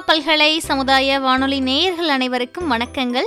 பல்கலை 0.00 0.60
சமுதாய 0.60 1.20
வானொலி 1.20 1.60
நேயர்கள் 1.60 2.08
அனைவருக்கும் 2.08 2.72
வணக்கங்கள். 2.72 3.26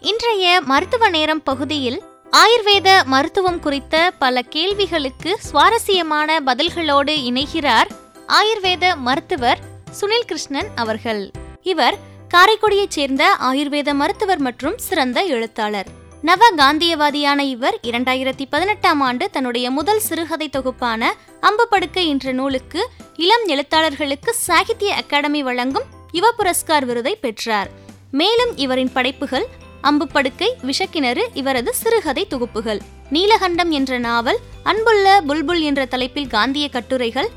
இன்றைய 0.00 0.60
மருத்துவ 0.60 1.08
நேரம் 1.08 1.42
பகுதியில் 1.42 2.02
ஆயுர்வேத 2.30 3.04
மருத்துவம் 3.04 3.60
குறித்த 3.60 4.12
பல 4.18 4.42
கேள்விகளுக்கு 4.42 5.38
சுவாரஸ்யமான 5.38 6.40
பதில்களோடு 6.40 7.14
இணைகிறார் 7.30 7.86
ஆயுர்வேத 8.28 8.96
மருத்துவர் 8.96 9.58
சுனில் 10.00 10.26
கிருஷ்ணன் 10.26 10.66
அவர்கள். 10.74 11.30
இவர் 11.62 11.98
காரைக்குடியைச் 12.34 12.90
சேர்ந்த 12.90 13.36
ஆயுர்வேத 13.42 13.94
மருத்துவர் 13.94 14.38
மற்றும் 14.38 14.78
சிறந்த 14.78 15.22
எழுத்தாளர். 15.22 15.86
நவ 16.22 16.50
காந்தியவாதியான 16.56 17.38
இவர் 17.38 17.78
இரண்டாயிரத்தி 17.82 18.44
பதினெட்டாம் 18.50 19.00
ஆண்டு 19.00 19.30
தன்னுடைய 19.30 19.70
முதல் 19.70 20.00
சிறுகதை 20.00 20.48
தொகுப்பான 20.48 21.14
அம்பு 21.40 21.68
படுக்கை 21.68 22.08
என்ற 22.08 22.32
நூலுக்கு 22.32 22.88
இளம் 23.16 23.46
எழுத்தாளர்களுக்கு 23.48 24.30
சாகித்ய 24.30 24.94
அகாடமி 24.94 25.42
வழங்கும் 25.42 26.02
யுவ 26.14 26.26
புரஸ்கார் 26.36 26.84
விருதை 26.84 27.16
பெற்றார். 27.16 27.70
மேலும் 28.10 28.56
இவரின் 28.56 28.92
படைப்புகள் 28.92 29.46
அம்பு 29.80 30.06
படுக்கை 30.06 30.56
விஷக்கிணறு 30.62 31.22
இவரது 31.34 31.74
சிறுகதை 31.74 32.26
தொகுப்புகள். 32.26 32.80
நீலகண்டம் 33.10 33.70
என்ற 33.70 33.98
நாவல் 33.98 34.38
அன்புள்ள 34.62 35.22
புல்புல் 35.28 35.60
என்ற 35.60 35.84
தலைப்பில் 35.84 36.26
காந்திய 36.26 36.68
கட்டுரைகள். 36.68 37.30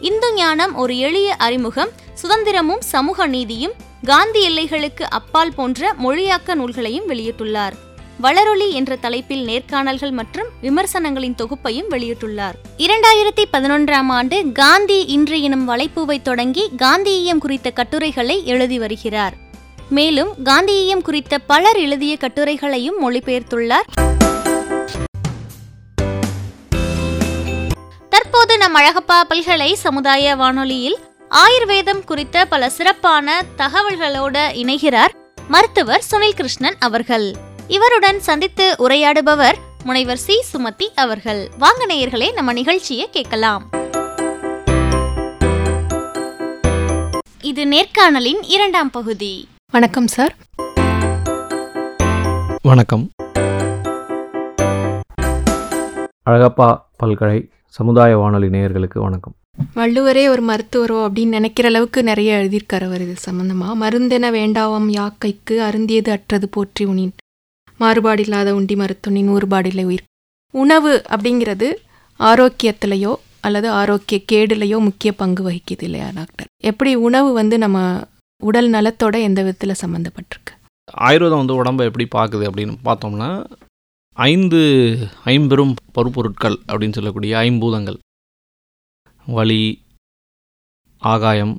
இந்து 0.00 0.34
ஞானம் 0.34 0.74
ஒரு 0.74 0.98
எளிய 0.98 1.34
அறிமுகம் 1.34 1.88
சுதந்திரமும் 2.22 2.78
சமூக 2.78 3.26
நீதியும் 3.26 3.72
காந்தி 4.04 4.40
எல்லைகளுக்கு 4.48 5.02
அப்பால் 5.02 5.52
போன்ற 5.52 5.94
மொழியாக்க 5.94 6.54
நூல்களையும் 6.54 7.08
வெளியிட்டுள்ளார். 7.08 7.76
வளரொலி 8.20 8.72
என்ற 8.72 8.96
தலைப்பில் 8.96 9.44
நேர்காணல்கள் 9.44 10.10
மற்றும் 10.10 10.46
விமர்சனங்களின் 10.62 11.34
தொகுப்பையும் 11.34 11.90
வெளியிட்டுள்ளார். 11.90 12.52
இரண்டாயிரத்தி 12.78 13.44
பதினொன்றாம் 13.52 14.08
ஆண்டு 14.08 14.52
காந்தி 14.52 15.04
இன்று 15.04 15.42
எனும் 15.42 15.68
வலைப்பூவை 15.68 16.22
தொடங்கி 16.22 16.70
காந்தியம் 16.76 17.38
குறித்த 17.38 17.70
கட்டுரைகளை 17.70 18.46
எழுதி 18.46 18.78
வருகிறார். 18.78 19.34
மேலும் 19.90 20.34
காந்தியம் 20.44 21.02
குறித்த 21.02 21.38
பலர் 21.38 21.76
எழுதிய 21.76 22.16
கட்டுரைகளையும் 22.20 22.98
மொழிபெயர்த்துள்ளார். 23.02 23.86
தற்போது 28.08 28.58
நம் 28.58 28.76
அழகப்பா 28.76 29.20
பல்கலை 29.28 29.74
சமுதாய 29.74 30.36
வானொலியில் 30.36 30.96
ஆயுர்வேதம் 31.28 32.04
குறித்த 32.04 32.44
பல 32.44 32.70
சிறப்பான 32.70 33.42
தகவல்களோடு 33.58 34.42
இணைகிறார் 34.52 35.14
மருத்துவர் 35.48 36.02
சுனில் 36.10 36.34
கிருஷ்ணன் 36.34 36.76
அவர்கள். 36.78 37.47
இவருடன் 37.70 38.20
சந்தித்து 38.20 38.74
உரையாடுபவர் 38.78 39.54
முனைவர் 39.84 40.16
சி. 40.16 40.42
சுமதி 40.52 40.86
அவர்கள். 40.94 41.50
வாங்க 41.58 41.86
நேயர்களே 41.86 42.32
நம்ம 42.32 42.52
நிகழ்ச்சியை 42.52 43.08
கேட்கலாம். 43.10 43.70
இது 47.40 47.64
நேர்காணலின் 47.64 48.40
இரண்டாம் 48.42 48.90
பகுதி. 48.90 49.48
வணக்கம் 49.72 50.06
சார். 50.06 50.36
வணக்கம். 52.62 53.10
அழகப்பா 56.30 56.80
பல்கலை 56.96 57.50
சமுதாய 57.66 58.16
வானொலி 58.16 58.46
நேயர்களுக்கு 58.46 58.98
வணக்கம். 58.98 59.34
வள்ளுவரே 59.76 60.28
ஒரு 60.28 60.42
மருத்துவரோ 60.48 61.08
அப்படின்னு 61.08 61.28
நினைக்கிற 61.28 61.68
அளவுக்கு 61.68 62.02
நிறைய 62.02 62.36
எழுதியிருக்காரு 62.36 62.84
அவர். 62.84 63.00
இது 63.00 63.14
சம்பந்தமா? 63.30 63.68
மருந்தென 63.80 64.30
வேண்டாவாம் 64.30 64.90
யாக்கைக்கு 64.90 65.50
அருந்தியது 65.50 66.10
அற்றது 66.10 66.48
போற்றி 66.48 66.84
உனின். 66.86 67.12
மாறுபாடில்லாத 67.80 68.50
உண்டி 68.58 68.76
மருத்துவனின் 68.76 69.30
ஊறுபாடில்லை 69.34 69.84
உயிர். 69.90 70.04
உணவு 70.54 70.92
அப்படிங்கிறது 71.14 71.68
ஆரோக்கியத்திலையோ 72.20 73.12
அல்லது 73.46 73.68
ஆரோக்கிய 73.80 74.18
கேடுலையோ 74.32 74.78
முக்கிய 74.86 75.10
பங்கு 75.12 75.42
வகிக்குது 75.50 75.84
இல்லையா 75.88 76.08
டாக்டர்? 76.14 76.48
எப்படி 76.70 76.92
உணவு 77.08 77.30
வந்து 77.32 77.58
நம்ம 77.58 77.78
உடல் 78.42 78.70
நலத்தோட 78.70 79.16
எந்த 79.28 79.40
விதத்தில் 79.42 79.80
சம்மந்தப்பட்டிருக்கு 79.82 80.52
ஆயுர்வேதம் 81.06 81.40
வந்து 81.42 81.58
உடம்பை 81.60 81.86
எப்படி 81.88 82.06
பார்க்குது 82.16 82.44
அப்படின்னு 82.48 82.74
பார்த்தோம்னா 82.84 83.30
ஐந்து 84.16 84.60
ஐம்பெரும் 85.32 85.74
பருப்பொருட்கள் 85.96 86.56
அப்படின்னு 86.70 86.96
சொல்லக்கூடிய 86.98 87.32
ஐம்பூதங்கள். 87.38 87.98
வலி 89.26 89.62
ஆகாயம் 91.02 91.54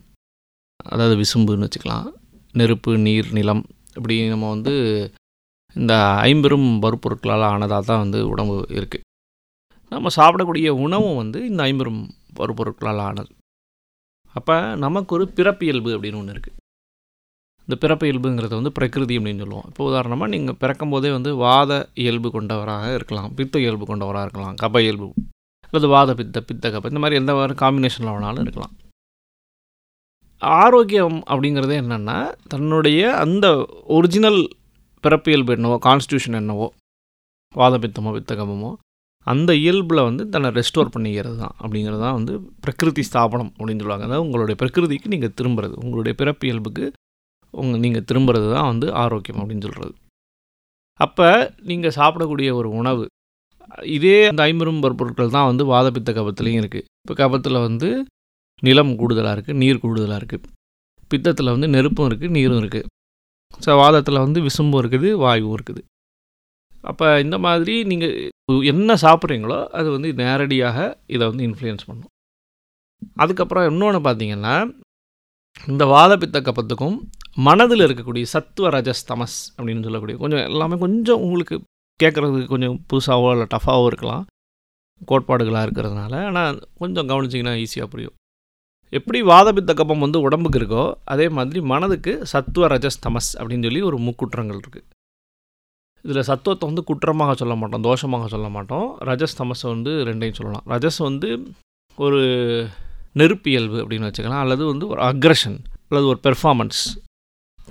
அதாவது 0.85 1.15
விசும்புன்னு 1.21 1.67
வச்சுக்கலாம். 1.67 2.07
நெருப்பு 2.53 2.91
நீர் 2.97 3.29
நிலம் 3.31 3.63
இப்படி 3.95 4.15
நம்ம 4.27 4.49
வந்து 4.49 4.73
இந்த 5.79 5.93
ஐம்பெரும் 6.29 6.69
பருப்பொருட்களால் 6.83 7.45
ஆனதாக 7.53 7.81
தான் 7.89 8.01
வந்து 8.03 8.19
உடம்பு 8.31 8.55
இருக்குது 8.77 9.05
நம்ம 9.91 10.11
சாப்பிடக்கூடிய 10.19 10.69
உணவும் 10.85 11.19
வந்து 11.21 11.39
இந்த 11.49 11.61
ஐம்பெரும் 11.69 12.01
பருப்பொருட்களால் 12.39 13.03
ஆனது. 13.09 13.31
அப்போ 14.35 14.55
நமக்கு 14.83 15.11
ஒரு 15.17 15.25
பிறப்பியல்பு 15.37 15.91
அப்படின்னு 15.95 16.19
ஒன்று 16.21 16.35
இருக்குது 16.35 16.57
இந்த 17.67 17.75
பிறப்பு 17.83 18.05
இயல்புங்கிறத 18.07 18.53
வந்து 18.59 18.75
பிரகிருதி 18.77 19.15
அப்படின்னு 19.19 19.43
சொல்லுவோம். 19.43 19.65
இப்போ 19.71 19.83
உதாரணமாக 19.89 20.31
நீங்கள் 20.33 20.57
பிறக்கும் 20.61 20.93
போதே 20.93 21.09
வந்து 21.15 21.31
வாத 21.45 21.71
இயல்பு 22.03 22.29
கொண்டவராக 22.35 22.93
இருக்கலாம் 22.97 23.33
பித்த 23.39 23.59
இயல்பு 23.65 23.85
கொண்டவராக 23.89 24.25
இருக்கலாம் 24.27 24.55
கப 24.61 24.81
இயல்பு 24.85 25.07
அல்லது 25.69 25.87
வாத 25.95 26.13
பித்த 26.19 26.41
பித்த 26.49 26.69
கப 26.75 26.89
இந்த 26.91 27.01
மாதிரி 27.03 27.19
எந்த 27.21 27.33
மாதிரி 27.39 27.55
காம்பினேஷனில் 27.63 28.13
வேணாலும் 28.13 28.45
இருக்கலாம். 28.45 28.73
ஆரோக்கியம் 30.41 31.17
அப்படிங்கிறது 31.31 31.75
என்னென்னா 31.83 32.17
தன்னுடைய 32.53 33.01
அந்த 33.23 33.47
ஒரிஜினல் 33.97 34.41
பிறப்பியல்பு 35.03 35.53
என்னவோ 35.53 35.77
கான்ஸ்டியூஷன் 35.85 36.33
என்னவோ 36.33 36.67
வாத 37.55 37.77
பித்தமோ 37.77 38.11
பித்தகமோ 38.17 38.71
அந்த 39.27 39.53
இயல்பில் 39.53 40.01
வந்து 40.03 40.29
தன்னை 40.29 40.49
ரெஸ்டோர் 40.51 40.91
பண்ணிக்கிறது 40.93 41.37
தான் 41.37 41.55
அப்படிங்கிறது 41.59 42.01
தான் 42.01 42.13
வந்து 42.13 42.33
பிரகிருதி 42.61 43.03
ஸ்தாபனம் 43.03 43.51
அப்படின்னு 43.57 43.81
சொல்லுவாங்க. 43.81 44.05
அதாவது 44.05 44.25
உங்களுடைய 44.25 44.55
பிரகிருதிக்கு 44.59 45.07
நீங்கள் 45.07 45.33
திரும்புறது 45.33 45.75
உங்களுடைய 45.83 46.15
பிறப்பியல்புக்கு 46.17 46.85
உங்கள் 47.53 47.79
நீங்கள் 47.79 48.05
திரும்புறது 48.05 48.47
தான் 48.53 48.67
வந்து 48.67 48.93
ஆரோக்கியம் 48.93 49.39
அப்படின்னு 49.41 49.65
சொல்கிறது 49.65 49.93
அப்போ 50.99 51.27
நீங்கள் 51.61 51.95
சாப்பிடக்கூடிய 51.99 52.49
ஒரு 52.53 52.69
உணவு 52.69 53.05
இதே 53.87 54.27
அந்த 54.27 54.41
ஐம்பெரும் 54.43 54.81
பொருட்கள் 54.95 55.29
தான் 55.29 55.45
வந்து 55.45 55.65
வாதப்பித்த 55.65 56.11
கபத்துலேயும் 56.11 56.61
இருக்குது 56.61 56.85
இப்போ 57.03 57.13
கபத்தில் 57.13 57.59
வந்து 57.59 57.89
நிலம் 58.63 58.95
கூடுதலாக 58.95 59.35
இருக்குது 59.35 59.57
நீர் 59.57 59.77
கூடுதலாக 59.77 60.17
இருக்குது 60.17 60.47
பித்தத்தில் 61.11 61.51
வந்து 61.51 61.67
நெருப்பும் 61.67 62.09
இருக்குது 62.09 62.29
நீரும் 62.29 62.61
இருக்குது 62.61 62.87
ஸோ 63.65 63.71
வாதத்தில் 63.81 64.23
வந்து 64.25 64.39
விசும்பும் 64.47 64.81
இருக்குது 64.81 65.09
வாயுவும் 65.23 65.55
இருக்குது. 65.57 65.81
அப்போ 66.91 67.07
இந்த 67.23 67.37
மாதிரி 67.45 67.73
நீங்கள் 67.91 68.13
என்ன 68.73 68.95
சாப்பிட்றீங்களோ 69.05 69.57
அது 69.79 69.87
வந்து 69.95 70.09
நேரடியாக 70.21 70.77
இதை 71.15 71.23
வந்து 71.31 71.43
இன்ஃப்ளூயன்ஸ் 71.49 71.87
பண்ணும். 71.89 72.11
அதுக்கப்புறம் 73.23 73.67
இன்னொன்று 73.71 73.99
பார்த்தீங்கன்னா 74.07 74.55
இந்த 75.71 75.83
வாதப்பித்த 75.93 76.37
கப்பத்துக்கும் 76.47 76.97
மனதில் 77.47 77.85
இருக்கக்கூடிய 77.85 78.25
சத்துவ 78.33 78.69
ரஜஸ் 78.75 79.07
தமஸ் 79.09 79.37
அப்படின்னு 79.57 79.85
சொல்லக்கூடிய 79.87 80.17
கொஞ்சம் 80.23 80.43
எல்லாமே 80.49 80.75
கொஞ்சம் 80.85 81.21
உங்களுக்கு 81.25 81.55
கேட்குறதுக்கு 81.99 82.51
கொஞ்சம் 82.53 82.77
புதுசாகவோ 82.89 83.29
இல்லை 83.35 83.47
டஃபாகவோ 83.53 83.87
இருக்கலாம். 83.91 84.23
கோட்பாடுகளாக 85.09 85.65
இருக்கிறதுனால 85.67 86.13
ஆனால் 86.29 86.57
கொஞ்சம் 86.81 87.09
கவனிச்சிங்கன்னா 87.11 87.55
ஈஸியாக 87.63 87.89
புரியும். 87.93 88.15
எப்படி 88.97 89.19
வாதபித்த 89.31 89.71
கப்பம் 89.79 90.03
வந்து 90.05 90.19
உடம்புக்கு 90.27 90.59
இருக்கோ 90.59 90.83
அதே 91.13 91.25
மாதிரி 91.37 91.59
மனதுக்கு 91.71 92.13
சத்துவ 92.31 92.67
ரஜஸ் 92.73 93.03
தமஸ் 93.05 93.31
அப்படின்னு 93.39 93.67
சொல்லி 93.67 93.81
ஒரு 93.89 93.97
முக்குற்றங்கள் 94.05 94.61
இருக்குது 94.61 94.87
இதில் 96.05 96.27
சத்துவத்தை 96.29 96.65
வந்து 96.69 96.83
குற்றமாக 96.89 97.31
சொல்ல 97.41 97.55
மாட்டோம் 97.61 97.85
தோஷமாக 97.87 98.27
சொல்ல 98.33 98.47
மாட்டோம். 98.49 98.85
ரஜஸ் 99.09 99.37
தமஸை 99.39 99.67
வந்து 99.73 99.91
ரெண்டையும் 100.09 100.37
சொல்லலாம். 100.39 100.65
ரஜஸ் 100.73 100.99
வந்து 101.07 101.29
ஒரு 101.97 102.21
நெருப்பியல்பு 103.19 103.77
அப்படின்னு 103.83 104.09
வச்சுக்கலாம். 104.09 104.43
அல்லது 104.45 104.63
வந்து 104.71 104.85
ஒரு 104.93 105.01
அக்ரஷன் 105.09 105.57
அல்லது 105.89 106.07
ஒரு 106.13 106.19
பெர்ஃபார்மன்ஸ் 106.27 106.81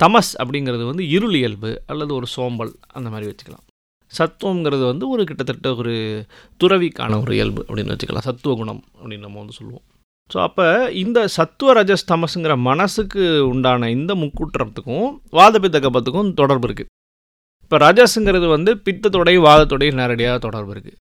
தமஸ் 0.02 0.32
அப்படிங்கிறது 0.42 0.84
வந்து 0.90 1.04
இருளியல்பு 1.16 1.70
அல்லது 1.92 2.12
ஒரு 2.18 2.26
சோம்பல் 2.36 2.72
அந்த 2.98 3.08
மாதிரி 3.14 3.28
வச்சுக்கலாம். 3.30 3.64
சத்துவங்கிறது 4.12 4.84
வந்து 4.92 5.04
ஒரு 5.14 5.22
கிட்டத்தட்ட 5.24 5.70
ஒரு 5.74 5.94
துறவிக்கான 6.60 7.20
ஒரு 7.24 7.32
இயல்பு 7.38 7.62
அப்படின்னு 7.68 7.94
வச்சுக்கலாம். 7.94 8.28
சத்துவ 8.28 8.54
குணம் 8.60 8.82
அப்படின்னு 9.00 9.26
நம்ம 9.26 9.38
வந்து 9.38 9.56
சொல்லுவோம். 9.60 9.86
ஸோ 10.30 10.38
அப்போ 10.46 10.64
இந்த 11.02 11.18
சத்துவ 11.36 11.72
ரஜஸ் 11.72 12.08
தமசுங்கிற 12.10 12.54
மனசுக்கு 12.66 13.22
உண்டான 13.52 13.90
இந்த 13.90 14.14
முக்கூற்றத்துக்கும் 14.14 15.06
வாதபித்த 15.30 15.78
கபத்துக்கும் 15.86 16.32
தொடர்பு 16.32 16.66
இருக்குது 16.68 16.90
இப்போ 17.62 17.78
ரஜஸுங்கிறது 17.78 18.46
வந்து 18.46 18.70
பித்தத்தோடையும் 18.76 19.46
வாதத்தோடையும் 19.46 19.94
நேரடியாக 19.94 20.38
தொடர்பு 20.38 20.72
இருக்குது 20.74 20.98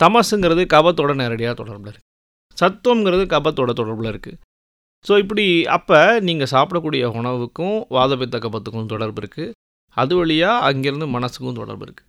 தமஸுங்கிறது 0.00 0.62
கபத்தோட 0.66 1.12
நேரடியாக 1.14 1.54
தொடர்பில் 1.54 1.90
இருக்குது 1.90 2.08
சத்துவங்கிறது 2.56 3.24
கபத்தோட 3.26 3.70
தொடர்பில் 3.72 4.10
இருக்குது 4.12 4.38
ஸோ 5.04 5.12
இப்படி 5.18 5.44
அப்போ 5.68 5.98
நீங்கள் 6.20 6.52
சாப்பிடக்கூடிய 6.54 7.04
உணவுக்கும் 7.14 7.76
வாதபித்த 7.88 8.38
கபத்துக்கும் 8.38 8.86
தொடர்பு 8.86 9.20
இருக்குது 9.22 9.54
அது 9.96 10.14
வழியாக 10.16 10.64
அங்கேருந்து 10.68 11.06
மனசுக்கும் 11.14 11.58
தொடர்பு 11.60 11.84
இருக்குது 11.86 12.08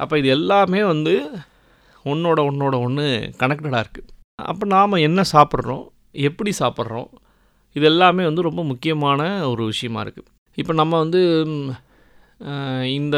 அப்போ 0.00 0.14
இது 0.18 0.28
எல்லாமே 0.28 0.82
வந்து 0.84 1.14
ஒன்றோட 2.04 2.40
ஒன்றோட 2.44 2.76
ஒன்று 2.80 3.06
கனெக்டடாக 3.40 3.82
இருக்குது 3.84 4.08
அப்போ 4.44 4.64
நாம் 4.66 5.04
என்ன 5.06 5.20
சாப்பிட்றோம்? 5.32 5.82
எப்படி 6.12 6.50
சாப்பிட்றோம்? 6.58 7.08
இது 7.76 7.86
எல்லாமே 7.86 8.24
வந்து 8.24 8.46
ரொம்ப 8.48 8.62
முக்கியமான 8.70 9.22
ஒரு 9.50 9.64
விஷயமா 9.64 10.00
இருக்குது 10.02 10.30
இப்போ 10.54 10.72
நம்ம 10.80 10.98
வந்து 10.98 11.20
இந்த 12.98 13.16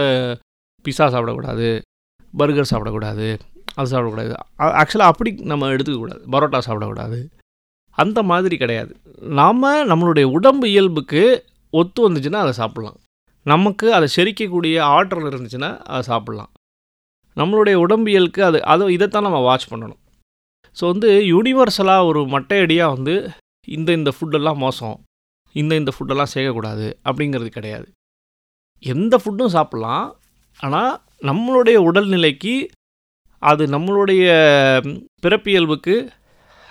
பிஸா 0.85 1.06
சாப்பிடக்கூடாது 1.14 1.69
பர்கர் 2.35 2.70
சாப்பிடக்கூடாது 2.70 3.26
அது 3.75 3.88
சாப்பிடக்கூடாது. 3.93 4.32
ஆக்சுவலாக 4.81 5.12
அப்படி 5.12 5.31
நம்ம 5.52 5.70
எடுத்துக்கக்கூடாது 5.75 6.23
பரோட்டா 6.35 6.58
சாப்பிடக்கூடாது. 6.67 7.19
அந்த 7.99 8.19
மாதிரி 8.31 8.56
கிடையாது. 8.56 8.93
நாம் 9.38 9.64
நம்மளுடைய 9.91 10.26
உடம்பு 10.37 10.67
இயல்புக்கு 10.70 11.23
ஒத்து 11.81 12.00
வந்துச்சுன்னா 12.06 12.43
அதை 12.44 12.52
சாப்பிட்லாம். 12.61 12.99
நமக்கு 13.46 13.87
அதை 13.96 14.08
செரிக்கக்கூடிய 14.17 14.76
ஆற்றல் 14.96 15.29
இருந்துச்சுன்னா 15.31 15.70
அதை 15.94 16.02
சாப்பிட்லாம். 16.14 16.52
நம்மளுடைய 17.37 17.76
உடம்பியலுக்கு 17.87 18.41
அது 18.49 18.58
அது 18.73 18.93
இதைத்தான் 18.96 19.26
நம்ம 19.29 19.41
வாட்ச் 19.49 19.70
பண்ணணும். 19.73 20.00
ஸோ 20.76 20.84
வந்து 20.92 21.10
யூனிவர்சலாக 21.32 22.06
ஒரு 22.10 22.20
மட்டையடியாக 22.34 22.94
வந்து 22.96 23.14
இந்த 23.68 23.90
இந்த 23.98 24.10
ஃபுட்டெல்லாம் 24.16 24.62
மோசம் 24.64 24.96
இந்த 25.54 25.72
இந்த 25.80 25.90
ஃபுட்டெல்லாம் 25.94 26.32
சேர்க்கக்கூடாது 26.34 26.86
அப்படிங்கிறது 27.08 27.50
கிடையாது. 27.56 27.86
எந்த 28.82 29.14
ஃபுட்டும் 29.22 29.54
சாப்பிட்லாம் 29.56 30.06
ஆனால் 30.60 30.92
நம்மளுடைய 31.28 31.76
உடல்நிலைக்கு 31.88 32.54
அது 33.42 33.62
நம்மளுடைய 33.74 34.24
பிறப்பியல்புக்கு 35.24 35.96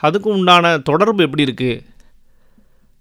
அதுக்கு 0.03 0.29
உண்டான 0.37 0.75
தொடர்பு 0.89 1.21
எப்படி 1.27 1.45
இருக்குது 1.47 1.81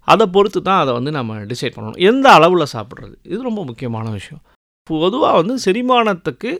அதை 0.08 0.24
பொறுத்து 0.36 0.60
தான் 0.68 0.80
அதை 0.82 0.92
வந்து 0.98 1.10
நம்ம 1.18 1.34
டிசைட் 1.50 1.74
பண்ணணும். 1.74 2.00
எந்த 2.10 2.26
அளவில் 2.36 2.72
சாப்பிட்றது 2.74 3.14
இது 3.32 3.40
ரொம்ப 3.48 3.60
முக்கியமான 3.68 4.06
விஷயம். 4.18 4.42
பொதுவாக 4.90 5.38
வந்து 5.40 5.54
செரிமானத்துக்கு 5.66 6.52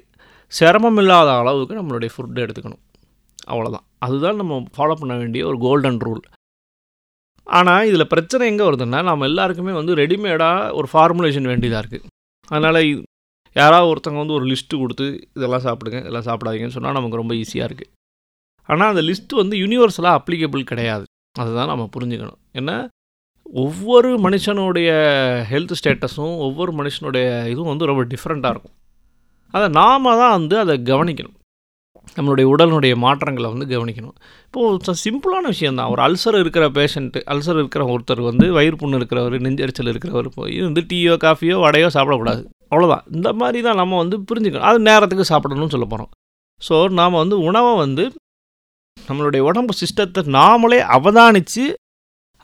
சிரமம் 0.52 1.00
இல்லாத 1.02 1.30
அளவுக்கு 1.42 1.80
நம்மளுடைய 1.80 2.10
ஃபுட் 2.14 2.42
எடுத்துக்கணும். 2.44 2.82
அவ்வளோதான் 3.52 3.86
அதுதான் 4.06 4.40
நம்ம 4.40 4.58
ஃபாலோ 4.76 4.96
பண்ண 5.00 5.14
வேண்டிய 5.22 5.42
ஒரு 5.50 5.58
கோல்டன் 5.66 6.00
ரூல் 6.06 6.22
ஆனால் 7.46 7.86
இதில் 7.90 8.10
பிரச்சனை 8.12 8.44
எங்கே 8.50 8.64
வருதுன்னா 8.68 8.98
நம்ம 9.10 9.26
எல்லாருக்குமே 9.30 9.72
வந்து 9.78 9.94
ரெடிமேடாக 10.02 10.74
ஒரு 10.78 10.88
ஃபார்முலேஷன் 10.92 11.50
வேண்டியதாக 11.52 11.82
இருக்குது 11.82 12.06
அதனால் 12.48 12.80
யாராவது 13.56 13.90
ஒருத்தவங்க 13.92 14.22
வந்து 14.22 14.36
ஒரு 14.38 14.46
லிஸ்ட்டு 14.50 14.80
கொடுத்து 14.82 15.06
இதெல்லாம் 15.36 15.64
சாப்பிடுங்க 15.66 15.98
இதெல்லாம் 16.02 16.28
சாப்பிடாதீங்கன்னு 16.28 16.76
சொன்னால் 16.76 16.96
நமக்கு 16.98 17.20
ரொம்ப 17.20 17.34
ஈஸியாக 17.42 17.68
இருக்குது 17.68 17.90
ஆனால் 18.68 18.90
அந்த 18.92 19.02
லிஸ்ட்டு 19.08 19.40
வந்து 19.40 19.54
யூனிவர்சலாக 19.62 20.18
அப்ளிகபிள் 20.18 20.62
கிடையாது. 20.70 21.04
அதுதான் 21.42 21.70
நம்ம 21.72 21.84
புரிஞ்சுக்கணும். 21.96 22.40
ஏன்னா 22.58 22.76
ஒவ்வொரு 23.62 24.10
மனுஷனுடைய 24.24 24.90
ஹெல்த் 25.50 25.74
ஸ்டேட்டஸும் 25.80 26.34
ஒவ்வொரு 26.46 26.72
மனுஷனுடைய 26.78 27.26
இதுவும் 27.52 27.72
வந்து 27.72 27.88
ரொம்ப 27.90 28.02
டிஃப்ரெண்ட்டாக 28.12 28.54
இருக்கும். 28.54 28.74
அதை 29.54 29.66
நாம 29.80 30.14
தான் 30.22 30.34
வந்து 30.38 30.56
அதை 30.62 30.74
கவனிக்கணும். 30.92 31.36
நம்மளுடைய 32.16 32.46
உடலினுடைய 32.52 32.94
மாற்றங்களை 33.04 33.48
வந்து 33.52 33.66
கவனிக்கணும். 33.72 34.16
இப்போது 34.46 34.94
சிம்பிளான 35.04 35.44
விஷயந்தான் 35.54 35.90
ஒரு 35.92 36.02
அல்சர் 36.06 36.38
இருக்கிற 36.42 36.64
பேஷண்ட்டு 36.78 37.20
அல்சர் 37.34 37.60
இருக்கிற 37.60 37.84
ஒருத்தர் 37.92 38.22
வந்து 38.30 38.46
வயிறு 38.56 38.76
புண்ணு 38.82 38.98
இருக்கிறவர் 39.00 39.44
நெஞ்சரிச்சல் 39.46 39.90
இருக்கிறவர் 39.92 40.28
போய் 40.38 40.56
வந்து 40.66 40.82
டீயோ 40.90 41.14
காஃபியோ 41.26 41.56
வடையோ 41.66 41.88
சாப்பிடக்கூடாது. 41.96 42.42
அவ்வளோதான் 42.72 43.06
இந்த 43.16 43.28
மாதிரி 43.32 43.60
தான் 43.68 43.80
நம்ம 43.82 43.96
வந்து 44.02 44.18
புரிஞ்சுக்கணும். 44.28 44.68
அது 44.70 44.78
நேரத்துக்கு 44.90 45.30
சாப்பிடணும்னு 45.32 45.74
சொல்ல 45.76 45.88
போகிறோம் 45.88 46.10
ஸோ 46.62 46.76
நாம் 46.98 47.20
வந்து 47.22 47.36
உணவை 47.48 47.72
வந்து 47.76 48.04
நம்மளுடைய 48.96 49.42
உடம்பு 49.50 49.72
சிஸ்டத்தை 49.80 50.22
நாமளே 50.36 50.80
அவதானித்து 50.96 51.64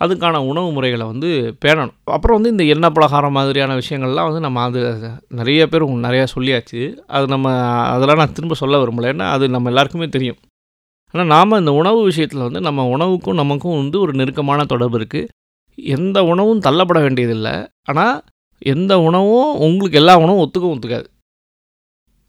அதுக்கான 0.05 0.37
உணவு 0.51 0.69
முறைகளை 0.73 1.05
வந்து 1.07 1.29
பேணணும். 1.65 1.97
அப்புறம் 2.17 2.37
வந்து 2.39 2.53
இந்த 2.55 2.65
எண்ணெய் 2.75 2.95
பலகாரம் 2.97 3.37
மாதிரியான 3.39 3.77
விஷயங்கள்லாம் 3.81 4.29
வந்து 4.29 4.43
நம்ம 4.47 4.63
அது 4.69 4.81
நிறைய 5.41 5.63
பேர் 5.69 5.85
நிறையா 6.07 6.27
சொல்லியாச்சு. 6.35 6.83
அது 7.17 7.27
நம்ம 7.27 7.55
அதெல்லாம் 7.95 8.21
நான் 8.23 8.37
திரும்ப 8.39 8.57
சொல்ல 8.63 8.81
விரும்பலை. 8.83 9.09
ஏன்னா 9.15 9.29
அது 9.37 9.49
நம்ம 9.55 9.71
எல்லாருக்குமே 9.73 10.09
தெரியும். 10.17 10.39
ஆனால் 11.13 11.31
நாம் 11.35 11.59
இந்த 11.61 11.73
உணவு 11.73 12.01
விஷயத்தில் 12.03 12.47
வந்து 12.47 12.61
நம்ம 12.61 12.87
உணவுக்கும் 12.95 13.41
நமக்கும் 13.43 13.79
வந்து 13.83 13.97
ஒரு 14.01 14.13
நெருக்கமான 14.13 14.65
தொடர்பு 14.65 14.99
இருக்குது 14.99 15.31
எந்த 15.79 16.19
உணவும் 16.25 16.65
தள்ளப்பட 16.67 17.01
வேண்டியதில்லை. 17.07 17.55
ஆனால் 17.91 18.17
எந்த 18.75 18.93
உணவும் 19.09 19.51
உங்களுக்கு 19.67 19.99
எல்லா 20.01 20.15
உணவும் 20.25 20.43
ஒத்துக்கும் 20.45 20.75
ஒத்துக்காது. 20.75 21.09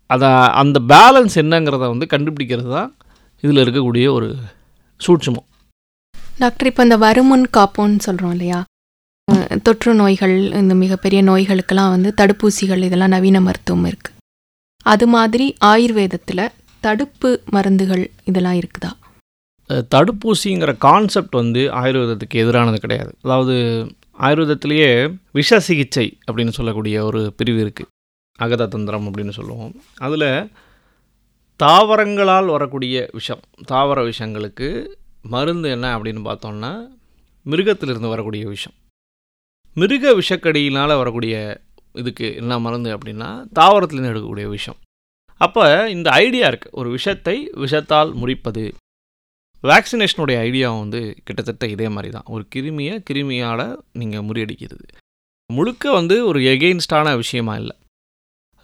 அதை 0.10 0.30
அந்த 0.62 0.78
பேலன்ஸ் 0.94 1.36
என்னங்கிறத 1.42 1.84
வந்து 1.94 2.06
கண்டுபிடிக்கிறது 2.14 2.70
தான் 2.78 2.90
இதில் 3.44 3.64
இருக்கக்கூடிய 3.64 4.08
ஒரு 4.18 4.30
சூட்சுமம். 5.02 5.49
டாக்டர் 6.42 6.68
இப்போ 6.70 6.84
இந்த 6.84 6.98
வருமுன் 7.04 7.46
காப்போன்னு 7.58 8.06
சொல்கிறோம் 8.06 8.34
இல்லையா? 8.36 8.60
தொற்று 9.66 9.92
நோய்கள் 9.94 10.36
இந்த 10.60 10.74
மிகப்பெரிய 10.84 11.20
நோய்களுக்கெல்லாம் 11.30 11.92
வந்து 11.96 12.10
தடுப்பூசிகள் 12.20 12.86
இதெல்லாம் 12.88 13.14
நவீன 13.16 13.40
மருத்துவம் 13.48 13.88
இருக்குது 13.90 14.16
அது 14.86 15.06
மாதிரி 15.16 15.46
ஆயுர்வேதத்தில் 15.72 16.44
தடுப்பு 16.84 17.30
மருந்துகள் 17.56 18.04
இதெல்லாம் 18.30 18.58
இருக்குதா? 18.60 18.92
தடுப்பூசிங்கிற 19.96 20.72
கான்செப்ட் 20.86 21.36
வந்து 21.42 21.62
ஆயுர்வேதத்துக்கு 21.82 22.42
எதிரானது 22.44 22.80
கிடையாது. 22.86 23.12
அதாவது 23.26 23.56
ஆயுர்வேதத்திலேயே 24.28 24.90
விஷ 25.40 25.60
சிகிச்சை 25.68 26.08
அப்படின்னு 26.28 26.56
சொல்லக்கூடிய 26.60 26.96
ஒரு 27.10 27.22
பிரிவு 27.40 27.60
இருக்குது 27.66 27.92
அகத 28.40 28.70
தந்திரம் 28.76 29.08
அப்படின்னு 29.10 29.36
சொல்லுவோம். 29.40 29.74
அதில் 30.06 30.30
தாவரங்களால் 31.60 32.54
வரக்கூடிய 32.56 32.98
விஷம் 33.18 33.44
தாவர 33.72 34.00
விஷங்களுக்கு 34.10 34.68
மருந்து 35.22 35.70
என்ன 35.70 35.98
அப்படின்னு 35.98 36.22
பார்த்தோம்னா 36.28 36.98
மிருகத்திலிருந்து 37.46 38.08
வரக்கூடிய 38.08 38.48
விஷம். 38.48 38.74
மிருக 39.74 40.12
விஷக்கடியினால் 40.12 40.98
வரக்கூடிய 40.98 41.62
இதுக்கு 41.94 42.36
என்ன 42.36 42.60
மருந்து 42.60 42.98
அப்படின்னா 42.98 43.48
தாவரத்துலேருந்து 43.56 44.12
எடுக்கக்கூடிய 44.14 44.50
விஷம். 44.50 44.76
அப்போ 45.38 45.90
இந்த 45.90 46.10
ஐடியா 46.10 46.50
இருக்குது 46.50 46.72
ஒரு 46.72 46.90
விஷத்தை 46.90 47.50
விஷத்தால் 47.50 48.14
முறிப்பது. 48.14 48.74
வேக்சினேஷனுடைய 49.64 50.38
ஐடியா 50.38 50.72
வந்து 50.72 51.16
கிட்டத்தட்ட 51.24 51.68
இதே 51.68 51.90
மாதிரி 51.90 52.14
தான் 52.14 52.24
ஒரு 52.26 52.48
கிருமியை 52.56 53.04
கிருமியால் 53.10 53.78
நீங்கள் 53.94 54.22
முறியடிக்கிறது. 54.22 54.88
முழுக்க 55.54 55.92
வந்து 55.92 56.26
ஒரு 56.26 56.40
எகெயின்ஸ்டான 56.40 57.16
விஷயமா 57.16 57.56
இல்லை. 57.56 57.78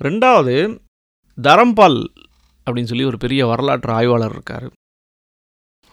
ரெண்டாவது 0.01 0.79
தரம்பால் 1.41 2.05
அப்படின்னு 2.65 2.83
சொல்லி 2.83 3.03
ஒரு 3.03 3.17
பெரிய 3.17 3.45
வரலாற்று 3.45 3.91
ஆய்வாளர் 3.93 4.31
இருக்கார். 4.31 4.71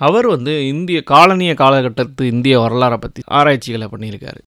அவர் 0.07 0.27
வந்து 0.35 0.53
இந்திய 0.73 0.99
காலனிய 1.13 1.53
காலகட்டத்து 1.63 2.23
இந்திய 2.33 2.55
வரலாறை 2.65 2.99
பற்றி 3.01 3.21
ஆராய்ச்சிகளை 3.39 3.87
பண்ணியிருக்காரு. 3.93 4.41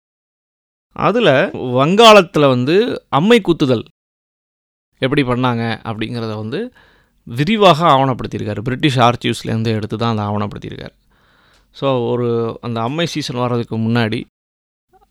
அதில் 0.96 1.34
வங்காளத்தில் 1.78 2.52
வந்து 2.54 2.76
அம்மை 3.20 3.40
குத்துதல் 3.48 3.86
எப்படி 5.02 5.24
பண்ணாங்க 5.32 5.64
அப்படிங்கிறத 5.90 6.34
வந்து 6.44 6.60
விரிவாக 7.28 7.80
ஆவணப்படுத்தியிருக்காரு. 7.94 8.62
பிரிட்டிஷ் 8.68 9.00
ஆர்ச்சிவ்ஸ்லேருந்து 9.08 9.72
எடுத்து 9.78 9.96
தான் 9.98 10.14
அதை 10.16 10.24
ஆவணப்படுத்தியிருக்காரு. 10.30 10.96
ஸோ 11.76 11.88
ஒரு 12.12 12.28
அந்த 12.66 12.78
அம்மை 12.88 13.06
சீசன் 13.14 13.42
வர்றதுக்கு 13.44 13.78
முன்னாடி 13.86 14.20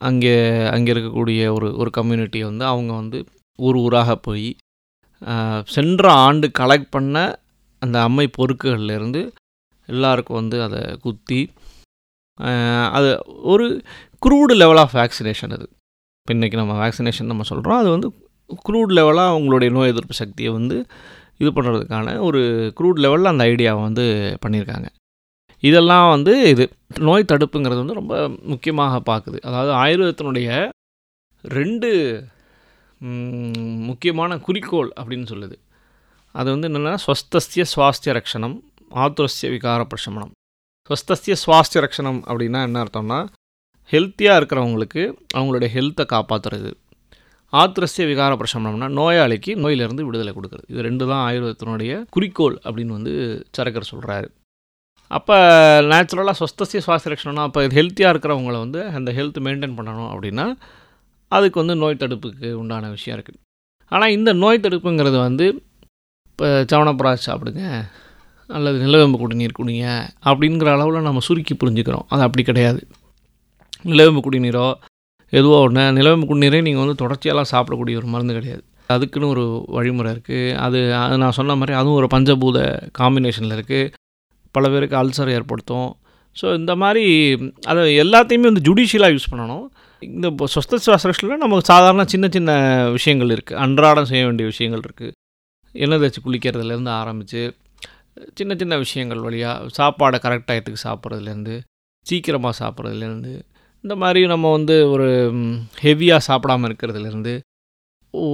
அங்கே 0.00 0.34
அங்கே 0.74 0.90
இருக்கக்கூடிய 0.94 1.40
ஒரு 1.56 1.68
ஒரு 1.82 1.90
கம்யூனிட்டி 1.98 2.40
வந்து 2.48 2.64
அவங்க 2.72 2.92
வந்து 3.00 3.18
ஊர் 3.58 3.78
ஊராக 3.84 4.14
போய் 4.26 4.48
சென்ற 5.74 6.04
ஆண்டு 6.26 6.46
கலெக்ட் 6.60 6.94
பண்ண 6.96 7.18
அந்த 7.82 7.96
அம்மை 8.06 8.26
பொருட்கள்லேருந்து 8.38 9.22
எல்லாருக்கும் 9.92 10.40
வந்து 10.40 10.56
அதை 10.66 10.80
குத்தி 11.04 11.40
அது 12.96 13.10
ஒரு 13.52 13.66
குரூடு 14.26 14.54
லெவல் 14.62 14.80
ஆஃப் 14.82 14.94
வேக்சினேஷன் 15.00 15.54
அது. 15.56 15.66
இப்போ 16.20 16.32
இன்றைக்கி 16.36 16.56
நம்ம 16.60 16.74
வேக்சினேஷன் 16.82 17.30
நம்ம 17.32 17.46
சொல்கிறோம் 17.50 17.80
அது 17.82 17.90
வந்து 17.96 18.08
க்ரூட் 18.68 18.92
லெவலாக 18.98 19.32
அவங்களுடைய 19.34 19.70
நோய் 19.76 19.92
எதிர்ப்பு 19.92 20.14
சக்தியை 20.20 20.50
வந்து 20.58 20.76
இது 21.42 21.50
பண்ணுறதுக்கான 21.56 22.16
ஒரு 22.28 22.40
குரூட் 22.78 23.00
லெவலில் 23.04 23.32
அந்த 23.32 23.44
ஐடியாவை 23.52 23.80
வந்து 23.88 24.04
பண்ணியிருக்காங்க. 24.44 24.88
இதெல்லாம் 25.62 26.08
வந்து 26.14 26.32
இது 26.52 26.64
நோய் 27.08 27.30
தடுப்புங்கிறது 27.32 27.80
வந்து 27.82 27.98
ரொம்ப 28.00 28.14
முக்கியமாக 28.52 28.96
பார்க்குது. 29.10 29.38
அதாவது 29.48 29.72
ஆயுர்வேதத்தினுடைய 29.82 30.48
ரெண்டு 31.44 31.90
முக்கியமான 33.88 34.36
குறிக்கோள் 34.46 34.90
அப்படின்னு 35.00 35.26
சொல்லுது. 35.32 35.56
அது 36.34 36.48
வந்து 36.54 36.68
என்னென்னா 36.68 36.94
ஸ்வஸ்தஸ்திய 37.04 37.64
சுவாஸ்திய 37.72 38.12
ரக்ஷணம் 38.18 38.56
ஆத்துரஸ்ய 38.90 39.48
விகார 39.54 39.80
பிரசமனம். 39.92 40.32
ஸ்வஸ்தஸ்ய 40.90 41.34
சுவாஸ்திய 41.42 41.82
ரக்ஷணம் 41.84 42.20
அப்படின்னா 42.28 42.60
என்ன 42.68 42.78
அர்த்தம்னா 42.84 43.18
ஹெல்த்தியாக 43.92 44.38
இருக்கிறவங்களுக்கு 44.40 45.02
அவங்களுடைய 45.36 45.68
ஹெல்த்தை 45.76 46.04
காப்பாற்றுறது 46.14 46.70
ஆத்திரஸ்ய 47.52 48.04
விகார 48.10 48.32
பிரசமனம்னா 48.40 48.86
நோயாளிக்கு 48.98 49.52
நோயிலிருந்து 49.64 50.06
விடுதலை 50.06 50.32
கொடுக்குறது. 50.36 50.66
இது 50.72 50.86
ரெண்டு 50.88 51.04
தான் 51.10 51.22
ஆயுர்வேதத்தினுடைய 51.26 51.92
குறிக்கோள் 52.14 52.56
அப்படின்னு 52.64 52.96
வந்து 52.98 53.12
சரக்கர் 53.56 53.90
சொல்கிறாரு 53.92 54.28
அப்போ 55.10 55.36
நேச்சுரலாக 55.90 56.36
சொஸ்தசிய 56.40 56.80
சுவாச 56.84 57.10
ரட்சணம்னா 57.12 57.44
அப்போ 57.48 57.62
ஹெல்த்தியாக 57.78 58.12
இருக்கிறவங்கள 58.14 58.56
வந்து 58.64 58.80
அந்த 58.98 59.10
ஹெல்த் 59.18 59.38
மெயின்டைன் 59.46 59.76
பண்ணணும் 59.78 60.10
அப்படின்னா 60.12 60.46
அதுக்கு 61.32 61.58
வந்து 61.62 61.76
நோய் 61.82 62.00
தடுப்புக்கு 62.02 62.48
உண்டான 62.62 62.90
விஷயம் 62.96 63.16
இருக்குது 63.16 63.38
ஆனால் 63.92 64.14
இந்த 64.18 64.30
நோய் 64.42 64.64
தடுப்புங்கிறது 64.64 65.18
வந்து 65.26 65.46
இப்போ 66.30 66.46
சவனப்புறாஜ் 66.70 67.28
சாப்பிடுங்க 67.28 67.62
அல்லது 68.56 68.76
நிலவேம்பு 68.84 69.18
குடிநீர் 69.22 69.56
குடிங்க 69.58 69.86
அப்படிங்கிற 70.30 70.68
அளவில் 70.76 71.08
நம்ம 71.08 71.22
சுருக்கி 71.28 71.54
புரிஞ்சுக்கிறோம். 71.62 72.06
அது 72.12 72.22
அப்படி 72.26 72.42
கிடையாது. 72.50 72.80
நிலவேம்பு 73.90 74.22
குடிநீரோ 74.26 74.66
எதுவோ 75.38 75.56
ஒன்று 75.66 75.84
நிலவேம்பு 75.98 76.26
குடிநீரே 76.30 76.60
நீங்கள் 76.66 76.84
வந்து 76.84 77.00
தொடர்ச்சியாலாம் 77.02 77.50
சாப்பிடக்கூடிய 77.52 78.00
ஒரு 78.00 78.08
மருந்து 78.12 78.36
கிடையாது. 78.38 78.62
அதுக்குன்னு 78.94 79.30
ஒரு 79.34 79.44
வழிமுறை 79.76 80.10
இருக்குது 80.14 80.54
அது 80.64 80.78
அது 81.02 81.14
நான் 81.22 81.36
சொன்ன 81.38 81.56
மாதிரி 81.60 81.74
அதுவும் 81.80 81.98
ஒரு 82.00 82.08
பஞ்சபூத 82.14 82.58
காம்பினேஷனில் 82.98 83.56
இருக்குது 83.58 83.92
பல 84.54 84.68
பேருக்கு 84.72 84.96
அல்சர் 85.02 85.34
ஏற்படுத்தும். 85.36 85.88
ஸோ 86.36 86.46
இந்த 86.60 86.72
மாதிரி 86.82 87.04
அதை 87.70 87.82
எல்லாத்தையுமே 88.04 88.48
வந்து 88.50 88.66
ஜுடிஷியலாக 88.68 89.14
யூஸ் 89.14 89.30
பண்ணணும். 89.32 89.64
இந்த 90.02 90.28
சொஸ்த 90.54 90.78
சுவாசில் 90.84 91.44
நமக்கு 91.44 91.70
சாதாரண 91.72 92.04
சின்ன 92.12 92.26
சின்ன 92.36 92.50
விஷயங்கள் 92.96 93.34
இருக்குது 93.34 93.60
அன்றாடம் 93.64 94.08
செய்ய 94.10 94.22
வேண்டிய 94.28 94.46
விஷயங்கள் 94.52 94.82
இருக்குது 94.86 95.14
எண்ணெய் 95.74 96.00
தேய்ச்சி 96.02 96.20
குளிக்கிறதுலேருந்து 96.24 96.92
ஆரம்பித்து 97.00 97.42
சின்ன 98.38 98.52
சின்ன 98.54 98.74
விஷயங்கள் 98.76 99.24
வழியாக 99.26 99.70
சாப்பாடை 99.78 100.18
கரெக்ட் 100.24 100.48
டயத்துக்கு 100.50 100.84
சாப்பிட்றதுலேருந்து 100.86 101.54
சீக்கிரமாக 102.06 102.54
சாப்பிட்றதுலேருந்து 102.60 103.32
இந்த 103.84 103.94
மாதிரி 104.02 104.20
நம்ம 104.26 104.50
வந்து 104.50 104.76
ஒரு 104.90 105.08
ஹெவியாக 105.82 106.26
சாப்பிடாமல் 106.28 106.68
இருக்கிறதுலேருந்து 106.68 107.34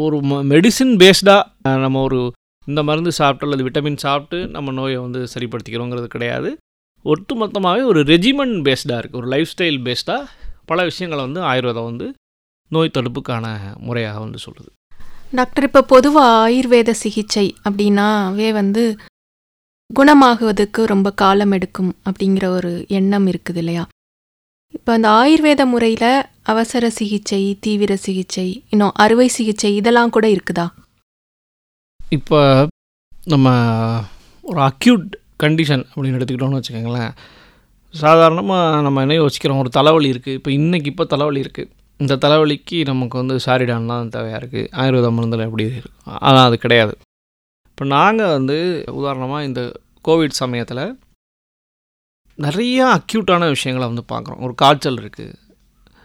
ஒரு 0.03 0.17
மெடிசின் 0.53 0.95
பேஸ்டாக 1.03 1.77
நம்ம 1.85 2.01
ஒரு 2.09 2.21
இந்த 2.67 2.81
மருந்து 2.89 3.13
சாப்பிட்டு 3.21 3.47
அல்லது 3.47 3.67
விட்டமின் 3.67 4.03
சாப்பிட்டு 4.07 4.39
நம்ம 4.55 4.73
நோயை 4.73 4.99
வந்து 5.05 5.21
சரிப்படுத்திக்கிறோங்கிறது 5.35 6.09
கிடையாது. 6.15 6.51
ஒட்டு 7.05 7.35
மொத்தமாகவே 7.43 7.83
ஒரு 7.91 8.01
ரெஜிமெண்ட் 8.11 8.59
பேஸ்டாக 8.67 8.99
இருக்குது 9.01 9.21
ஒரு 9.23 9.29
லைஃப் 9.35 9.51
ஸ்டைல் 9.53 9.79
பேஸ்டாக 9.87 10.29
பல 10.71 10.83
விஷயங்களை 10.91 11.23
வந்து 11.27 11.41
ஆயுர்வேதம் 11.51 11.89
வந்து 11.91 12.07
நோய் 12.71 12.95
தடுப்புக்கான 12.97 13.47
முறையாக 13.87 14.19
வந்து 14.25 14.41
சொல்லுது. 14.47 14.71
டாக்டர் 15.39 15.67
இப்போ 15.69 15.83
பொதுவாக 15.95 16.37
ஆயுர்வேத 16.45 16.91
சிகிச்சை 17.03 17.47
அப்படின்னாவே 17.65 18.51
வந்து 18.53 18.85
குணமாகுவதற்கு 19.99 20.81
ரொம்ப 20.91 21.09
காலம் 21.23 21.53
எடுக்கும் 21.57 21.93
அப்படிங்கிற 22.09 22.45
ஒரு 22.57 22.71
எண்ணம் 22.99 23.27
இருக்குது 23.31 23.61
இல்லையா? 23.63 23.85
இப்போ 24.77 24.91
அந்த 24.97 25.09
ஆயுர்வேத 25.23 25.63
முறையில் 25.73 26.11
அவசர 26.53 26.91
சிகிச்சை 26.99 27.41
தீவிர 27.65 27.93
சிகிச்சை 28.05 28.47
இன்னும் 28.73 28.95
அறுவை 29.05 29.27
சிகிச்சை 29.37 29.73
இதெல்லாம் 29.81 30.15
கூட 30.17 30.27
இருக்குதா? 30.37 30.67
இப்போ 32.19 32.41
நம்ம 33.33 33.49
ஒரு 34.45 34.61
அக்யூட் 34.69 35.09
கண்டிஷன் 35.45 35.85
அப்படின்னு 35.91 36.19
எடுத்துக்கிட்டோம்னு 36.19 36.61
வச்சுக்கோங்களேன். 36.61 37.13
சாதாரணமாக 37.95 38.81
நம்ம 38.87 39.01
என்ன 39.05 39.21
யோசிக்கிறோம்? 39.23 39.61
ஒரு 39.65 39.71
தலைவலி 39.81 40.09
இருக்குது 40.15 40.39
இப்போ 40.39 40.51
இன்றைக்கி 40.61 40.91
இப்போ 40.95 41.05
தலைவலி 41.13 41.45
இருக்குது 41.45 41.71
இந்த 42.01 42.15
தலைவலிக்கு 42.25 42.77
நமக்கு 42.91 43.17
வந்து 43.23 43.35
சாரிடான் 43.47 43.93
தான் 43.93 44.11
தேவையாக 44.17 44.41
இருக்குது 44.43 44.69
ஆயுர்வேத 44.81 45.09
மருந்தில் 45.17 45.47
எப்படி 45.49 45.65
இருக்கு. 45.69 45.91
ஆனால் 46.27 46.47
அது 46.49 46.59
கிடையாது. 46.67 46.95
இப்போ 47.81 47.91
நாங்கள் 47.93 48.33
வந்து 48.37 48.57
உதாரணமாக 49.01 49.47
இந்த 49.47 49.61
கோவிட் 50.07 50.35
சமயத்தில் 50.41 50.83
நிறையா 52.39 52.87
அக்யூட்டான 52.97 53.49
விஷயங்களை 53.55 53.87
வந்து 53.91 54.05
பார்க்குறோம். 54.11 54.41
ஒரு 54.47 54.55
காய்ச்சல் 54.63 54.99
இருக்குது 55.03 55.33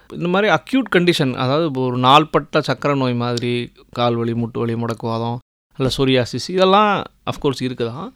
இந்த 0.10 0.30
மாதிரி 0.34 0.48
அக்யூட் 0.56 0.88
கண்டிஷன் 0.96 1.34
அதாவது 1.44 1.66
இப்போ 1.70 1.82
ஒரு 1.90 1.98
நாள்பட்ட 2.06 2.62
சக்கரை 2.70 2.96
நோய் 3.02 3.18
மாதிரி 3.24 3.52
கால் 4.00 4.20
வலி 4.22 4.36
முட்டு 4.42 4.64
வலி 4.64 4.76
முடக்குவாதம் 4.84 5.38
இல்லை 5.80 5.92
சொரியாசிஸ் 5.98 6.48
இதெல்லாம் 6.56 6.92
அஃப்கோர்ஸ் 7.32 7.66
இருக்குதான். 7.68 8.10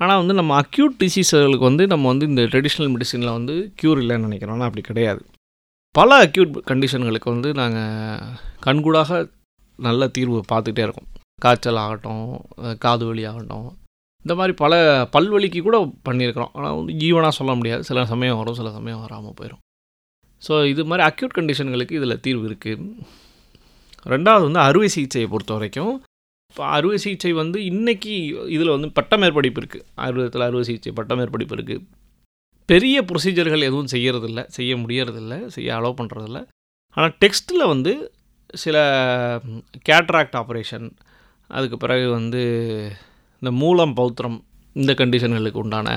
ஆனால் 0.00 0.20
வந்து 0.22 0.40
நம்ம 0.40 0.56
அக்யூட் 0.62 0.98
டிசீஸ்களுக்கு 1.04 1.70
வந்து 1.70 1.86
நம்ம 1.94 2.08
வந்து 2.12 2.28
இந்த 2.32 2.44
ட்ரெடிஷ்னல் 2.54 2.92
மெடிசனில் 2.94 3.36
வந்து 3.38 3.56
க்யூர் 3.82 4.00
இல்லைன்னு 4.04 4.28
நினைக்கிறோம். 4.28 4.56
ஆனால் 4.58 4.70
அப்படி 4.70 4.84
கிடையாது. 4.90 5.22
பல 5.94 6.26
அக்யூட் 6.26 6.62
கண்டிஷன்களுக்கு 6.72 7.30
வந்து 7.36 7.52
நாங்கள் 7.62 8.38
கண்கூடாக 8.68 9.20
நல்ல 9.78 10.08
தீர்வு 10.18 10.40
பார்த்துக்கிட்டே 10.54 10.86
இருக்கோம். 10.86 11.10
காய்ச்சல் 11.44 11.80
ஆகட்டும் 11.84 12.24
காது 12.84 13.04
வலி 13.08 13.24
ஆகட்டும் 13.30 13.68
இந்த 14.24 14.34
மாதிரி 14.38 14.52
பல 14.62 14.74
பல்வலிக்கு 15.14 15.60
கூட 15.68 15.76
பண்ணியிருக்கிறோம். 16.08 16.52
ஆனால் 16.56 16.76
வந்து 16.78 16.92
ஈவனாக 17.06 17.34
சொல்ல 17.38 17.52
முடியாது. 17.60 17.82
சில 17.88 18.04
சமயம் 18.12 18.38
வரும் 18.40 18.58
சில 18.60 18.70
சமயம் 18.76 19.02
வராமல் 19.04 19.36
போயிடும் 19.38 19.62
ஸோ 20.42 20.54
இது 20.72 20.82
மாதிரி 20.90 21.02
அக்யூட் 21.08 21.36
கண்டிஷன்களுக்கு 21.38 21.98
இதில் 21.98 22.20
தீர்வு 22.26 22.46
இருக்குது 22.50 22.86
ரெண்டாவது 24.12 24.44
வந்து 24.48 24.60
அறுவை 24.68 24.88
சிகிச்சையை 24.94 25.26
பொறுத்த 25.32 25.52
வரைக்கும் 25.56 25.92
இப்போ 26.54 26.62
அறுவை 26.76 26.96
சிகிச்சை 27.02 27.32
வந்து 27.32 27.58
இன்றைக்கி 27.64 28.14
இதில் 28.56 28.72
வந்து 28.76 28.88
பட்ட 28.96 29.16
மேற்படிப்பு 29.16 29.60
இருக்குது 29.62 29.84
ஆயுர்வேதத்தில் 29.96 30.46
அறுவை 30.48 30.64
சிகிச்சை 30.68 30.92
பட்டமேற்படிப்பு 30.98 31.54
இருக்குது 31.58 31.84
பெரிய 32.68 32.96
ப்ரொசீஜர்கள் 33.10 33.68
எதுவும் 33.68 33.92
செய்யறதில்ல 33.94 34.40
செய்ய 34.56 34.72
முடியறதில்ல 34.76 35.36
செய்ய 35.46 35.70
அலோவ் 35.78 35.98
பண்ணுறதில்ல 36.00 36.40
ஆனால் 36.96 37.14
டெக்ஸ்ட்டில் 37.22 37.64
வந்து 37.66 37.92
சில 38.54 38.76
கேட்ராக்ட் 39.88 40.36
ஆப்ரேஷன் 40.36 40.86
அதுக்கு 41.52 41.76
பிறகு 41.76 42.06
வந்து 42.10 42.42
இந்த 43.40 43.50
மூலம் 43.62 43.94
பௌத்திரம் 43.96 44.38
இந்த 44.72 44.92
கண்டிஷன்களுக்கு 44.92 45.60
உண்டான 45.62 45.88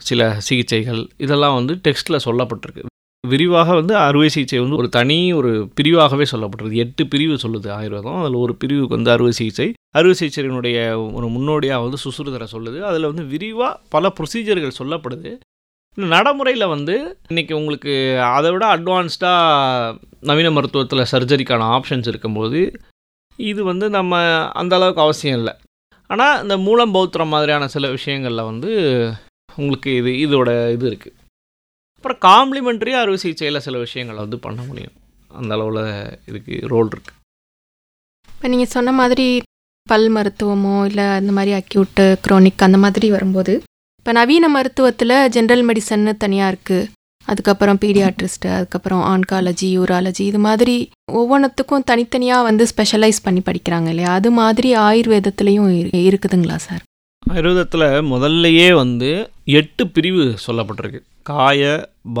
சில 0.00 0.40
சிகிச்சைகள் 0.40 1.02
இதெல்லாம் 1.16 1.56
வந்து 1.58 1.74
டெக்ஸ்ட்டில் 1.74 2.24
சொல்லப்பட்டிருக்கு. 2.24 2.84
விரிவாக 3.28 3.74
வந்து 3.74 3.94
அறுவை 3.96 4.28
சிகிச்சை 4.28 4.58
வந்து 4.58 4.76
ஒரு 4.76 4.88
தனி 4.88 5.32
ஒரு 5.32 5.50
பிரிவாகவே 5.74 6.24
சொல்லப்பட்டிருக்கு. 6.32 6.82
எட்டு 6.84 7.06
பிரிவு 7.06 7.34
சொல்லுது 7.34 7.68
ஆயுர்வேதம். 7.78 8.18
அதில் 8.20 8.42
ஒரு 8.44 8.54
பிரிவுக்கு 8.54 8.94
வந்து 8.94 9.10
அறுவை 9.10 9.32
சிகிச்சை. 9.32 9.72
அறுவை 9.96 10.14
சிகிச்சையினுடைய 10.20 10.78
ஒரு 11.14 11.28
முன்னோடியாக 11.28 11.82
வந்து 11.82 11.98
சுசுறுதரை 12.04 12.46
சொல்லுது. 12.52 12.80
அதில் 12.90 13.10
வந்து 13.10 13.24
விரிவாக 13.24 13.80
பல 13.88 14.12
ப்ரொசீஜர்கள் 14.18 14.78
சொல்லப்படுது. 14.78 15.32
இந்த 15.94 16.08
நடைமுறையில் 16.16 16.66
வந்து 16.66 16.96
இன்றைக்கி 17.28 17.52
உங்களுக்கு 17.52 17.94
அதை 18.20 18.50
விட 18.50 18.64
அட்வான்ஸ்டாக 18.76 19.98
நவீன 20.20 20.50
மருத்துவத்தில் 20.50 21.10
சர்ஜரிக்கான 21.12 21.62
ஆப்ஷன்ஸ் 21.76 22.08
இருக்கும்போது 22.12 22.60
இது 23.50 23.60
வந்து 23.64 23.86
நம்ம 23.90 24.12
அந்த 24.60 24.72
அளவுக்கு 24.76 25.04
அவசியம் 25.06 25.38
இல்லை. 25.40 25.54
ஆனால் 26.10 26.40
இந்த 26.42 26.56
மூலம் 26.66 26.94
பௌத்திரம் 26.96 27.32
மாதிரியான 27.34 27.68
சில 27.74 27.88
விஷயங்களில் 27.96 28.48
வந்து 28.50 28.70
உங்களுக்கு 29.58 29.90
இது 30.00 30.10
இதோட 30.24 30.50
இது 30.76 30.86
இருக்குது 30.90 31.16
அப்புறம் 31.96 32.20
காம்ப்ளிமெண்ட்ரி 32.28 32.92
அறுவை 33.00 33.18
சிகிச்சையில் 33.22 33.64
சில 33.66 33.76
விஷயங்களை 33.78 34.18
வந்து 34.24 34.38
பண்ண 34.46 34.60
முடியும். 34.68 34.96
அந்த 35.30 35.50
அளவில் 35.56 35.82
இதுக்கு 36.30 36.54
ரோல் 36.72 36.90
இருக்குது 36.94 37.16
இப்போ 38.28 38.48
நீங்கள் 38.52 38.74
சொன்ன 38.76 38.90
மாதிரி 39.00 39.26
பல் 39.86 40.08
மருத்துவமோ 40.16 40.76
இல்லை 40.88 41.06
அந்த 41.20 41.32
மாதிரி 41.36 41.52
அக்யூட்டு 41.58 42.04
குரோனிக் 42.24 42.66
அந்த 42.66 42.78
மாதிரி 42.84 43.06
வரும்போது 43.16 43.54
இப்போ 43.98 44.12
நவீன 44.18 44.48
மருத்துவத்தில் 44.56 45.16
ஜென்ரல் 45.36 45.64
மெடிசன்னு 45.68 46.12
தனியாக 46.24 46.52
இருக்குது 46.52 46.88
அதுக்கப்புறம் 47.32 47.78
பீடியாட்ரிஸ்ட்டு 47.82 48.48
அதுக்கப்புறம் 48.56 49.02
ஆன்காலஜி 49.12 49.68
யூராலஜி 49.76 50.24
இது 50.30 50.40
மாதிரி 50.46 50.76
ஒவ்வொன்றுத்துக்கும் 51.20 51.86
தனித்தனியாக 51.90 52.46
வந்து 52.48 52.66
ஸ்பெஷலைஸ் 52.72 53.24
பண்ணி 53.26 53.42
படிக்கிறாங்க 53.48 53.88
இல்லையா? 53.94 54.12
அது 54.18 54.30
மாதிரி 54.40 54.70
ஆயுர்வேதத்துலேயும் 54.88 55.70
இருக்குதுங்களா 56.08 56.58
சார்? 56.66 56.82
ஆயுர்வேதத்தில் 57.22 57.86
முதல்லையே 58.12 58.68
வந்து 58.82 59.10
எட்டு 59.60 59.84
பிரிவு 59.96 60.24
சொல்லப்பட்டிருக்கு. 60.46 61.00
காய 61.30 61.62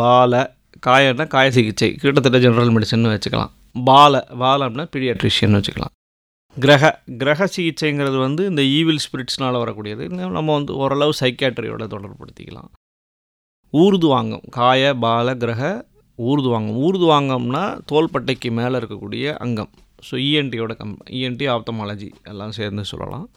பால 0.00 0.42
காயன்னா 0.86 1.26
காய 1.36 1.46
சிகிச்சை. 1.58 1.90
கிட்டத்தட்ட 2.02 2.38
ஜென்ரல் 2.46 2.74
மெடிசன் 2.74 3.12
வச்சுக்கலாம். 3.14 3.52
பால 3.90 4.20
பால 4.42 4.66
அப்படின்னா 4.66 4.86
பீடியாட்ரிஷியன் 4.94 5.56
வச்சுக்கலாம். 5.58 5.94
கிரக 6.56 6.84
கிரக 7.22 7.48
சிகிச்சைங்கிறது 7.56 8.18
வந்து 8.26 8.42
இந்த 8.50 8.62
ஈவில் 8.76 9.02
ஸ்பிரிட்ஸ்னால் 9.06 9.60
வரக்கூடியது. 9.62 10.04
நம்ம 10.36 10.48
வந்து 10.58 10.72
ஓரளவு 10.82 11.12
சைக்காட்ரியோட 11.20 11.84
தொடர்புபடுத்திக்கலாம் 13.74 13.74
ஊர்துவாங்கம் 13.74 14.42
காய 14.50 14.94
பால 14.94 15.34
கிரக 15.34 15.86
ஊர்துவாங்கம் 16.18 16.78
ஊர்துவாங்கம்னா 16.84 17.80
தோள்பட்டைக்கு 17.92 18.50
மேலே 18.50 18.78
இருக்கக்கூடிய 18.78 19.36
அங்கம். 19.36 19.70
ஸோ 20.10 20.14
இஎன்டியோட 20.14 20.76
கம் 20.76 20.98
இஎன்டி 21.06 21.46
ஆப்தமாலஜி 21.54 22.12
எல்லாம் 22.24 22.50
சேர்ந்து 22.50 22.84
சொல்லலாம். 22.84 23.30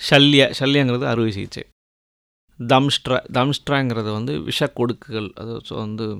ஷல்ய 0.00 0.52
ஷல்யங்கிறது 0.58 1.04
அறுவை 1.04 1.32
சிகிச்சை. 1.32 1.64
தம்ஸ்ட்ர 2.60 3.24
தம்ஸ்ட்ராங்கிறது 3.32 4.10
வந்து 4.12 4.42
விஷ 4.42 4.66
கொடுக்குகள் 4.66 5.32
அது 5.34 5.60
ஸோ 5.68 5.74
வந்து 5.74 6.16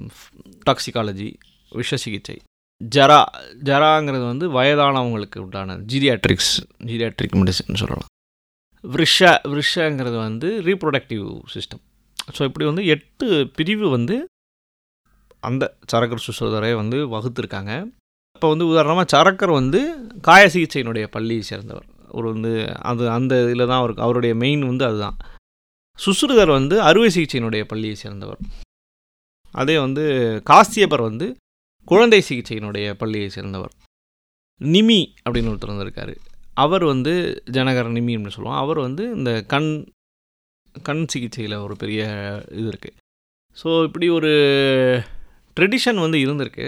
டாக்ஸிகாலஜி 0.68 1.34
விஷ 1.72 1.96
சிகிச்சை. 1.96 2.40
ஜரா 2.80 3.20
ஜராங்கிறது 3.62 4.24
வந்து 4.24 4.48
வயதானவங்களுக்கு 4.48 5.38
உண்டான 5.38 5.76
ஜீரியாட்ரிக்ஸ் 5.76 6.62
ஜீரியாட்ரிக் 6.84 7.38
மெடிசன் 7.40 7.80
சொல்லலாம். 7.82 8.10
விஷ 8.84 9.40
விஷங்கிறது 9.54 10.16
வந்து 10.16 10.62
ரீப்ரொடக்டிவ் 10.62 11.40
சிஸ்டம் 11.54 11.82
ஸோ 12.28 12.40
இப்படி 12.48 12.64
வந்து 12.64 12.84
எட்டு 12.86 13.26
பிரிவு 13.56 13.86
வந்து 13.88 14.16
அந்த 15.42 15.64
சரக்கர் 15.92 16.26
சுசோதரை 16.26 16.74
வந்து 16.74 16.98
வகுத்திருக்காங்க. 17.14 17.72
இப்போ 18.36 18.48
வந்து 18.48 18.66
உதாரணமாக 18.66 19.06
சரக்கர் 19.14 19.52
வந்து 19.60 19.80
காய 20.20 20.44
சிகிச்சையினுடைய 20.54 21.06
பள்ளியை 21.06 21.42
சேர்ந்தவர். 21.42 21.86
அவர் 22.12 22.26
வந்து 22.32 22.52
அது 22.90 23.04
அந்த 23.10 23.34
இதில் 23.44 23.68
தான் 23.70 23.80
அவருக்கு 23.82 24.02
அவருடைய 24.02 24.34
மெயின் 24.34 24.62
வந்து 24.64 24.84
அதுதான். 24.84 25.16
சுசுருதர் 25.98 26.52
வந்து 26.58 26.76
அறுவை 26.82 27.10
சிகிச்சையினுடைய 27.16 27.62
பள்ளியை 27.64 27.94
சேர்ந்தவர். 27.94 28.40
அதே 29.54 29.78
வந்து 29.78 30.04
காசியப்பர் 30.50 31.08
வந்து 31.08 31.26
குழந்தை 31.86 32.20
சிகிச்சையினுடைய 32.28 32.86
பள்ளியை 32.94 33.28
சேர்ந்தவர். 33.28 33.72
நிமி 34.60 35.00
அப்படின்னு 35.24 35.50
ஒருத்தர் 35.52 35.74
வந்திருக்காரு. 35.74 36.14
அவர் 36.54 36.84
வந்து 36.84 37.42
ஜனகர 37.50 37.88
நிமி 37.96 38.14
அப்படின்னு 38.16 38.36
சொல்லுவோம். 38.36 38.60
அவர் 38.62 38.78
வந்து 38.78 39.04
இந்த 39.16 39.44
கண் 39.54 39.70
கண் 40.82 41.06
சிகிச்சையில் 41.06 41.56
ஒரு 41.56 41.76
பெரிய 41.76 42.02
இது 42.50 42.68
இருக்குது 42.72 42.96
ஸோ 43.56 43.84
இப்படி 43.84 44.08
ஒரு 44.08 44.30
ட்ரெடிஷன் 45.56 45.94
வந்து 45.94 46.18
இருந்திருக்கு. 46.18 46.66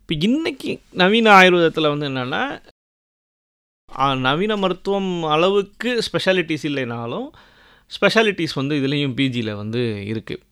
இப்போ 0.00 0.14
இன்றைக்கி 0.28 0.78
நவீன 0.92 1.30
ஆயுர்வேதத்தில் 1.30 1.88
வந்து 1.88 2.06
என்னென்னா 2.06 2.60
நவீன 4.14 4.56
மருத்துவம் 4.56 5.22
அளவுக்கு 5.24 6.02
ஸ்பெஷாலிட்டிஸ் 6.02 6.64
இல்லைனாலும் 6.64 7.26
ஸ்பெஷாலிட்டிஸ் 7.88 8.54
வந்து 8.54 8.74
இதுலேயும் 8.76 9.14
பிஜியில் 9.14 9.54
வந்து 9.54 10.04
இருக்குது 10.12 10.42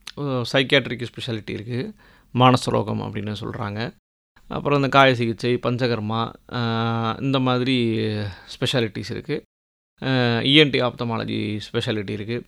சைக்கியாட்ரிக் 0.45 1.07
ஸ்பெஷாலிட்டி 1.07 1.53
இருக்குது 1.59 1.93
மானசரோகம் 2.35 3.03
அப்படின்னு 3.07 3.33
சொல்கிறாங்க 3.33 3.93
அப்புறம் 4.49 4.79
இந்த 4.79 4.89
காய 4.89 5.15
சிகிச்சை 5.15 5.55
பஞ்சகர்மா 5.57 6.33
இந்த 7.21 7.39
மாதிரி 7.39 7.77
ஸ்பெஷாலிட்டிஸ் 8.49 9.13
இருக்குது 9.13 9.43
இஎன்டி 10.53 10.81
ஆப்தமாலஜி 10.89 11.39
ஸ்பெஷாலிட்டி 11.67 12.15
இருக்குது 12.19 12.45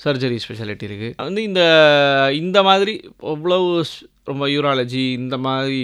சர்ஜரி 0.00 0.36
ஸ்பெஷாலிட்டி 0.44 0.84
இருக்குது 0.88 1.14
வந்து 1.26 1.42
இந்த 1.42 1.62
இந்த 2.42 2.58
மாதிரி 2.62 2.94
அவ்வளவு 3.32 3.70
ரொம்ப 4.30 4.44
யூராலஜி 4.48 5.02
இந்த 5.20 5.36
மாதிரி 5.46 5.80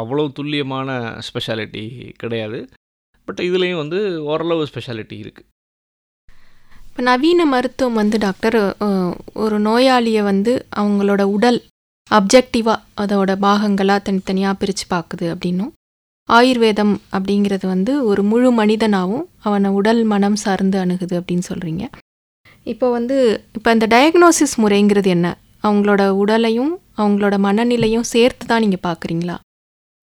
அவ்வளோ 0.00 0.24
துல்லியமான 0.38 0.88
ஸ்பெஷாலிட்டி 1.28 1.84
கிடையாது. 2.22 2.58
பட் 3.28 3.40
இதுலேயும் 3.48 3.82
வந்து 3.82 3.98
ஓரளவு 4.32 4.68
ஸ்பெஷாலிட்டி 4.70 5.16
இருக்குது 5.24 5.48
இப்போ 6.86 7.02
நவீன 7.02 7.44
மருத்துவம் 7.46 7.98
வந்து 8.00 8.16
டாக்டர் 8.18 8.56
ஒரு 9.42 9.58
நோயாளியை 9.66 10.22
வந்து 10.22 10.52
அவங்களோட 10.80 11.22
உடல் 11.36 11.58
அப்ஜெக்டிவாக 12.10 12.84
அதோட 13.02 13.30
பாகங்களாக 13.46 14.04
தனித்தனியாக 14.06 14.58
பிரித்து 14.60 14.86
பார்க்குது 14.94 15.26
அப்படின்னும். 15.34 15.72
ஆயுர்வேதம் 16.36 16.94
அப்படிங்கிறது 17.16 17.66
வந்து 17.66 17.92
ஒரு 18.04 18.22
முழு 18.22 18.48
மனிதனாகவும் 18.52 19.26
அவனை 19.40 19.70
உடல் 19.70 20.02
மனம் 20.04 20.38
சார்ந்து 20.44 20.78
அணுகுது 20.78 21.14
அப்படின்னு 21.20 21.44
சொல்கிறீங்க 21.48 21.84
இப்போ 22.66 22.86
வந்து 22.90 23.16
இப்போ 23.56 23.68
அந்த 23.70 23.86
டயக்னோசிஸ் 23.94 24.54
முறைங்கிறது 24.62 25.08
என்ன? 25.16 25.28
அவங்களோட 25.62 26.02
உடலையும் 26.22 26.72
அவங்களோட 26.98 27.34
மனநிலையும் 27.46 28.06
சேர்த்து 28.12 28.44
தான் 28.46 28.62
நீங்கள் 28.64 28.84
பார்க்குறீங்களா? 28.86 29.36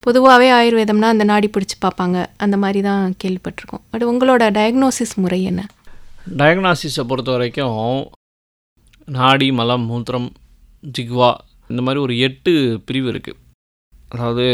பொதுவாகவே 0.03 0.47
ஆயுர்வேதம்னா 0.51 1.09
அந்த 1.13 1.25
நாடி 1.31 1.47
பிடிச்சி 1.47 1.77
பார்ப்பாங்க. 1.85 2.17
அந்த 2.37 2.55
மாதிரி 2.57 2.81
தான் 2.81 3.15
கேள்விப்பட்டிருக்கோம். 3.23 3.83
பட் 3.91 4.05
உங்களோட 4.11 4.43
டயக்னோசிஸ் 4.57 5.15
முறை 5.23 5.39
என்ன? 5.43 5.61
டயக்னாசிஸை 6.39 7.03
பொறுத்த 7.11 7.31
வரைக்கும் 7.31 7.77
நாடி 9.07 9.49
மலம் 9.51 9.85
மூத்திரம் 9.89 10.29
ஜிக்வா 10.97 11.29
இந்த 11.69 11.81
மாதிரி 11.81 11.99
ஒரு 12.05 12.13
எட்டு 12.27 12.53
பிரிவு 12.87 13.07
இருக்குது 13.13 13.39
அதாவது 14.09 14.45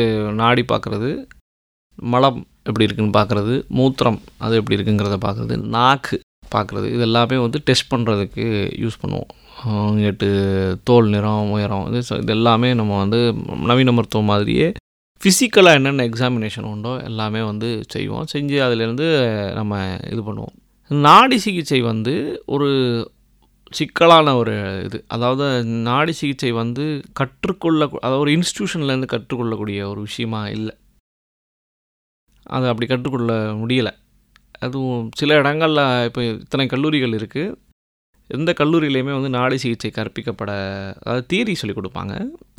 நாடி 0.42 0.64
பார்க்குறது 0.72 1.10
மலம் 2.14 2.40
எப்படி 2.70 2.86
இருக்குன்னு 2.88 3.18
பார்க்குறது 3.20 3.54
மூத்திரம் 3.78 4.20
அது 4.46 4.60
எப்படி 4.60 4.78
இருக்குங்கிறத 4.78 5.18
பார்க்குறது 5.26 5.56
நாக்கு 5.76 6.18
பார்க்குறது 6.56 6.88
இது 6.96 7.04
எல்லாமே 7.10 7.38
வந்து 7.46 7.60
டெஸ்ட் 7.68 7.92
பண்ணுறதுக்கு 7.94 8.46
யூஸ் 8.84 9.02
பண்ணுவோம். 9.04 9.32
எட்டு 10.10 10.28
தோல் 10.90 11.10
நிறம் 11.16 11.52
உயரம் 11.56 11.86
இது 11.90 12.00
இது 12.24 12.34
எல்லாமே 12.38 12.70
நம்ம 12.80 12.98
வந்து 13.04 13.20
நவீன 13.70 13.94
மருத்துவம் 13.98 14.32
மாதிரியே 14.32 14.68
ஃபிசிக்கலாக 15.22 15.80
என்னென்ன 15.80 16.06
எக்ஸாமினேஷன் 16.10 16.70
உண்டோ 16.74 16.94
எல்லாமே 17.10 17.42
வந்து 17.50 17.70
செய்வோம். 17.94 18.28
செஞ்சு 18.34 18.58
அதிலேருந்து 18.66 19.08
நம்ம 19.60 19.74
இது 20.14 20.22
பண்ணுவோம். 20.30 20.56
நாடி 20.92 21.38
சிகிச்சை 21.46 21.82
வந்து 21.92 22.14
ஒரு 22.56 22.70
சிக்கலான 23.72 24.34
ஒரு 24.42 24.56
இது. 24.88 24.98
அதாவது 25.16 25.46
நாடி 25.90 26.14
சிகிச்சை 26.20 26.52
வந்து 26.62 26.84
கற்றுக்கொள்ள 27.20 27.84
அதாவது 28.06 28.24
ஒரு 28.26 28.34
இன்ஸ்டியூஷன்லேருந்து 28.38 29.14
கற்றுக்கொள்ளக்கூடிய 29.14 29.80
ஒரு 29.92 30.02
விஷயமா 30.08 30.42
இல்லை. 30.58 30.74
அது 32.56 32.66
அப்படி 32.72 32.88
கற்றுக்கொள்ள 32.92 33.34
முடியலை. 33.62 33.94
அதுவும் 34.66 35.06
சில 35.20 35.38
இடங்களில் 35.42 35.84
இப்போ 36.08 36.22
இத்தனை 36.26 36.66
கல்லூரிகள் 36.74 37.18
இருக்குது 37.20 37.56
எந்த 38.30 38.52
கல்லூரியிலையுமே 38.60 39.14
வந்து 39.18 39.32
நாடி 39.38 39.58
சிகிச்சை 39.64 39.90
கற்பிக்கப்பட 39.96 40.52
அதாவது 41.04 41.24
தியரி 41.32 41.54
சொல்லிக் 41.62 41.80
கொடுப்பாங்க. 41.80 42.14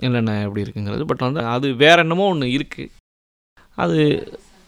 என்னென்ன 0.06 0.34
எப்படி 0.46 0.64
இருக்குங்கிறது. 0.64 1.04
பட் 1.10 1.24
வந்து 1.26 1.42
அது 1.54 1.68
வேற 1.84 1.96
என்னமோ 2.06 2.26
ஒன்று 2.32 2.48
இருக்குது 2.56 2.92
அது 3.78 3.98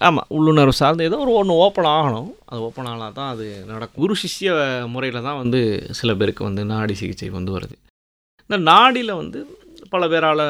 ஆமாம் 0.00 0.30
உள்ளுணர்வு 0.36 0.80
சார்ந்து 0.80 1.06
ஏதோ 1.08 1.18
ஒரு 1.24 1.32
ஒன்று 1.40 1.60
ஓப்பன் 1.64 1.90
ஆகணும். 1.96 2.30
அது 2.50 2.58
ஓப்பன் 2.68 2.88
ஆனால் 2.92 3.14
தான் 3.18 3.30
அது 3.34 3.44
நடக்கும். 3.72 4.00
குரு 4.02 4.14
சிஷ்ய 4.22 4.50
முறையில் 4.94 5.26
தான் 5.28 5.38
வந்து 5.42 5.60
சில 6.00 6.10
பேருக்கு 6.20 6.42
வந்து 6.48 6.64
நாடி 6.72 6.94
சிகிச்சை 7.00 7.30
வந்து 7.38 7.54
வருது. 7.56 7.76
இந்த 8.50 8.58
நாடியில் 8.70 9.20
வந்து 9.22 9.38
பல 9.94 10.04
பேரால் 10.12 10.44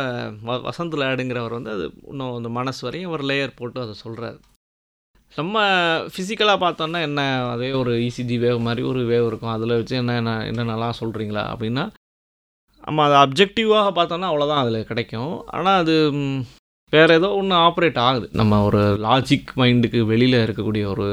வ 0.49 0.57
வசந்த் 0.67 0.97
லேடுங்கிறவர் 1.03 1.57
வந்து 1.59 1.73
அது 1.77 1.85
இன்னும் 2.13 2.37
அந்த 2.39 2.51
மனசு 2.59 2.81
வரையும் 2.87 3.15
ஒரு 3.17 3.25
லேயர் 3.31 3.59
போட்டு 3.61 3.79
அதை 3.85 3.95
சொல்கிறாரு 4.05 4.39
நம்ம 5.37 5.57
ஃபிசிக்கலாக 6.13 6.59
பார்த்தோன்னா 6.65 6.99
என்ன 7.09 7.21
அதே 7.53 7.71
ஒரு 7.81 7.93
இசிஜி 8.09 8.37
வேவ் 8.45 8.61
மாதிரி 8.67 8.83
ஒரு 8.91 9.01
வேவ் 9.11 9.27
இருக்கும். 9.31 9.55
அதில் 9.55 9.77
வச்சு 9.79 9.95
என்ன 10.03 10.15
என்ன 10.21 10.33
என்னென்னலாம் 10.51 10.99
சொல்கிறீங்களா 11.01 11.43
அப்படின்னா 11.53 11.85
நம்ம 12.85 13.05
அதை 13.07 13.17
அப்ஜெக்டிவாக 13.25 13.89
பார்த்தோன்னா 13.99 14.29
அவ்வளோதான் 14.31 14.63
அதில் 14.65 14.89
கிடைக்கும். 14.91 15.33
ஆனால் 15.57 15.81
அது 15.83 15.95
வேறு 16.93 17.15
ஏதோ 17.19 17.29
ஒன்று 17.41 17.55
ஆப்ரேட் 17.67 17.99
ஆகுது. 18.09 18.27
நம்ம 18.41 18.61
ஒரு 18.65 18.81
லாஜிக் 19.07 19.51
மைண்டுக்கு 19.61 20.01
வெளியில் 20.13 20.45
இருக்கக்கூடிய 20.45 20.85
ஒரு 20.95 21.07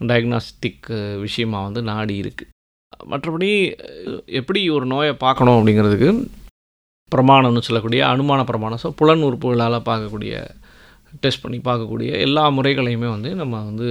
டயக்னாஸ்டிக் 0.00 0.88
விஷயமாக 1.26 1.66
வந்து 1.66 1.82
நாடி 1.92 2.14
இருக்குது 2.22 2.52
மற்றபடி 3.12 3.50
எப்படி 4.40 4.60
ஒரு 4.76 4.86
நோயை 4.86 5.14
பார்க்கணும் 5.24 5.56
அப்படிங்கிறதுக்கு 5.58 6.10
பிரமாணம்னு 7.12 7.66
சொல்லக்கூடிய 7.66 8.00
அனுமான 8.12 8.40
பிரமாணம் 8.50 8.80
ஸோ 8.82 8.90
புலன் 9.00 9.24
உறுப்புகளால் 9.28 9.86
பார்க்கக்கூடிய 9.88 10.34
டெஸ்ட் 11.20 11.42
பண்ணி 11.42 11.58
பார்க்கக்கூடிய 11.58 12.10
எல்லா 12.26 12.44
முறைகளையுமே 12.50 13.08
வந்து 13.16 13.34
நம்ம 13.34 13.62
வந்து 13.64 13.88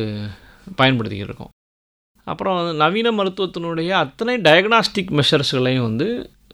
பயன்படுத்திக்கிட்டு 0.81 1.29
இருக்கோம். 1.31 1.51
அப்புறம் 2.27 2.55
வந்து 2.55 2.73
நவீன 2.83 3.11
மருத்துவத்தினுடைய 3.11 3.89
அத்தனை 4.03 4.35
டயக்னாஸ்டிக் 4.47 5.11
மெஷர்ஸ்களையும் 5.17 5.87
வந்து 5.89 6.07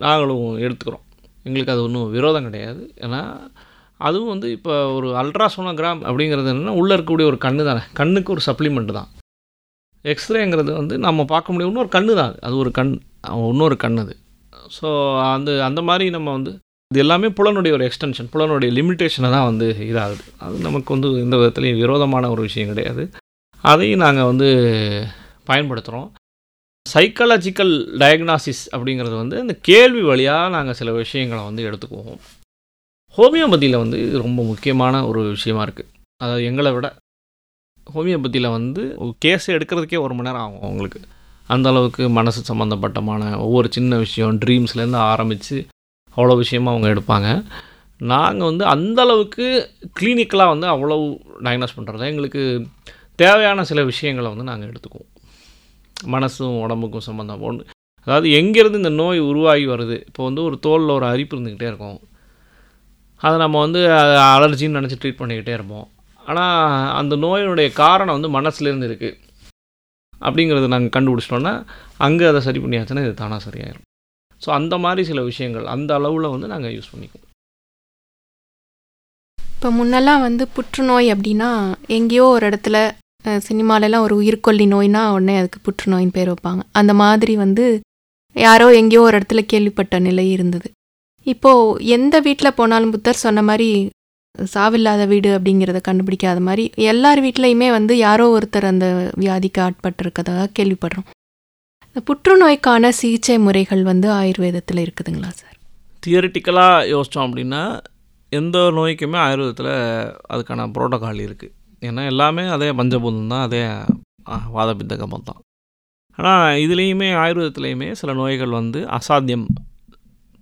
நாங்களும் 0.05 0.45
எடுத்துக்கிறோம். 0.65 1.05
எங்களுக்கு 1.43 1.73
அது 1.73 1.83
ஒன்றும் 1.83 2.11
விரோதம் 2.11 2.47
கிடையாது. 2.47 2.81
ஏன்னா 2.97 3.21
அதுவும் 4.07 4.29
வந்து 4.29 4.51
இப்போ 4.51 4.73
ஒரு 4.93 5.07
அல்ட்ராசோனோகிராம் 5.21 6.01
அப்படிங்கிறது 6.09 6.51
என்னென்னா 6.53 6.73
உள்ளே 6.81 6.93
இருக்கக்கூடிய 6.95 7.27
ஒரு 7.31 7.37
கண்ணு 7.45 7.63
தானே. 7.69 7.83
கண்ணுக்கு 7.93 8.33
ஒரு 8.35 8.41
சப்ளிமெண்ட் 8.45 8.91
தான். 8.99 9.09
எக்ஸ்ரேங்கிறது 10.03 10.71
வந்து 10.79 10.97
நம்ம 10.97 11.25
பார்க்க 11.25 11.53
முடியும். 11.53 11.71
இன்னொரு 11.73 11.91
கண்ணு 11.97 12.13
தான் 12.21 12.35
அது. 12.39 12.55
ஒரு 12.57 12.71
கண் 12.71 12.91
இன்னொரு 13.49 13.77
கண் 13.77 13.97
அது. 13.97 14.13
ஸோ 14.77 14.89
அந்த 15.33 15.49
அந்த 15.65 15.81
மாதிரி 15.81 16.05
நம்ம 16.09 16.31
வந்து 16.31 16.51
இது 16.91 16.99
எல்லாமே 17.03 17.27
புலனுடைய 17.35 17.71
ஒரு 17.75 17.83
எக்ஸ்டென்ஷன் 17.87 18.29
புலனுடைய 18.31 18.69
லிமிட்டேஷனை 18.77 19.29
தான் 19.35 19.45
வந்து 19.49 19.67
இதாகுது. 19.89 20.23
அது 20.45 20.55
நமக்கு 20.65 20.89
வந்து 20.95 21.09
எந்த 21.25 21.35
விதத்துலையும் 21.41 21.79
விரோதமான 21.83 22.29
ஒரு 22.33 22.41
விஷயம் 22.47 22.71
கிடையாது. 22.71 23.03
அதையும் 23.63 24.03
நாங்கள் 24.05 24.29
வந்து 24.31 24.49
பயன்படுத்துகிறோம் 25.49 26.09
சைக்காலஜிக்கல் 26.85 27.73
டயக்னாசிஸ் 28.01 28.61
அப்படிங்கிறது 28.75 29.15
வந்து 29.21 29.35
இந்த 29.43 29.53
கேள்வி 29.69 30.03
வழியாக 30.11 30.51
நாங்கள் 30.57 30.77
சில 30.81 30.91
விஷயங்களை 31.01 31.41
வந்து 31.49 31.65
எடுத்துக்குவோம். 31.69 32.19
ஹோமியோபதியில் 33.17 33.81
வந்து 33.83 33.97
இது 34.05 34.15
ரொம்ப 34.25 34.41
முக்கியமான 34.51 35.03
ஒரு 35.09 35.21
விஷயமா 35.35 35.63
இருக்குது 35.67 35.91
அதாவது 36.21 36.43
எங்களை 36.51 36.71
விட 36.75 36.87
ஹோமியோபதியில் 37.87 38.55
வந்து 38.57 38.83
கேஸ் 39.25 39.51
எடுக்கிறதுக்கே 39.55 39.99
ஒரு 40.05 40.13
மணி 40.17 40.27
நேரம் 40.27 40.43
ஆகும் 40.45 40.65
அவங்களுக்கு. 40.67 40.99
அந்த 41.53 41.67
அளவுக்கு 41.71 42.03
மனசு 42.17 42.41
சம்மந்தப்பட்டமான 42.49 43.23
ஒவ்வொரு 43.45 43.67
சின்ன 43.77 43.97
விஷயம் 44.05 44.37
ட்ரீம்ஸ்லேருந்து 44.43 44.99
ஆரம்பித்து 45.11 45.57
அவ்வளோ 46.15 46.35
விஷயமா 46.43 46.71
அவங்க 46.73 46.87
எடுப்பாங்க. 46.93 47.29
நாங்கள் 48.11 48.49
வந்து 48.51 48.63
அந்தளவுக்கு 48.73 49.45
கிளினிக்கலாக 49.99 50.53
வந்து 50.53 50.67
அவ்வளோ 50.73 50.97
டயக்னோஸ் 51.45 51.77
பண்ணுறது 51.77 52.09
எங்களுக்கு 52.11 52.43
தேவையான 53.21 53.63
சில 53.71 53.79
விஷயங்களை 53.91 54.27
வந்து 54.33 54.49
நாங்கள் 54.49 54.69
எடுத்துக்குவோம். 54.71 55.09
மனசும் 56.15 56.55
உடம்புக்கும் 56.65 57.07
சம்மந்தம் 57.09 57.43
ஒன்று 57.47 57.63
அதாவது 58.07 58.27
எங்கேருந்து 58.37 58.81
இந்த 58.81 58.91
நோய் 59.01 59.19
உருவாகி 59.31 59.65
வருது. 59.71 59.97
இப்போ 60.09 60.21
வந்து 60.27 60.41
ஒரு 60.47 60.55
தோலில் 60.65 60.95
ஒரு 60.97 61.05
அரிப்பு 61.13 61.35
இருந்துக்கிட்டே 61.35 61.67
இருக்கும். 61.71 61.99
அதை 63.21 63.35
நம்ம 63.43 63.59
வந்து 63.65 63.81
அலர்ஜின்னு 64.35 64.79
நினச்சி 64.79 64.97
ட்ரீட் 65.01 65.19
பண்ணிக்கிட்டே 65.19 65.53
இருப்போம். 65.57 65.87
ஆனால் 66.29 66.57
அந்த 66.99 67.13
நோயினுடைய 67.25 67.67
காரணம் 67.83 68.17
வந்து 68.17 68.31
மனசுலேருந்து 68.37 68.89
இருக்குது 68.89 69.19
அப்படிங்கிறத 70.27 70.67
நாங்கள் 70.73 70.95
கண்டுபிடிச்சிட்டோன்னா 70.95 71.53
அங்கே 72.07 72.25
அதை 72.31 72.41
சரி 72.47 72.59
பண்ணியாச்சுன்னா 72.63 73.05
இது 73.07 73.15
தானாக 73.21 73.41
சரியாயிடும் 73.47 73.87
ஸோ 74.43 74.49
அந்த 74.59 74.75
மாதிரி 74.85 75.01
சில 75.09 75.21
விஷயங்கள் 75.31 75.65
அந்த 75.75 75.91
அளவில் 75.99 76.33
வந்து 76.33 76.47
நாங்கள் 76.53 76.73
யூஸ் 76.75 76.91
பண்ணிக்குவோம். 76.93 77.27
இப்போ 79.37 79.69
முன்னெல்லாம் 79.77 80.25
வந்து 80.27 80.43
புற்றுநோய் 80.55 81.07
அப்படின்னா 81.13 81.49
எங்கேயோ 81.97 82.25
ஒரு 82.35 82.45
இடத்துல 82.49 82.77
சினிமாலெல்லாம் 83.47 84.05
ஒரு 84.05 84.15
உயிர்கொல்லி 84.21 84.65
நோய்னா 84.73 85.01
உடனே 85.15 85.33
அதுக்கு 85.39 85.59
புற்றுநோயின்னு 85.67 86.15
பேர் 86.17 86.31
வைப்பாங்க. 86.31 86.61
அந்த 86.79 86.93
மாதிரி 87.01 87.33
வந்து 87.45 87.65
யாரோ 88.35 88.67
எங்கேயோ 88.79 89.01
ஒரு 89.07 89.15
இடத்துல 89.19 89.41
கேள்விப்பட்ட 89.51 89.95
நிலை 90.07 90.25
இருந்தது. 90.35 90.67
இப்போது 91.27 91.85
எந்த 91.95 92.15
வீட்டில் 92.27 92.57
போனாலும் 92.59 92.93
புத்தர் 92.93 93.23
சொன்ன 93.25 93.43
மாதிரி 93.49 93.69
சாவில்லாத 94.53 95.03
வீடு 95.11 95.29
அப்படிங்கிறத 95.37 95.79
கண்டுபிடிக்காத 95.87 96.39
மாதிரி 96.47 96.63
எல்லார் 96.91 97.19
வீட்லேயுமே 97.25 97.67
வந்து 97.77 97.93
யாரோ 98.07 98.25
ஒருத்தர் 98.37 98.71
அந்த 98.71 98.87
வியாதிக்கு 99.23 99.59
ஆட்பட்டிருக்கதாக 99.67 100.51
கேள்விப்படுறோம். 100.57 101.07
இந்த 101.91 102.01
புற்றுநோய்க்கான 102.09 102.89
சிகிச்சை 102.97 103.35
முறைகள் 103.45 103.81
வந்து 103.89 104.07
ஆயுர்வேதத்தில் 104.19 104.81
இருக்குதுங்களா 104.83 105.31
சார்? 105.39 105.55
தியரிட்டிக்கலாக 106.03 106.85
யோசித்தோம் 106.91 107.25
அப்படின்னா 107.27 107.63
எந்த 108.31 108.57
நோய்க்குமே 108.77 109.17
ஆயுர்வேதத்தில் 109.23 109.71
அதுக்கான 110.33 110.67
புரோட்டோகால் 110.75 111.19
இருக்குது 111.25 111.53
ஏன்னா 111.81 112.03
எல்லாமே 112.11 112.43
அதே 112.55 112.69
பஞ்சபூதம் 112.79 113.33
தான் 113.33 113.45
அதே 113.47 113.59
வாதபித்த 114.55 114.95
கம்பம் 115.01 115.27
தான் 115.29 115.41
ஆனால் 116.17 116.57
இதுலேயுமே 116.65 117.09
ஆயுர்வேதத்துலேயுமே 117.23 117.89
சில 118.01 118.13
நோய்கள் 118.21 118.57
வந்து 118.59 118.79
அசாத்தியம் 118.99 119.45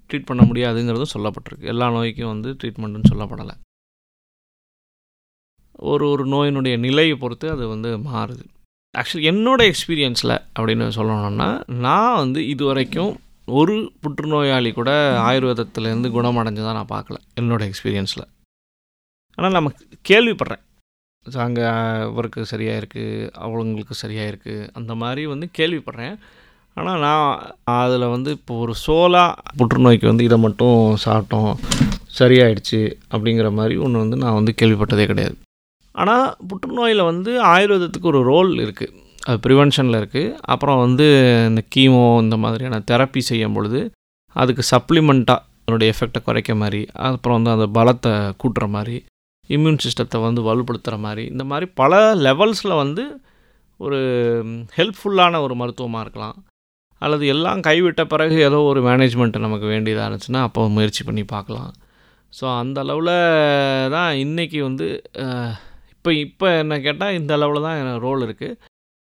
ட்ரீட் 0.10 0.30
பண்ண 0.30 0.44
முடியாதுங்கிறதும் 0.50 1.14
சொல்லப்பட்டிருக்கு. 1.16 1.72
எல்லா 1.74 1.88
நோய்க்கும் 1.98 2.32
வந்து 2.34 2.50
ட்ரீட்மெண்ட்டுன்னு 2.60 3.12
சொல்லப்படலை. 3.14 3.56
ஒரு 5.92 6.06
ஒரு 6.14 6.24
நோயினுடைய 6.36 6.76
நிலையை 6.86 7.16
பொறுத்து 7.24 7.48
அது 7.56 7.66
வந்து 7.74 7.90
மாறுது. 8.08 8.46
ஆக்சுவலி 8.96 9.28
என்னோட 9.32 9.62
எக்ஸ்பீரியன்ஸில் 9.72 10.36
அப்படின்னு 10.58 10.86
சொல்லணும்னா 10.96 11.50
நான் 11.86 12.16
வந்து 12.16 12.40
இது 12.48 12.64
வரைக்கும் 12.66 13.12
ஒரு 13.60 13.76
புற்றுநோயாளி 14.02 14.72
கூட 14.74 14.92
ஆயுர்வேதத்துலேருந்து 15.28 16.10
குணமடைஞ்சதாக 16.16 16.74
நான் 16.78 16.94
பார்க்கல 16.96 17.18
என்னோட 17.40 17.62
எக்ஸ்பீரியன்ஸில் 17.70 18.26
ஆனால் 19.38 19.56
நம்ம 19.58 19.72
கேள்விப்படுறேன். 20.10 20.64
அங்கே 21.46 21.66
இவருக்கு 22.10 22.42
சரியாக 22.46 22.80
இருக்குது 22.82 23.30
அவங்களுக்கு 23.46 23.94
சரியாக 23.94 24.30
இருக்குது 24.32 24.70
அந்த 24.74 24.92
மாதிரி 25.02 25.22
வந்து 25.26 25.48
கேள்விப்படுறேன். 25.58 26.16
ஆனால் 26.78 27.00
நான் 27.06 27.28
அதில் 27.76 28.14
வந்து 28.16 28.32
இப்போ 28.32 28.54
ஒரு 28.64 28.74
சோலா 28.86 29.24
புற்றுநோய்க்கு 29.60 30.12
வந்து 30.12 30.28
இதை 30.30 30.38
மட்டும் 30.46 30.80
சாப்பிட்டோம் 31.06 31.52
சரியாயிடுச்சு 32.20 32.82
அப்படிங்கிற 33.14 33.50
மாதிரி 33.60 33.78
ஒன்று 33.86 34.04
வந்து 34.04 34.18
நான் 34.24 34.38
வந்து 34.40 34.54
கேள்விப்பட்டதே 34.62 35.06
கிடையாது. 35.12 35.38
ஆனால் 36.02 36.26
புற்றுநோயில் 36.50 37.10
வந்து 37.12 37.32
ஆயுர்வேதத்துக்கு 37.54 38.12
ஒரு 38.14 38.22
ரோல் 38.32 38.52
இருக்குது 38.66 38.96
அது 39.28 39.38
ப்ரிவென்ஷனில் 39.46 40.00
இருக்குது 40.02 40.36
அப்புறம் 40.54 40.82
வந்து 40.86 41.08
இந்த 41.50 41.62
கீமோ 41.76 42.04
இந்த 42.26 42.36
மாதிரியான 42.44 42.82
தெரப்பி 42.92 43.22
செய்யும் 43.30 43.56
பொழுது 43.58 43.82
அதுக்கு 44.36 44.64
சப்ளிமெண்ட்டாக 44.72 45.46
அதனுடைய 45.64 45.94
எஃபெக்டை 45.94 46.20
குறைக்க 46.28 46.52
மாதிரி 46.62 46.82
அப்புறம் 47.08 47.38
வந்து 47.38 47.52
அந்த 47.56 47.68
பலத்தை 47.78 48.14
கூட்டுற 48.42 48.68
மாதிரி 48.76 48.98
இம்யூன் 49.50 49.82
சிஸ்டத்தை 49.84 50.18
வந்து 50.28 50.42
வலுப்படுத்துகிற 50.48 50.98
மாதிரி 51.06 51.24
இந்த 51.34 51.44
மாதிரி 51.52 51.66
பல 51.82 52.00
லெவல்ஸில் 52.28 52.82
வந்து 52.84 53.04
ஒரு 53.80 54.00
ஹெல்ப்ஃபுல்லான 54.78 55.42
ஒரு 55.46 55.54
மருத்துவமாக 55.60 56.04
இருக்கலாம். 56.06 56.38
அல்லது 57.02 57.26
எல்லாம் 57.34 57.62
கைவிட்ட 57.68 58.02
பிறகு 58.14 58.38
ஏதோ 58.48 58.58
ஒரு 58.72 58.80
மேனேஜ்மெண்ட் 58.88 59.38
நமக்கு 59.46 59.68
வேண்டியதாக 59.74 60.08
இருந்துச்சுன்னா 60.08 60.42
அப்போ 60.48 60.62
முயற்சி 60.78 61.02
பண்ணி 61.08 61.24
பார்க்கலாம். 61.36 61.72
ஸோ 62.34 62.46
அந்த 62.62 62.78
அளவில் 62.86 63.14
தான் 63.96 64.12
இன்றைக்கி 64.24 64.60
வந்து 64.68 64.88
இப்போ 66.00 66.12
இப்போ 66.26 66.48
என்ன 66.64 66.74
கேட்டால் 66.84 67.16
இந்த 67.20 67.32
அளவில் 67.38 67.66
தான் 67.66 67.80
எனக்கு 67.80 68.06
ரோல் 68.06 68.22
இருக்குது 68.26 68.58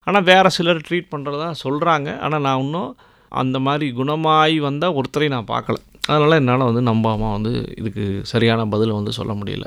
ஆனால் 0.06 0.24
வேறு 0.30 0.50
சிலர் 0.56 0.84
ட்ரீட் 0.86 1.12
பண்ணுறதா 1.12 1.48
சொல்கிறாங்க 1.62 2.08
ஆனால் 2.24 2.42
நான் 2.46 2.62
இன்னும் 2.64 2.90
அந்த 3.32 3.56
மாதிரி 3.66 3.86
குணமாகி 3.98 4.56
வந்தால் 4.66 4.96
ஒருத்தரையும் 4.98 5.34
நான் 5.36 5.52
பார்க்கல. 5.52 5.76
அதனால் 6.08 6.38
என்னால் 6.40 6.68
வந்து 6.70 6.82
நம்பாமல் 6.88 7.34
வந்து 7.36 7.52
இதுக்கு 7.80 8.04
சரியான 8.32 8.64
பதிலை 8.72 8.92
வந்து 8.98 9.12
சொல்ல 9.18 9.32
முடியல. 9.40 9.66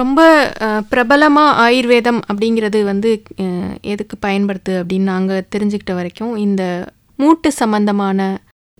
ரொம்ப 0.00 0.20
பிரபலமாக 0.92 1.56
ஆயுர்வேதம் 1.64 2.20
அப்படிங்கிறது 2.30 2.80
வந்து 2.90 3.10
எதுக்கு 3.92 4.16
பயன்படுத்து 4.26 4.74
அப்படின்னு 4.80 5.12
நாங்கள் 5.14 5.46
தெரிஞ்சுக்கிட்ட 5.54 5.94
வரைக்கும் 6.00 6.34
இந்த 6.46 6.62
மூட்டு 7.18 7.50
சம்பந்தமான 7.62 8.28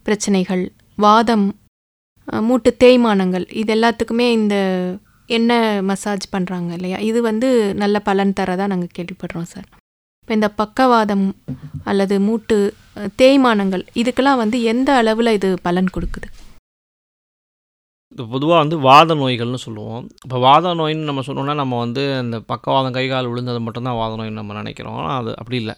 பிரச்சனைகள் 0.07 0.65
வாதம் 0.99 1.49
மூட்டு 2.49 2.71
தேய்மானங்கள் 2.85 3.47
இது 3.63 3.73
எல்லாத்துக்குமே 3.77 4.27
இந்த 4.39 4.57
என்ன 5.37 5.53
மசாஜ் 5.91 6.27
பண்ணுறாங்க 6.35 6.71
இல்லையா? 6.79 6.99
இது 7.11 7.19
வந்து 7.29 7.49
நல்ல 7.83 7.97
பலன் 8.09 8.37
தரதாக 8.41 8.71
நாங்கள் 8.73 8.95
கேள்விப்படுறோம் 8.97 9.49
சார் 9.53 9.69
இப்போ 10.21 10.33
இந்த 10.39 10.49
பக்கவாதம் 10.61 11.27
அல்லது 11.91 12.15
மூட்டு 12.27 12.57
தேய்மானங்கள் 13.21 13.85
இதுக்கெல்லாம் 14.01 14.41
வந்து 14.43 14.59
எந்த 14.73 14.91
அளவில் 15.01 15.37
இது 15.37 15.49
பலன் 15.67 15.95
கொடுக்குது? 15.97 16.29
இது 18.13 18.25
பொதுவாக 18.35 18.59
வந்து 18.63 18.77
வாத 18.89 19.15
நோய்கள்னு 19.21 19.61
சொல்லுவோம். 19.65 20.05
இப்போ 20.25 20.37
வாத 20.47 20.75
நோயின்னு 20.81 21.09
நம்ம 21.11 21.23
சொன்னோம்னா 21.29 21.55
நம்ம 21.63 21.79
வந்து 21.85 22.03
இந்த 22.25 22.37
பக்கவாதம் 22.53 22.97
கை 22.97 23.07
கால் 23.13 23.31
விழுந்தது 23.31 23.61
மட்டும்தான் 23.67 23.99
வாத 24.03 24.13
நோயின்னு 24.21 24.41
நம்ம 24.41 24.55
நினைக்கிறோம். 24.61 24.97
ஆனால் 25.01 25.19
அது 25.23 25.33
அப்படி 25.41 25.59
இல்லை. 25.63 25.75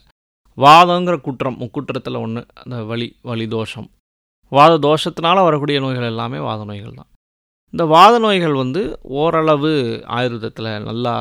வாதங்கிற 0.59 1.17
குற்றம் 1.27 1.59
முக்குற்றத்தில் 1.63 2.23
ஒன்று 2.25 2.43
அந்த 2.63 2.77
வலி 2.91 3.09
வலி 3.31 3.47
தோஷம். 3.57 3.89
வாத 4.59 4.79
தோஷத்தினால 4.89 5.43
வரக்கூடிய 5.49 5.79
நோய்கள் 5.85 6.11
எல்லாமே 6.13 6.39
வாத 6.49 6.61
நோய்கள் 6.71 6.99
தான். 7.01 7.11
இந்த 7.75 7.85
வாத 7.85 8.19
நோய்கள் 8.19 8.53
வந்து 8.53 8.81
ஓரளவு 9.03 9.71
ஆயுர்வேதத்தில் 10.17 10.71
நல்லா 10.85 11.15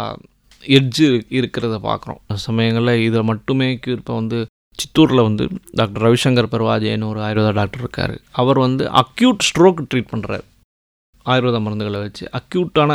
எட்ஜு 0.63 1.09
இருக்கிறத 1.29 1.75
பார்க்குறோம் 1.83 2.21
சமயங்களில் 2.45 3.03
இதில் 3.07 3.23
மட்டுமே 3.23 3.67
cure 3.83 3.97
இப்போ 3.97 4.13
வந்து 4.13 4.39
சித்தூரில் 4.79 5.21
வந்து 5.21 5.45
டாக்டர் 5.71 6.03
ரவிசங்கர் 6.03 6.49
பெருவாஜேன்னு 6.51 7.09
ஒரு 7.09 7.19
ஆயுர்வேத 7.19 7.51
டாக்டர் 7.51 7.81
இருக்கார். 7.81 8.13
அவர் 8.31 8.59
வந்து 8.59 8.83
அக்யூட் 9.01 9.45
ஸ்ட்ரோக் 9.49 9.81
ட்ரீட் 9.89 10.11
பண்ணுறாரு 10.11 10.45
ஆயுர்வேத 11.25 11.59
மருந்துகளை 11.63 11.99
வச்சு 11.99 12.25
அக்யூட்டான 12.39 12.91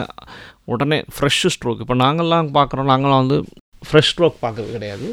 உடனே 0.64 0.98
ஃப்ரெஷ்ஷு 1.14 1.50
ஸ்ட்ரோக் 1.56 1.82
இப்போ 1.84 1.94
நாங்கள்லாம் 1.94 2.50
பார்க்குறோம் 2.58 2.90
நாங்களாம் 2.92 3.22
வந்து 3.24 3.38
ஃப்ரெஷ் 3.82 4.10
ஸ்ட்ரோக் 4.10 4.42
பார்க்கறது 4.42 4.72
கிடையாது. 4.72 5.08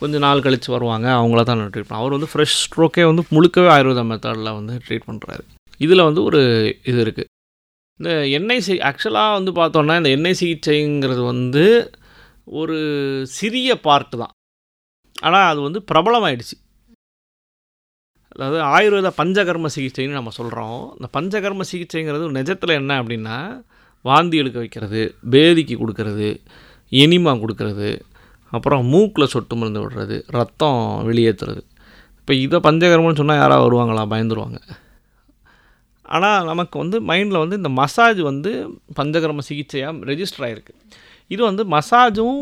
கொஞ்சம் 0.00 0.20
நாள் 0.20 0.40
கழித்து 0.40 0.72
வருவாங்க 0.72 1.08
அவங்கள 1.18 1.42
தான் 1.42 1.60
ட்ரீட் 1.74 1.88
பண்ணோம் 1.88 2.02
அவர் 2.02 2.16
வந்து 2.16 2.30
ஃப்ரெஷ் 2.32 2.56
ஸ்ட்ரோக்கே 2.62 3.04
வந்து 3.10 3.22
முழுக்கவே 3.30 3.70
ஆயுர்வேத 3.76 4.04
மெத்தடில் 4.10 4.56
வந்து 4.58 4.74
ட்ரீட் 4.86 5.08
பண்ணுறாரு 5.10 5.44
இதில் 5.80 6.06
வந்து 6.08 6.22
ஒரு 6.22 6.40
இது 6.84 6.98
இருக்குது 7.04 7.28
இந்த 8.00 8.10
எண்ணெய் 8.38 8.64
சி 8.66 8.74
ஆக்சுவலாக 8.90 9.36
வந்து 9.38 9.50
பார்த்தோன்னா 9.60 9.94
இந்த 10.00 10.10
எண்ணெய் 10.16 10.38
சிகிச்சைங்கிறது 10.40 11.22
வந்து 11.32 11.64
ஒரு 12.60 12.78
சிறிய 13.38 13.74
பார்ட்டு 13.86 14.16
தான். 14.22 14.34
ஆனால் 15.22 15.48
அது 15.52 15.60
வந்து 15.60 15.80
பிரபலமாயிடுச்சு. 15.90 16.56
அதாவது 18.34 18.58
ஆயுர்வேத 18.74 19.08
பஞ்சகர்ம 19.20 19.70
சிகிச்சைன்னு 19.76 20.18
நம்ம 20.18 20.30
சொல்கிறோம் 20.38 20.78
இந்த 20.96 21.08
பஞ்சகர்ம 21.16 21.64
சிகிச்சைங்கிறது 21.72 22.30
நிஜத்தில் 22.40 22.78
என்ன 22.80 22.92
அப்படின்னா 23.02 23.36
வாந்தி 24.04 24.36
எடுக்க 24.42 24.58
வைக்கிறது 24.58 25.00
பேதிக்கு 25.32 25.74
கொடுக்கறது 25.82 26.28
எனிமா 26.92 27.32
கொடுக்கறது 27.42 27.90
அப்புறம் 28.52 28.82
மூக்கில் 28.84 29.32
சொட்டு 29.34 29.54
மருந்து 29.56 29.82
விடுறது 29.82 30.16
ரத்தம் 30.38 30.80
வெளியேற்றுறது 31.08 31.62
இப்போ 32.20 32.34
இதை 32.34 32.58
பஞ்சகர்மம்னு 32.60 33.20
சொன்னால் 33.20 33.40
யாராவது 33.42 33.66
வருவாங்களா? 33.66 34.02
பயந்துருவாங்க. 34.12 34.58
ஆனால் 36.12 36.48
நமக்கு 36.50 36.76
வந்து 36.78 36.96
மைண்டில் 37.10 37.42
வந்து 37.42 37.58
இந்த 37.60 37.70
மசாஜ் 37.80 38.20
வந்து 38.30 38.50
பஞ்சகர்ம 38.98 39.44
சிகிச்சையாக 39.48 40.10
ரெஜிஸ்டர் 40.10 40.44
ஆகிருக்கு 40.48 40.74
இது 41.30 41.42
வந்து 41.48 41.62
மசாஜும் 41.74 42.38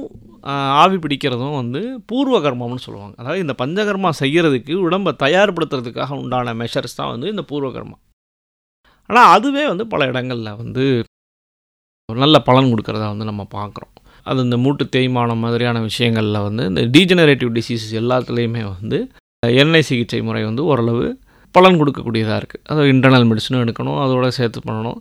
ஆவி 0.82 0.96
பிடிக்கிறதும் 0.96 1.56
வந்து 1.60 1.80
பூர்வ 2.06 2.36
கர்மம்னு 2.40 2.84
சொல்லுவாங்க. 2.86 3.14
அதாவது 3.18 3.42
இந்த 3.44 3.54
பஞ்சகர்மா 3.62 4.10
செய்கிறதுக்கு 4.22 4.74
உடம்பை 4.86 5.12
தயார்படுத்துறதுக்காக 5.24 6.18
உண்டான 6.22 6.54
மெஷர்ஸ் 6.54 6.98
தான் 7.00 7.12
வந்து 7.14 7.28
இந்த 7.28 7.42
பூர்வகர்மம் 7.50 8.00
ஆனால் 9.10 9.30
அதுவே 9.36 9.64
வந்து 9.66 9.84
பல 9.86 10.06
இடங்களில் 10.06 10.56
வந்து 10.56 10.84
ஒரு 12.08 12.18
நல்ல 12.18 12.36
பலன் 12.48 12.70
கொடுக்கறதா 12.72 13.08
வந்து 13.08 13.24
நம்ம 13.24 13.42
பார்க்குறோம் 13.56 13.94
அது 14.26 14.40
இந்த 14.42 14.56
மூட்டு 14.56 14.84
தேய்மானம் 14.96 15.42
மாதிரியான 15.44 15.78
விஷயங்களில் 15.80 16.44
வந்து 16.48 16.62
இந்த 16.64 16.82
டீஜெனரேட்டிவ் 16.96 17.50
டிசீசஸ் 17.58 17.94
எல்லாத்துலேயுமே 18.02 18.62
வந்து 18.74 18.98
எண்ணெய் 19.42 19.86
சிகிச்சை 19.90 20.20
முறை 20.22 20.42
வந்து 20.44 20.64
ஓரளவு 20.64 21.06
பலன் 21.54 21.78
கொடுக்கக்கூடியதாக 21.80 22.40
இருக்குது 22.40 22.64
அதாவது 22.70 22.90
இன்டர்னல் 22.94 23.28
மெடிசனும் 23.30 23.62
எடுக்கணும் 23.64 24.00
அதோட 24.04 24.26
சேர்த்து 24.38 24.60
பண்ணணும். 24.68 24.98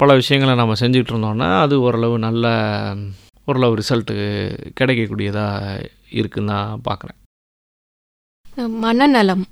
பல 0.00 0.14
விஷயங்களை 0.20 0.52
நம்ம 0.60 0.74
செஞ்சுக்கிட்டு 0.82 1.12
இருந்தோம்னா 1.14 1.48
அது 1.64 1.74
ஓரளவு 1.86 2.16
நல்ல 2.26 2.46
ஓரளவு 3.50 3.78
ரிசல்ட்டு 3.80 4.14
கிடைக்கக்கூடியதாக 4.78 5.88
இருக்குன்னு 6.20 6.52
நான் 6.52 6.84
பார்க்குறேன் 6.88 7.18
மனநலம். 8.84 9.44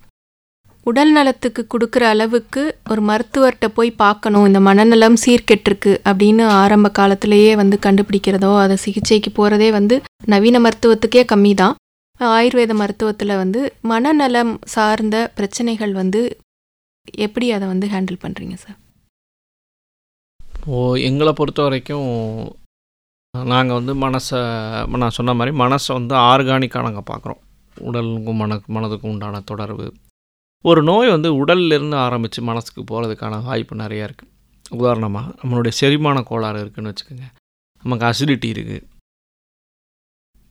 உடல் 0.87 1.13
நலத்துக்கு 1.17 1.63
கொடுக்குற 1.73 2.05
அளவுக்கு 2.15 2.63
ஒரு 2.93 3.03
மருத்துவர்கிட்ட 3.11 3.67
போய் 3.79 3.91
பார்க்கணும். 4.03 4.47
இந்த 4.49 4.61
மனநலம் 4.69 5.17
சீர்கெட்டிருக்கு 5.25 5.93
அப்படின்னு 6.11 6.45
ஆரம்ப 6.63 6.89
காலத்திலேயே 6.99 7.53
வந்து 7.63 7.77
கண்டுபிடிக்கிறதோ 7.87 8.51
அதை 8.65 8.77
சிகிச்சைக்கு 8.85 9.31
போகிறதே 9.39 9.69
வந்து 9.79 9.97
நவீன 10.35 10.61
மருத்துவத்துக்கே 10.67 11.25
கம்மி 11.33 11.53
தான் 11.63 11.77
ஆயுர்வேத 12.29 12.73
மருத்துவத்தில் 12.81 13.41
வந்து 13.43 13.61
மனநலம் 13.91 14.53
சார்ந்த 14.75 15.17
பிரச்சனைகள் 15.35 15.93
வந்து 15.93 16.21
எப்படி 17.27 17.47
அதை 17.57 17.67
வந்து 17.73 17.87
ஹேண்டில் 17.89 18.23
பண்ணுறீங்க 18.25 18.57
சார்? 18.65 18.79
ஓ 20.67 20.81
எங்களை 21.09 21.33
பொறுத்த 21.33 21.61
வரைக்கும் 21.63 22.11
நாங்கள் 23.35 23.79
வந்து 23.79 23.93
மனசை 24.05 24.39
நான் 25.03 25.17
சொன்ன 25.19 25.35
மாதிரி 25.39 25.57
மனசை 25.63 25.91
வந்து 25.99 26.15
ஆர்கானிக்காக 26.31 26.87
நாங்கள் 26.89 27.09
பார்க்குறோம். 27.11 27.41
உடலுக்கும் 27.89 28.41
மன 28.43 28.61
மனதுக்கும் 28.77 29.13
உண்டான 29.15 29.41
தொடர்பு. 29.51 29.87
ஒரு 30.65 30.81
நோய் 30.91 31.15
வந்து 31.15 31.29
உடல்லேருந்து 31.43 31.99
ஆரம்பித்து 32.07 32.41
மனசுக்கு 32.51 32.83
போகிறதுக்கான 32.91 33.43
வாய்ப்பு 33.49 33.77
நிறையா 33.83 34.07
இருக்குது 34.09 34.33
உதாரணமாக 34.79 35.35
நம்மளுடைய 35.41 35.73
செரிமான 35.81 36.23
கோளாறு 36.31 36.59
இருக்குதுன்னு 36.65 36.93
வச்சுக்கோங்க. 36.93 37.27
நமக்கு 37.83 38.05
அசிடிட்டி 38.11 38.49
இருக்குது 38.55 38.79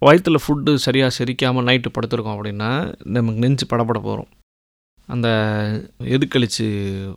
வயிற்றில் 0.06 0.44
ஃபுட்டு 0.44 0.74
சரியாக 0.84 1.12
செரிக்காமல் 1.18 1.66
நைட்டு 1.70 1.90
படுத்துருக்கோம் 1.96 2.36
அப்படின்னா 2.36 2.70
நமக்கு 3.18 3.44
நெஞ்சு 3.44 3.66
படப்பட 3.72 4.00
போகிறோம் 4.08 4.30
அந்த 5.14 5.28
எதுக்கழிச்சு 6.16 6.68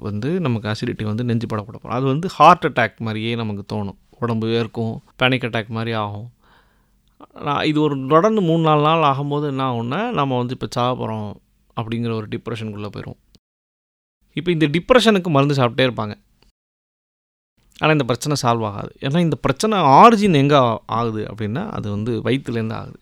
வந்து 0.07 0.29
நமக்கு 0.45 0.71
அசிடிட்டி 0.73 1.05
வந்து 1.11 1.27
நெஞ்சு 1.31 1.47
படப்பட 1.47 1.77
போகிறோம் 1.77 1.97
அது 1.99 2.07
வந்து 2.13 2.29
ஹார்ட் 2.37 2.67
அட்டாக் 2.69 2.97
மாதிரியே 3.07 3.33
நமக்கு 3.41 3.65
தோணும். 3.73 3.99
உடம்பு 4.23 4.47
வேர்க்கும் 4.55 4.95
பேனிக் 5.21 5.47
அட்டாக் 5.49 5.71
மாதிரி 5.77 5.93
ஆகும். 6.03 6.29
நான் 7.47 7.65
இது 7.71 7.79
ஒரு 7.81 7.97
தொடர்ந்து 8.13 8.41
மூணு 8.49 8.63
நாலு 8.69 8.83
நாள் 8.89 9.07
ஆகும்போது 9.11 9.47
என்ன 9.53 9.63
ஆகும்னா 9.71 10.01
நம்ம 10.19 10.39
வந்து 10.41 10.55
இப்போ 10.57 10.69
சாக 10.77 10.93
போகிறோம் 11.01 11.31
அப்படிங்கிற 11.77 12.13
ஒரு 12.21 12.27
டிப்ரெஷனுக்குள்ளே 12.35 12.91
போயிடும் 12.97 13.19
இப்போ 14.39 14.51
இந்த 14.57 14.67
டிப்ரெஷனுக்கு 14.77 15.31
மருந்து 15.37 15.59
சாப்பிட்டே 15.61 15.87
இருப்பாங்க. 15.89 16.15
ஆனால் 17.81 17.95
இந்த 17.97 18.07
பிரச்சனை 18.11 18.35
சால்வ் 18.43 18.67
ஆகாது. 18.71 18.93
ஏன்னா 19.07 19.21
இந்த 19.27 19.37
பிரச்சனை 19.45 19.77
ஆரிஜின் 20.01 20.41
எங்கே 20.43 20.61
ஆகுது 20.99 21.23
அப்படின்னா 21.31 21.63
அது 21.77 21.87
வந்து 21.97 22.13
வயிற்றுலேருந்து 22.27 22.77
ஆகுது. 22.81 22.99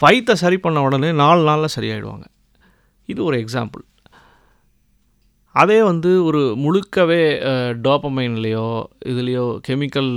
வயிற்றை 0.00 0.34
சரி 0.42 0.56
பண்ண 0.64 0.82
உடனே 0.88 1.10
நாலு 1.22 1.42
நாளில் 1.48 1.74
சரியாயிடுவாங்க. 1.76 2.26
இது 3.12 3.20
ஒரு 3.28 3.36
எக்ஸாம்பிள் 3.44 3.84
அதே 5.62 5.78
வந்து 5.88 6.10
ஒரு 6.28 6.40
முழுக்கவே 6.64 7.22
டோப்பமைன்லேயோ 7.86 8.68
இதுலேயோ 9.10 9.44
கெமிக்கல் 9.68 10.10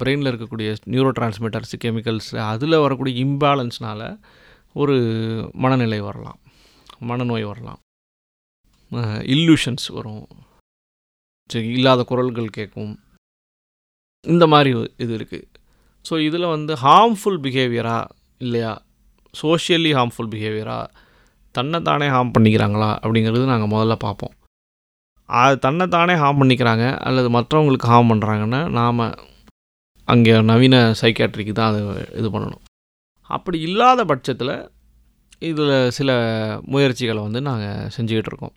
பிரெயினில் 0.00 0.30
இருக்கக்கூடிய 0.30 0.74
நியூரோ 0.94 1.10
டிரான்ஸ்மிட்டர்ஸ் 1.18 1.72
கெமிக்கல்ஸ் 1.84 2.30
அதில் 2.50 2.82
வரக்கூடிய 2.84 3.14
இம்பேலன்ஸ்னால் 3.24 4.06
ஒரு 4.82 4.96
மனநிலை 5.64 6.00
வரலாம். 6.08 6.38
மனநோய் 7.10 7.46
வரலாம். 7.52 7.80
இல்லூஷன்ஸ் 9.34 9.86
வரும். 9.98 10.24
சரி 11.52 11.68
இல்லாத 11.76 12.00
குரல்கள் 12.10 12.56
கேட்கும். 12.58 12.92
இந்த 14.24 14.44
மாதிரி 14.52 14.70
இது 15.04 15.12
இருக்குது 15.18 15.46
ஸோ 16.06 16.14
இதில் 16.28 16.52
வந்து 16.54 16.72
ஹார்ம்ஃபுல் 16.84 17.40
பிஹேவியரா 17.44 17.98
இல்லையா? 18.44 18.72
சோஷியலி 19.34 19.90
ஹார்ம்ஃபுல் 19.98 20.30
பிஹேவியரா 20.34 20.78
தன்னைத்தானே 21.54 22.06
ஹார்ம் 22.14 22.32
பண்ணிக்கிறாங்களா? 22.36 22.90
அப்படிங்கிறது 23.02 23.44
நாங்கள் 23.52 23.72
முதல்ல 23.74 23.94
பார்ப்போம். 24.06 24.34
அது 25.28 25.56
தன்னைத்தானே 25.66 26.14
ஹார்ம் 26.22 26.40
பண்ணிக்கிறாங்க 26.42 26.84
அல்லது 27.08 27.28
மற்றவங்களுக்கு 27.36 27.90
ஹார்ம் 27.92 28.10
பண்ணுறாங்கன்னா 28.12 28.60
நாம் 28.78 29.02
அங்கே 30.08 30.34
நவீன 30.50 30.76
சைக்காட்ரிக்கு 31.00 31.52
தான் 31.58 31.70
அது 31.72 31.80
இது 32.20 32.28
பண்ணணும். 32.34 32.62
அப்படி 33.30 33.58
இல்லாத 33.68 34.00
பட்சத்தில் 34.12 34.54
இதில் 35.50 35.74
சில 35.98 36.10
முயற்சிகளை 36.72 37.20
வந்து 37.26 37.40
நாங்கள் 37.48 37.90
செஞ்சுக்கிட்டு 37.96 38.30
இருக்கோம். 38.32 38.54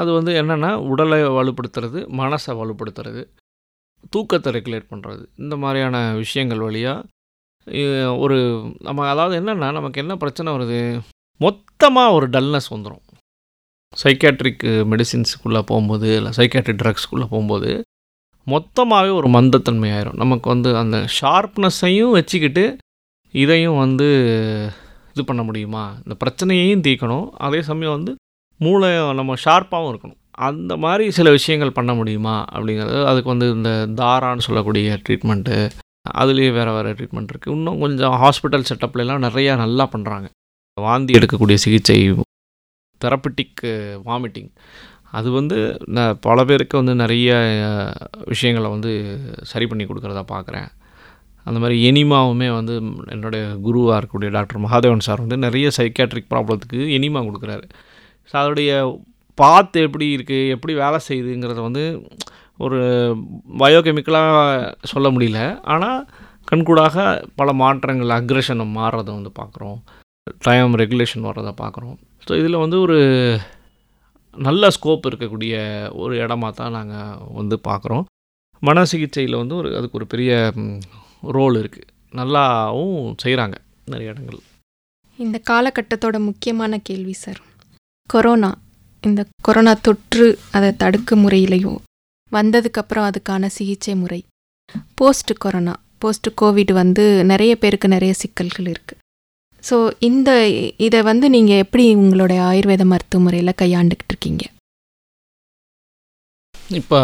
அது 0.00 0.10
வந்து 0.12 0.32
என்னென்னா 0.40 0.70
உடலை 0.92 1.18
வலுப்படுத்துறது 1.38 2.00
மனசை 2.20 2.52
வலுப்படுத்துறது 2.60 3.22
தூக்கத்தை 4.14 4.50
ரெகுலேட் 4.56 4.90
பண்ணுறது 4.92 5.22
இந்த 5.42 5.56
மாதிரியான 5.56 5.96
விஷயங்கள் 6.22 6.64
வழியாக 6.66 7.02
ஒரு 8.24 8.36
நம்ம 8.86 9.06
அதாவது 9.08 9.34
என்னென்னா 9.40 9.68
நமக்கு 9.78 10.00
என்ன 10.02 10.14
பிரச்சனை 10.22 10.48
வருது? 10.54 10.80
மொத்தமாக 11.40 12.16
ஒரு 12.16 12.26
டல்னஸ் 12.34 12.68
வந்துடும் 12.74 13.04
சைக்காட்ரிக் 14.02 14.64
மெடிசின்ஸுக்குள்ளே 14.92 15.62
போகும்போது 15.70 16.08
இல்லை 16.16 16.30
சைக்காட்ரிக் 16.36 16.82
ட்ரக்ஸ்க்குள்ளே 16.82 17.26
போகும்போது 17.32 17.70
மொத்தமாகவே 18.46 19.12
ஒரு 19.18 19.28
மந்தத்தன்மை 19.36 19.90
ஆயிரும். 19.96 20.18
நமக்கு 20.22 20.46
வந்து 20.48 20.70
அந்த 20.76 20.96
ஷார்ப்னஸையும் 21.18 22.14
வச்சுக்கிட்டு 22.16 22.64
இதையும் 23.42 23.78
வந்து 23.84 24.08
இது 25.12 25.24
பண்ண 25.24 25.42
முடியுமா? 25.42 25.84
இந்த 26.04 26.14
பிரச்சனையையும் 26.22 26.84
தீர்க்கணும். 26.86 27.26
அதே 27.46 27.60
சமயம் 27.62 27.96
வந்து 27.96 28.12
மூளை 28.64 28.90
நம்ம 29.20 29.36
ஷார்ப்பாகவும் 29.44 29.92
இருக்கணும். 29.92 30.20
அந்த 30.48 30.72
மாதிரி 30.84 31.04
சில 31.16 31.30
விஷயங்கள் 31.30 31.76
பண்ண 31.78 31.92
முடியுமா 31.94 32.36
அப்படிங்கிறது 32.54 33.00
அதுக்கு 33.10 33.28
வந்து 33.32 33.48
இந்த 33.56 33.70
தாரான்னு 34.00 34.46
சொல்லக்கூடிய 34.46 34.96
ட்ரீட்மெண்ட்டு 35.06 35.56
அதுலேயே 36.18 36.50
வேறு 36.58 36.72
வேறு 36.76 36.96
ட்ரீட்மெண்ட் 36.98 37.30
இருக்குது 37.32 37.54
இன்னும் 37.58 37.82
கொஞ்சம் 37.84 38.14
ஹாஸ்பிட்டல் 38.22 38.68
செட்டப்லாம் 38.70 39.26
நிறையா 39.26 39.52
நல்லா 39.64 39.84
பண்ணுறாங்க 39.92 40.26
வாந்தி 40.78 41.12
எடுக்கக்கூடிய 41.18 41.58
சிகிச்சை 41.64 41.98
தெரப்பட்டிக் 43.00 43.62
வாமிட்டிங் 44.08 44.50
அது 45.18 45.28
வந்து 45.30 45.58
நான் 45.96 46.18
பல 46.20 46.44
பேருக்கு 46.44 46.76
வந்து 46.80 46.94
நிறைய 47.02 47.30
விஷயங்களை 48.24 48.68
வந்து 48.70 48.92
சரி 49.50 49.66
பண்ணி 49.66 49.84
கொடுக்குறதா 49.84 50.22
பார்க்குறேன் 50.32 50.68
அந்த 51.46 51.58
மாதிரி 51.60 51.76
எனிமாவுமே 51.88 52.48
வந்து 52.54 52.74
என்னுடைய 53.14 53.44
குருவாக 53.66 53.96
இருக்கக்கூடிய 53.98 54.30
டாக்டர் 54.30 54.62
மகாதேவன் 54.64 55.06
சார் 55.08 55.22
வந்து 55.24 55.36
நிறைய 55.36 55.66
சைக்காட்ரிக் 55.78 56.30
ப்ராப்ளத்துக்கு 56.32 56.80
எனிமா 56.98 57.20
கொடுக்குறாரு. 57.20 57.66
ஸோ 58.30 58.34
அதோடைய 58.42 58.70
பாத்து 59.38 59.78
எப்படி 59.86 60.06
இருக்குது 60.16 60.50
எப்படி 60.54 60.72
வேலை 60.82 60.98
செய்யுதுங்கிறத 61.08 61.60
வந்து 61.68 61.84
ஒரு 62.64 62.78
பயோகெமிக்கலாக 63.62 64.36
சொல்ல 64.92 65.08
முடியல. 65.14 65.40
ஆனால் 65.74 66.00
கண்கூடாக 66.50 66.96
பல 67.40 67.52
மாற்றங்கள் 67.62 68.16
அக்ரெஷனை 68.18 68.66
மாறுறதை 68.78 69.12
வந்து 69.18 69.32
பார்க்குறோம். 69.40 69.78
டைம் 70.46 70.74
ரெகுலேஷன் 70.82 71.26
வர்றதை 71.28 71.52
பார்க்குறோம். 71.62 71.96
ஸோ 72.26 72.32
இதில் 72.40 72.62
வந்து 72.64 72.76
ஒரு 72.84 72.98
நல்ல 74.36 74.70
ஸ்கோப் 74.76 75.08
இருக்கக்கூடிய 75.08 75.54
ஒரு 76.02 76.14
இடமா 76.24 76.48
தான் 76.60 76.76
நாங்கள் 76.78 77.18
வந்து 77.40 77.56
பார்க்குறோம். 77.68 78.04
மன 78.62 78.84
சிகிச்சையில் 78.92 79.40
வந்து 79.40 79.54
ஒரு 79.60 79.68
அதுக்கு 79.78 79.98
ஒரு 80.00 80.06
பெரிய 80.14 80.32
ரோல் 81.36 81.56
இருக்குது 81.62 81.90
நல்லாவும் 82.20 82.98
செய்கிறாங்க 83.24 83.56
நிறைய 83.92 84.12
இடங்கள். 84.12 84.40
இந்த 85.18 85.38
காலகட்டத்தோட 85.50 86.16
முக்கியமான 86.28 86.78
கேள்வி 86.88 87.14
சார். 87.24 87.40
கொரோனா. 88.10 88.50
இந்த 89.04 89.20
கொரோனா 89.46 89.72
தொற்று 89.86 90.26
அதை 90.56 90.70
தடுக்கும் 90.82 91.22
முறையிலையும் 91.24 91.78
வந்ததுக்கப்புறம் 92.32 93.06
அதுக்கான 93.08 93.48
சிகிச்சை 93.56 93.94
முறை. 94.02 94.20
Post 94.98 95.32
corona. 95.44 95.74
போஸ்ட் 96.02 96.28
கோவிட் 96.40 96.72
வந்து 96.80 97.04
நிறைய 97.30 97.52
பேருக்கு 97.62 97.88
நிறைய 97.94 98.12
சிக்கல்கள் 98.22 98.66
இருக்குது 98.72 99.00
ஸோ 99.64 99.76
இந்த 100.08 100.30
இதை 100.86 100.98
வந்து 101.08 101.26
நீங்கள் 101.34 101.60
எப்படி 101.64 101.84
உங்களுடைய 102.00 102.40
ஆயுர்வேத 102.48 102.84
மருத்துவ 102.90 103.20
முறையில் 103.26 103.58
கையாண்டுக்கிட்டு 103.62 104.12
இருக்கீங்க? 104.14 104.42
இப்போ 106.80 106.98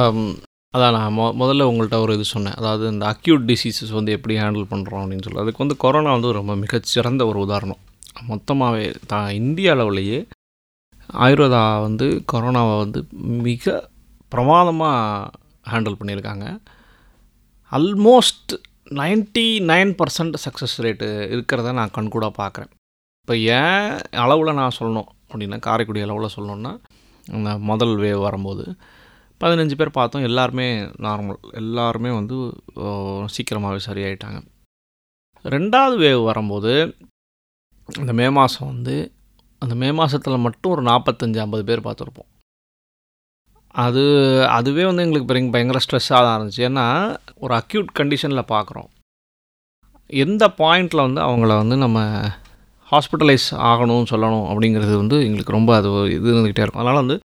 அதான் 0.74 0.94
நான் 0.96 1.14
மொ 1.18 1.24
முதல்ல 1.40 1.68
உங்கள்கிட்ட 1.70 1.98
ஒரு 2.04 2.12
இது 2.16 2.26
சொன்னேன். 2.32 2.56
அதாவது 2.60 2.84
இந்த 2.94 3.04
அக்யூட் 3.12 3.46
டிசீசஸ் 3.50 3.94
வந்து 3.98 4.10
எப்படி 4.16 4.34
ஹேண்டில் 4.42 4.68
பண்ணுறோம் 4.72 5.02
அப்படின்னு 5.02 5.24
சொல்லி 5.26 5.42
அதுக்கு 5.44 5.62
வந்து 5.64 5.76
கொரோனா 5.84 6.10
வந்து 6.16 6.36
ரொம்ப 6.40 6.54
மிகச்சிறந்த 6.64 7.24
ஒரு 7.30 7.40
உதாரணம். 7.46 7.80
மொத்தமாகவே 8.30 8.84
தான் 9.12 9.28
இந்திய 9.40 9.74
அளவுலேயே 9.76 10.20
ஆயுர்வேதா 11.24 11.62
வந்து 11.86 12.06
கொரோனாவை 12.32 12.74
வந்து 12.82 13.00
மிக 13.46 13.74
பிரமாதமாக 14.32 15.30
ஹேண்டில் 15.70 15.98
பண்ணியிருக்காங்க. 16.00 16.46
Almost 17.72 18.52
ninety 19.00 19.46
nine 19.70 19.92
percent 20.00 20.36
success 20.44 20.76
rate 20.84 21.08
இருக்கிறத 21.34 21.72
நான் 21.78 21.94
கண்கூடாக 21.96 22.32
பார்க்குறேன். 22.40 22.70
இப்போ 23.22 23.34
ஏன் 23.58 23.90
அளவில் 24.24 24.58
நான் 24.60 24.78
சொல்லணும் 24.78 25.10
அப்படின்னா 25.30 25.58
காரைக்குடி 25.66 26.00
அளவில் 26.06 26.34
சொல்லணுன்னா 26.36 26.72
அந்த 27.36 27.50
முதல் 27.70 27.94
வேவ் 28.04 28.26
வரும்போது 28.28 28.64
பதினஞ்சு 29.40 29.74
பேர் 29.80 29.96
பார்த்தோம் 29.98 30.26
எல்லாருமே 30.28 30.66
நார்மல் 31.06 31.38
எல்லாருமே 31.60 32.10
வந்து 32.18 32.36
சீக்கிரமாகவே 33.34 33.80
சரியாயிட்டாங்க. 33.88 34.40
ரெண்டாவது 35.44 35.96
வேவ் 36.04 36.22
வரும்போது 36.30 36.72
அந்த 37.88 38.12
மே 38.18 38.26
மாதம் 38.38 38.70
வந்து 38.72 38.96
அந்த 39.62 39.74
மே 39.80 39.88
மாதத்தில் 40.00 40.44
மட்டும் 40.46 40.72
ஒரு 40.74 40.82
நாற்பத்தஞ்சு 40.90 41.38
ஐம்பது 41.44 41.64
பேர் 41.68 41.86
பார்த்துருப்போம். 41.86 42.28
அது 43.74 44.02
அதுவே 44.58 44.84
வந்து 44.88 45.04
எங்களுக்கு 45.04 45.28
பெரிய 45.30 45.50
பயங்கர 45.54 45.80
ஸ்ட்ரெஸ்ஸாக 45.84 46.22
தான் 46.26 46.36
இருந்துச்சு. 46.38 46.62
ஏன்னா 46.68 46.86
ஒரு 47.44 47.52
அக்யூட் 47.60 47.90
கண்டிஷனில் 47.98 48.50
பார்க்குறோம். 48.54 48.88
எந்த 50.10 50.44
பாயிண்டில் 50.60 51.06
வந்து 51.06 51.20
அவங்கள 51.26 51.50
வந்து 51.62 51.76
நம்ம 51.84 51.98
ஹாஸ்பிட்டலைஸ் 52.92 53.48
ஆகணும் 53.70 54.08
சொல்லணும் 54.12 54.46
அப்படிங்கிறது 54.52 54.94
வந்து 55.02 55.16
எங்களுக்கு 55.26 55.56
ரொம்ப 55.58 55.70
அது 55.80 55.90
இது 56.16 56.26
இருந்துக்கிட்டே 56.32 56.64
இருக்கும். 56.64 56.84
அதனால் 56.84 57.02
வந்து 57.02 57.16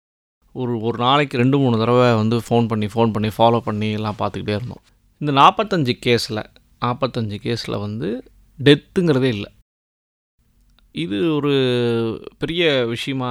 ஒரு 0.54 0.72
ஒரு 0.86 0.98
நாளைக்கு 1.06 1.36
ரெண்டு 1.42 1.56
மூணு 1.58 1.78
தடவை 1.82 2.08
வந்து 2.22 2.36
ஃபோன் 2.46 2.66
பண்ணி 2.70 2.86
ஃபோன் 2.94 3.14
பண்ணி 3.14 3.30
ஃபாலோ 3.36 3.60
பண்ணி 3.68 3.88
எல்லாம் 3.98 4.18
பார்த்துக்கிட்டே 4.20 4.56
இருந்தோம். 4.58 4.82
இந்த 5.20 5.32
நாற்பத்தஞ்சு 5.40 5.94
கேஸில் 6.06 6.42
நாற்பத்தஞ்சு 6.84 7.36
கேஸில் 7.46 7.82
வந்து 7.86 8.08
டெத்துங்கிறதே 8.58 9.30
இல்லை. 9.36 9.50
இது 11.02 11.16
ஒரு 11.36 11.52
பெரிய 12.42 12.64
விஷயமா 12.92 13.30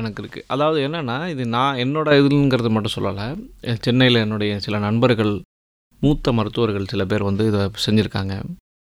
எனக்கு 0.00 0.20
இருக்குது 0.22 0.46
அதாவது 0.54 0.78
என்னென்னா 0.86 1.16
இது 1.32 1.44
நான் 1.56 1.80
என்னோட 1.84 2.08
இதுங்கிறது 2.20 2.70
மட்டும் 2.76 2.96
சொல்லலை. 2.96 3.26
சென்னையில் 3.86 4.22
என்னுடைய 4.24 4.52
சில 4.64 4.78
நண்பர்கள் 4.86 5.32
மூத்த 6.02 6.32
மருத்துவர்கள் 6.38 6.90
சில 6.92 7.04
பேர் 7.12 7.28
வந்து 7.28 7.44
இதை 7.50 7.60
செஞ்சுருக்காங்க. 7.86 8.34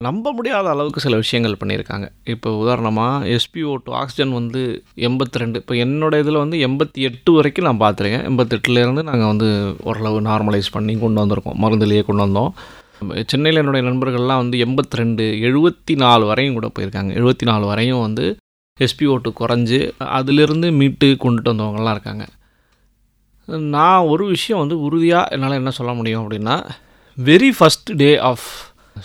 நம்ப 0.00 0.33
முடியாத 0.37 0.66
அளவுக்கு 0.74 1.05
சில 1.05 1.16
விஷயங்கள் 1.22 1.59
பண்ணியிருக்காங்க 1.61 2.07
இப்போ 2.33 2.48
உதாரணமாக 2.62 3.27
எஸ்பிஓ 3.35 3.74
டூ 3.85 3.92
ஆக்சிஜன் 4.00 4.33
வந்து 4.38 4.62
எண்பத்தி 5.09 5.42
ரெண்டு 5.42 5.61
இப்போ 5.62 5.74
என்னோடய 5.85 6.24
இதில் 6.24 6.42
வந்து 6.42 6.57
எண்பத்தி 6.66 7.00
எட்டு 7.09 7.33
வரைக்கும் 7.37 7.68
நான் 7.68 7.83
பார்த்துருக்கேன் 7.85 8.27
எண்பத்தெட்டுலேருந்து 8.31 9.05
நாங்கள் 9.11 9.31
வந்து 9.33 9.48
ஓரளவு 9.90 10.20
நார்மலைஸ் 10.31 10.74
பண்ணி 10.77 10.96
கொண்டு 11.05 11.22
வந்திருக்கோம். 11.22 11.61
மருந்துலேயே 11.64 12.05
கொண்டு 12.09 12.24
வந்தோம். 12.27 12.53
சென்னையில் 13.30 13.61
என்னுடைய 13.61 13.83
நண்பர்கள்லாம் 13.88 14.40
வந்து 14.42 14.57
எண்பத்தி 14.64 14.98
ரெண்டு 15.00 15.24
எழுபத்தி 15.48 15.94
நாலு 16.04 16.24
வரையும் 16.30 16.57
கூட 16.59 16.68
போயிருக்காங்க. 16.76 17.11
எழுபத்தி 17.18 17.46
நாலு 17.50 17.64
வரையும் 17.70 18.02
வந்து 18.07 18.24
எஸ்பி 18.78 19.07
ஓட்டு 19.14 19.30
குறைஞ்சி 19.40 19.80
அதிலிருந்து 20.18 20.68
மீட்டு 20.80 21.09
கொண்டுட்டு 21.24 21.52
வந்தவங்கலாம் 21.52 21.94
இருக்காங்க. 21.96 22.24
நான் 23.74 24.09
ஒரு 24.12 24.24
விஷயம் 24.35 24.62
வந்து 24.62 24.76
உறுதியாக 24.87 25.33
என்னால் 25.35 25.59
என்ன 25.61 25.72
சொல்ல 25.78 25.92
முடியும் 25.98 26.22
அப்படின்னா 26.22 26.54
very 27.18 27.50
first 27.57 27.90
day 28.02 28.11
of 28.30 28.46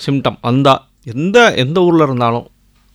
symptom 0.05 0.39
வந்தால் 0.47 0.81
எந்த 1.13 1.37
எந்த 1.63 1.77
ஊரில் 1.87 2.05
இருந்தாலும் 2.07 2.47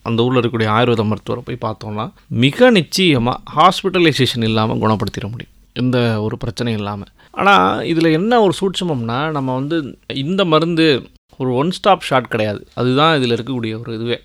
அந்த 0.05 0.23
ஊரில் 0.25 0.37
இருக்கக்கூடிய 0.39 0.69
ஆயுர்வேத 0.77 1.03
மருத்துவரை 1.09 1.41
போய் 1.45 1.63
பார்த்தோம்னா 1.67 2.05
மிக 2.43 2.69
நிச்சயமாக 2.79 3.37
ஹாஸ்பிட்டலைசேஷன் 3.57 4.45
இல்லாமல் 4.49 4.81
குணப்படுத்திட 4.83 5.27
முடியும். 5.33 5.53
எந்த 5.81 5.97
ஒரு 6.25 6.35
பிரச்சனையும் 6.43 6.79
இல்லாமல் 6.81 7.11
ஆனால் 7.39 7.85
இதில் 7.91 8.15
என்ன 8.19 8.41
ஒரு 8.45 8.53
சூட்சமம்னா 8.59 9.19
நம்ம 9.37 9.53
வந்து 9.59 9.77
இந்த 10.23 10.41
மருந்து 10.53 10.85
ஒரு 11.41 11.49
ஒன் 11.61 11.71
ஸ்டாப் 11.77 12.07
ஷாட் 12.09 12.33
கிடையாது. 12.33 12.61
அதுதான் 12.79 13.15
இதில் 13.17 13.35
இருக்கக்கூடிய 13.37 13.73
ஒரு 13.81 13.91
இதுவே. 13.97 14.17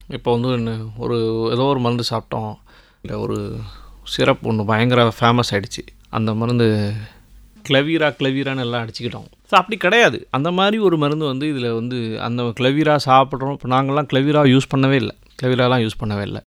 இப்போ 0.00 0.30
வந்து 0.36 0.72
ஒரு 1.04 1.16
ஏதோ 1.54 1.66
ஒரு 1.72 1.80
மருந்து 1.84 2.04
சாப்பிட்டோம். 2.12 2.54
இல்லை 3.02 3.16
ஒரு 3.24 3.36
சிரப் 4.14 4.42
ஒன்று 4.50 4.70
பயங்கர 4.70 5.04
ஃபேமஸ் 5.20 5.52
ஆகிடுச்சு 5.54 5.82
அந்த 6.16 6.30
மருந்து 6.40 6.66
கிளவீரா 7.68 8.08
கிளவீரான்னு 8.18 8.64
எல்லாம் 8.64 8.82
அடிச்சுக்கிட்டோம். 8.84 9.28
ஸோ 9.50 9.54
அப்படி 9.60 9.76
கிடையாது. 9.84 10.18
அந்த 10.36 10.48
மாதிரி 10.58 10.76
ஒரு 10.88 10.96
மருந்து 11.04 11.24
வந்து 11.32 11.46
இதில் 11.52 11.76
வந்து 11.78 11.98
அந்த 12.26 12.42
கிளவீரா 12.60 12.94
சாப்பிட்றோம். 13.08 13.56
இப்போ 13.56 13.68
நாங்கள்லாம் 13.74 14.10
கிளவீரா 14.12 14.42
யூஸ் 14.54 14.72
பண்ணவே 14.74 14.98
இல்லை. 15.02 15.14
கிளவீராலாம் 15.40 15.82
யூஸ் 15.84 16.00
பண்ணவே 16.02 16.24
இல்லை. 16.28 16.42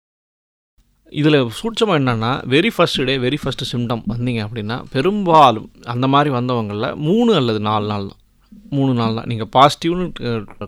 இதில் 1.20 1.38
சூட்சமாக 1.59 1.98
என்னென்னா 2.00 2.31
very 2.53 2.70
first 2.74 3.00
day 3.09 3.14
very 3.24 3.38
first 3.42 3.68
symptom 3.72 4.03
வந்தீங்க 4.12 4.40
அப்படின்னா 4.46 4.77
பெரும்பாலும் 4.94 5.68
அந்த 5.92 6.07
மாதிரி 6.14 6.31
வந்தவங்களில் 6.37 6.88
மூணு 7.09 7.33
அல்லது 7.40 7.61
நாலு 7.68 7.87
நாள் 7.92 8.07
தான். 8.11 8.20
மூணு 8.77 8.92
நாள் 9.00 9.16
தான். 9.18 9.29
நீங்கள் 9.31 9.50
பாசிட்டிவ்னு 9.57 10.07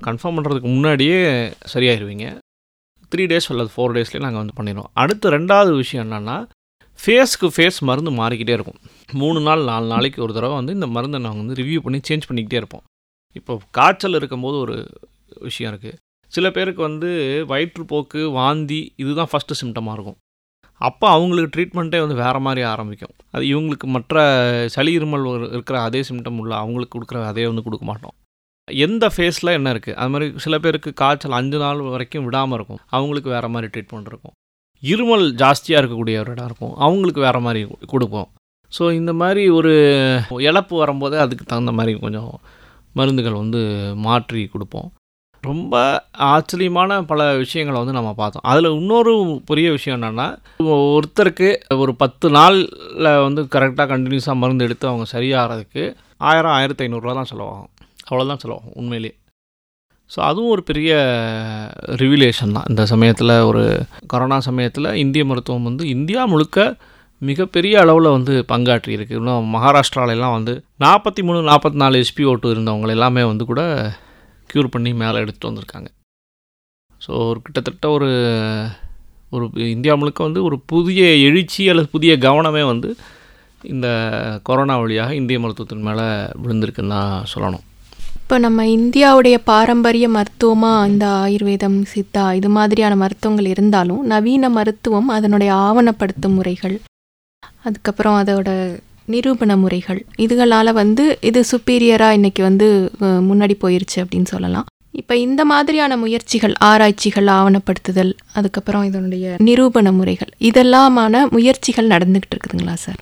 கன்ஃபார்ம் 0.08 0.36
பண்ணுறதுக்கு 0.36 0.68
முன்னாடியே 0.74 1.18
சரியாயிருவீங்க. 1.72 2.26
த்ரீ 3.12 3.24
டேஸ் 3.32 3.48
அல்லது 3.52 3.70
ஃபோர் 3.74 3.94
டேஸ்லேயே 3.96 4.22
நாங்கள் 4.26 4.42
வந்து 4.42 4.56
பண்ணிடுவோம். 4.58 4.90
அடுத்து 5.02 5.32
ரெண்டாவது 5.36 5.72
விஷயம் 5.82 6.04
என்னென்னா 6.06 6.36
ஃபேஸ்க்கு 6.98 7.48
ஃபேஸ் 7.54 7.78
மருந்து 7.88 8.12
மாறிக்கிட்டே 8.20 8.54
இருக்கும். 8.58 8.78
மூணு 9.22 9.40
நாள் 9.46 9.62
நாலு 9.70 9.86
நாளைக்கு 9.94 10.18
ஒரு 10.26 10.32
தடவை 10.36 10.54
வந்து 10.60 10.76
இந்த 10.78 10.88
மருந்தை 10.96 11.18
நாங்கள் 11.24 11.42
வந்து 11.44 11.58
ரிவ்யூ 11.60 11.80
பண்ணி 11.86 11.98
சேஞ்ச் 12.08 12.28
பண்ணிக்கிட்டே 12.28 12.58
இருப்போம். 12.60 12.84
இப்போ 13.38 13.54
காய்ச்சல் 13.78 14.18
இருக்கும்போது 14.20 14.58
ஒரு 14.64 14.76
விஷயம் 15.48 15.70
இருக்குது 15.72 15.98
சில 16.32 16.46
பேருக்கு 16.56 16.82
வந்து 16.88 17.10
வயிற்றுப்போக்கு 17.50 18.20
வாந்தி 18.38 18.80
இதுதான் 19.02 19.30
ஃபஸ்ட்டு 19.32 19.58
சிம்டமாக 19.62 19.96
இருக்கும். 19.96 20.18
அப்போ 20.80 21.06
அவங்களுக்கு 21.16 21.52
ட்ரீட்மெண்ட்டே 21.54 21.98
வந்து 22.04 22.16
வேறு 22.22 22.40
மாதிரி 22.46 22.62
ஆரம்பிக்கும். 22.72 23.14
அது 23.34 23.44
இவங்களுக்கு 23.52 23.86
மற்ற 23.96 24.24
சளி 24.74 24.92
இருமல் 24.98 25.26
இருக்கிற 25.56 25.76
அதே 25.88 26.00
சிம்டம் 26.08 26.40
உள்ள 26.42 26.52
அவங்களுக்கு 26.62 26.94
கொடுக்குற 26.96 27.20
அதே 27.32 27.44
வந்து 27.50 27.64
கொடுக்க 27.66 27.84
மாட்டோம். 27.90 28.14
எந்த 28.68 29.04
ஃபேஸில் 29.14 29.56
என்ன 29.58 29.72
இருக்குது 29.74 29.96
அது 30.00 30.10
மாதிரி 30.12 30.26
சில 30.44 30.54
பேருக்கு 30.64 30.90
காய்ச்சல் 31.00 31.38
அஞ்சு 31.38 31.58
நாள் 31.64 31.80
வரைக்கும் 31.94 32.26
விடாமல் 32.28 32.56
இருக்கும். 32.58 32.80
அவங்களுக்கு 32.96 33.28
வேறு 33.34 33.48
மாதிரி 33.54 33.70
ட்ரீட்மெண்ட் 33.74 34.10
இருக்கும். 34.12 34.34
இருமல் 34.82 35.26
ஜாஸ்தியாக 35.42 35.80
இருக்கக்கூடிய 35.82 36.16
ஒரு 36.24 36.32
இடம் 36.34 36.48
இருக்கும். 36.50 36.74
அவங்களுக்கு 36.86 37.20
வேறு 37.26 37.40
மாதிரி 37.46 37.62
கொடுப்போம். 37.92 38.28
ஸோ 38.72 38.84
இந்த 39.00 39.12
மாதிரி 39.22 39.42
ஒரு 39.58 39.72
இழப்பு 40.48 40.74
வரும்போது 40.82 41.16
அதுக்கு 41.24 41.44
தகுந்த 41.52 41.72
மாதிரி 41.78 41.92
கொஞ்சம் 42.04 42.30
மருந்துகள் 42.98 43.40
வந்து 43.42 43.60
மாற்றி 44.06 44.42
கொடுப்போம். 44.54 44.88
ரொம்ப 45.48 45.74
ஆச்சரியமான 46.30 46.98
பல 47.10 47.20
விஷயங்களை 47.42 47.76
வந்து 47.82 47.96
நம்ம 47.98 48.10
பார்த்தோம். 48.20 48.44
அதில் 48.50 48.68
இன்னொரு 48.78 49.12
பெரிய 49.50 49.68
விஷயம் 49.76 49.96
என்னென்னா 49.98 50.26
ஒருத்தருக்கு 50.94 51.48
ஒரு 51.82 51.94
பத்து 52.02 52.26
நாளில் 52.38 53.10
வந்து 53.26 53.42
கரெக்டாக 53.54 53.88
கண்டினியூஸாக 53.92 54.40
மருந்து 54.42 54.66
எடுத்து 54.68 54.90
அவங்க 54.90 55.06
சரியாகிறதுக்கு 55.14 55.84
ஆயிரம் 56.30 56.56
ஆயிரத்தி 56.58 56.84
ஐநூறுரூவா 56.86 57.14
தான் 57.20 57.30
செலவாகும். 57.32 57.70
அவ்வளோதான் 58.08 58.42
செலவாகும் 58.44 58.76
உண்மையிலேயே 58.80 59.14
ஸோ 60.10 60.18
அதுவும் 60.26 60.52
ஒரு 60.54 60.62
பெரிய 60.68 60.90
ரிவிலேஷன் 62.02 62.52
தான். 62.56 62.68
இந்த 62.72 62.82
சமயத்தில் 62.90 63.32
ஒரு 63.48 63.62
கொரோனா 64.12 64.36
சமயத்தில் 64.48 64.88
இந்திய 65.04 65.22
மருத்துவம் 65.30 65.66
வந்து 65.68 65.84
இந்தியா 65.94 66.22
முழுக்க 66.32 66.66
மிகப்பெரிய 67.22 67.74
அளவில் 67.82 68.14
வந்து 68.16 68.34
பங்காற்றி 68.50 68.90
இருக்குது 68.96 69.18
இன்னும் 69.20 69.46
மகாராஷ்டிராவிலலாம் 69.54 70.36
வந்து 70.38 70.54
நாற்பத்தி 70.84 71.22
மூணு 71.26 71.38
நாற்பத்தி 71.50 71.78
நாலு 71.82 72.02
எஸ்பி 72.04 72.24
ஓட்டு 72.32 72.52
இருந்தவங்க 72.54 72.96
எல்லாமே 72.96 73.22
வந்து 73.30 73.44
கூட 73.50 73.62
செக்யூர் 74.56 74.74
பண்ணி 74.74 74.90
மேலே 75.00 75.20
எடுத்துகிட்டு 75.22 75.48
வந்திருக்காங்க. 75.48 75.88
ஸோ 77.00 77.10
ஒரு 77.30 77.38
கிட்டத்தட்ட 77.46 77.86
ஒரு 77.96 78.08
ஒரு 79.36 79.44
இந்தியா 79.72 79.94
முழுக்க 80.00 80.20
வந்து 80.26 80.40
ஒரு 80.48 80.56
புதிய 80.72 81.02
எழுச்சி 81.28 81.62
அல்லது 81.70 81.88
புதிய 81.94 82.12
கவனமே 82.24 82.62
வந்து 82.70 82.88
இந்த 83.72 83.88
கொரோனா 84.48 84.74
வழியாக 84.82 85.16
இந்திய 85.18 85.38
மருத்துவத்தின் 85.42 85.86
மேலே 85.88 86.06
விழுந்திருக்குன்னு 86.42 86.94
தான் 86.96 87.26
சொல்லணும். 87.32 87.64
இப்போ 88.20 88.36
நம்ம 88.46 88.64
இந்தியாவுடைய 88.78 89.36
பாரம்பரிய 89.50 90.06
மருத்துவமாக 90.16 90.88
இந்த 90.92 91.06
ஆயுர்வேதம் 91.24 91.78
சித்தா 91.92 92.24
இது 92.38 92.48
மாதிரியான 92.56 92.96
மருத்துவங்கள் 93.02 93.52
இருந்தாலும் 93.54 94.02
நவீன 94.12 94.50
மருத்துவம் 94.58 95.10
அதனுடைய 95.16 95.52
ஆவணப்படுத்தும் 95.66 96.36
முறைகள் 96.38 96.76
அதுக்கப்புறம் 97.68 98.18
அதோட 98.22 98.48
நிரூபண 99.14 99.52
முறைகள். 99.64 100.00
இதுகளால் 100.24 100.72
வந்து 100.82 101.04
இது 101.30 101.42
சுப்பீரியராக 101.52 102.18
இன்னைக்கு 102.18 102.42
வந்து 102.48 102.68
முன்னாடி 103.28 103.56
போயிருச்சு 103.64 103.98
அப்படின்னு 104.02 104.28
சொல்லலாம். 104.34 104.66
இப்போ 105.00 105.14
இந்த 105.24 105.42
மாதிரியான 105.50 105.96
முயற்சிகள் 106.02 106.54
ஆராய்ச்சிகள் 106.68 107.28
ஆவணப்படுத்துதல் 107.38 108.12
அதுக்கப்புறம் 108.38 108.84
இதனுடைய 108.90 109.34
நிரூபண 109.48 109.92
முறைகள் 109.98 110.30
இதெல்லாமான 110.50 111.24
முயற்சிகள் 111.36 111.92
நடந்துக்கிட்டு 111.94 112.34
இருக்குதுங்களா 112.36 112.76
சார்? 112.84 113.00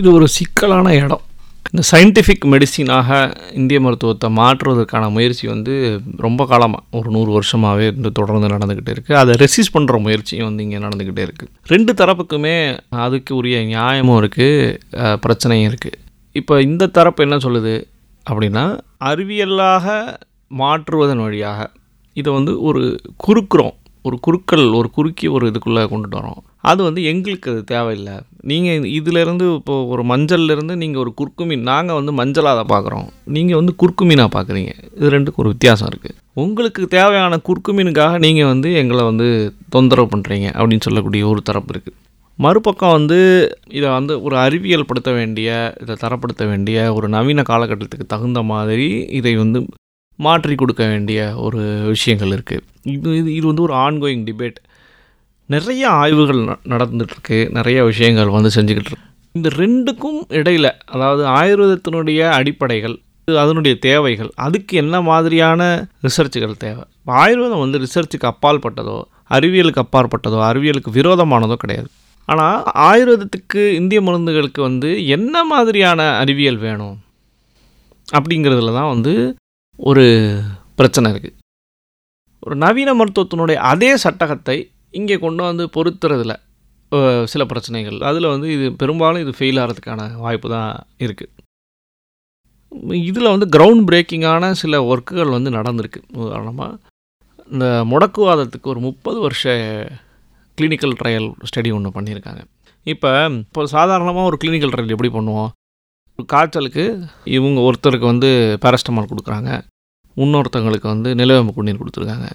இது 0.00 0.08
ஒரு 0.16 0.28
சிக்கலான 0.36 0.94
இடம். 1.02 1.24
இந்த 1.72 1.82
சயின்டிஃபிக் 1.90 2.44
மெடிசினாக 2.44 3.08
இந்திய 3.52 3.80
மருத்துவத்தை 3.80 4.28
மாற்றுவதற்கான 4.30 5.10
முயற்சி 5.10 5.46
வந்து 5.46 5.74
ரொம்ப 6.18 6.46
காலமாக 6.46 6.82
ஒரு 6.90 7.10
நூறு 7.10 7.30
வருஷமாகவே 7.32 7.90
வந்து 7.90 8.12
தொடர்ந்து 8.12 8.48
நடந்துக்கிட்டே 8.48 8.92
இருக்குது 8.92 9.18
அதை 9.18 9.34
ரெசிஸ் 9.34 9.72
பண்ணுற 9.72 10.00
முயற்சியும் 10.00 10.44
வந்து 10.44 10.62
இங்கே 10.62 10.78
நடந்துக்கிட்டே 10.78 11.22
இருக்குது 11.26 11.50
ரெண்டு 11.66 11.92
தரப்புக்குமே 11.92 12.56
அதுக்கு 12.90 13.34
உரிய 13.34 13.64
நியாயமும் 13.64 14.18
இருக்குது 14.22 14.78
பிரச்சனையும் 15.16 15.68
இருக்குது 15.70 15.98
இப்போ 16.36 16.60
இந்த 16.60 16.86
தரப்பு 16.86 17.22
என்ன 17.22 17.36
சொல்லுது 17.36 17.76
அப்படின்னா 18.26 18.64
அறிவியலாக 19.04 19.86
மாற்றுவதன் 20.46 21.22
வழியாக 21.22 21.70
இதை 22.16 22.32
வந்து 22.32 22.60
ஒரு 22.60 23.00
குறுக்குறோம். 23.26 23.74
ஒரு 24.04 24.16
குறுக்கல் 24.26 24.66
ஒரு 24.78 24.88
குறுக்கி 24.96 25.26
ஒரு 25.36 25.44
இதுக்குள்ளே 25.50 25.82
கொண்டுட்டு 25.92 26.18
வரோம். 26.20 26.40
அது 26.70 26.80
வந்து 26.86 27.00
எங்களுக்கு 27.10 27.48
அது 27.52 27.62
தேவையில்லை. 27.72 28.16
நீங்கள் 28.50 28.86
இதிலேருந்து 28.98 29.46
இப்போ 29.58 29.74
ஒரு 29.92 30.02
மஞ்சள்லேருந்து 30.10 30.74
நீங்கள் 30.82 31.02
ஒரு 31.04 31.12
குறுக்குமீன் 31.20 31.64
நாங்கள் 31.70 31.98
வந்து 32.00 32.12
மஞ்சளாக 32.20 32.54
அதை 32.56 32.64
பார்க்குறோம் 32.74 33.08
நீங்கள் 33.36 33.60
வந்து 33.60 33.74
குறுக்குமீனாக 33.82 34.30
பார்க்குறீங்க 34.36 34.72
இது 34.98 35.14
ரெண்டுக்கும் 35.16 35.44
ஒரு 35.44 35.52
வித்தியாசம் 35.54 35.90
இருக்குது 35.92 36.16
உங்களுக்கு 36.36 36.82
தேவையான 36.96 37.40
குறுக்குமீனுக்காக 37.48 38.18
நீங்கள் 38.18 38.50
வந்து 38.52 38.70
எங்களை 38.74 39.04
வந்து 39.04 39.28
தொந்தரவு 39.68 40.10
பண்ணுறீங்க 40.12 40.48
அப்படின்னு 40.58 40.86
சொல்லக்கூடிய 40.88 41.24
ஒரு 41.26 41.42
தரப்பு 41.42 41.72
இருக்குது 41.74 41.98
மறுபக்கம் 42.38 42.96
வந்து 42.98 43.18
இதை 43.68 43.88
வந்து 43.90 44.12
ஒரு 44.22 44.36
அறிவியல் 44.36 44.86
படுத்த 44.86 45.10
வேண்டிய 45.10 45.48
இதை 45.82 45.94
தரப்படுத்த 46.04 46.42
வேண்டிய 46.46 46.78
ஒரு 46.94 47.06
நவீன 47.08 47.42
காலகட்டத்துக்கு 47.42 48.06
தகுந்த 48.06 48.42
மாதிரி 48.52 48.88
இதை 49.10 49.32
வந்து 49.34 49.60
மாற்றி 50.18 50.54
கொடுக்க 50.54 50.82
வேண்டிய 50.86 51.20
ஒரு 51.36 51.60
விஷயங்கள் 51.86 52.34
இருக்குது 52.36 52.64
இது 52.82 53.16
இது 53.16 53.34
இது 53.34 53.46
வந்து 53.46 53.62
ஒரு 53.62 53.74
ஆன்கோயிங் 53.74 54.24
டிபேட் 54.24 54.54
நிறைய 55.46 55.88
ஆய்வுகள் 55.88 56.36
ந- 56.36 56.58
நடந்துட்டுருக்கு. 56.68 57.50
நிறைய 57.50 57.84
விஷயங்கள் 57.84 58.28
வந்து 58.28 58.50
செஞ்சுக்கிட்டு 58.54 58.88
இருக்கு. 58.88 58.96
இந்த 59.32 59.48
ரெண்டுக்கும் 59.48 60.24
இடையில் 60.28 60.76
அதாவது 60.84 61.24
ஆயுர்வேதத்தினுடைய 61.28 62.30
அடிப்படைகள் 62.30 62.98
அதனுடைய 63.24 63.78
தேவைகள் 63.78 64.30
அதுக்கு 64.34 64.76
என்ன 64.76 65.00
மாதிரியான 65.00 65.88
ரிசர்ச்சுகள் 66.02 66.56
தேவை? 66.56 66.84
ஆயுர்வேதம் 67.04 67.58
வந்து 67.58 67.78
ரிசர்ச்சுக்கு 67.78 68.30
அப்பாற்பட்டதோ 68.30 69.02
அறிவியலுக்கு 69.30 69.82
அப்பாற்பட்டதோ 69.82 70.40
அறிவியலுக்கு 70.42 70.90
விரோதமானதோ 70.92 71.54
கிடையாது. 71.54 71.88
ஆனால் 72.24 72.62
ஆயுர்வேதத்துக்கு 72.74 73.68
இந்திய 73.72 74.00
மருந்துகளுக்கு 74.00 74.60
வந்து 74.60 75.06
என்ன 75.06 75.44
மாதிரியான 75.44 76.16
அறிவியல் 76.16 76.56
வேணும்? 76.56 76.98
அப்படிங்கிறதுல 78.12 78.74
தான் 78.74 78.88
வந்து 78.88 79.34
ஒரு 79.76 80.36
பிரச்சனை 80.76 81.12
இருக்குது 81.12 81.38
ஒரு 82.44 82.54
நவீன 82.64 82.90
மருத்துவத்தினுடைய 83.00 83.58
அதே 83.72 83.90
சட்டகத்தை 84.04 84.56
இங்கே 84.98 85.16
கொண்டு 85.24 85.42
வந்து 85.48 85.64
பொருத்துறதில் 85.76 86.36
சில 87.32 87.42
பிரச்சனைகள். 87.50 87.98
அதில் 88.08 88.32
வந்து 88.34 88.46
இது 88.54 88.66
பெரும்பாலும் 88.80 89.22
இது 89.24 89.32
ஃபெயில் 89.38 89.60
ஆகிறதுக்கான 89.62 90.06
வாய்ப்பு 90.24 90.48
தான் 90.54 90.70
இருக்குது 91.04 91.32
இதில் 93.10 93.32
வந்து 93.32 93.46
கிரவுண்ட் 93.54 93.84
பிரேக்கிங்கான 93.88 94.50
சில 94.62 94.80
ஒர்க்குகள் 94.90 95.34
வந்து 95.36 95.50
நடந்திருக்கு. 95.58 96.00
உதாரணமாக 96.24 96.78
இந்த 97.52 97.66
முடக்குவாதத்துக்கு 97.92 98.70
ஒரு 98.72 98.80
முப்பது 98.88 99.18
வருஷ 99.26 99.44
கிளினிக்கல் 100.58 100.94
ட்ரையல் 101.00 101.28
ஸ்டடி 101.50 101.70
ஒன்று 101.76 101.96
பண்ணியிருக்காங்க. 101.96 102.42
இப்போ 102.86 103.10
இப்போ 103.44 103.64
சாதாரணமாக 103.76 104.28
ஒரு 104.30 104.36
கிளினிக்கல் 104.42 104.72
ட்ரையல் 104.74 104.94
எப்படி 104.96 105.10
பண்ணுவோம்? 105.16 105.50
காய்ச்சலுக்கு 106.32 106.84
இவங்க 107.36 107.58
ஒருத்தருக்கு 107.68 108.06
வந்து 108.12 108.30
பேரஸ்டமால் 108.64 109.10
கொடுக்குறாங்க. 109.12 109.50
இன்னொருத்தவங்களுக்கு 110.22 110.88
வந்து 110.94 111.10
நிலவேம்பு 111.20 111.52
குடிநீர் 111.56 111.80
கொடுத்துருக்காங்க. 111.82 112.28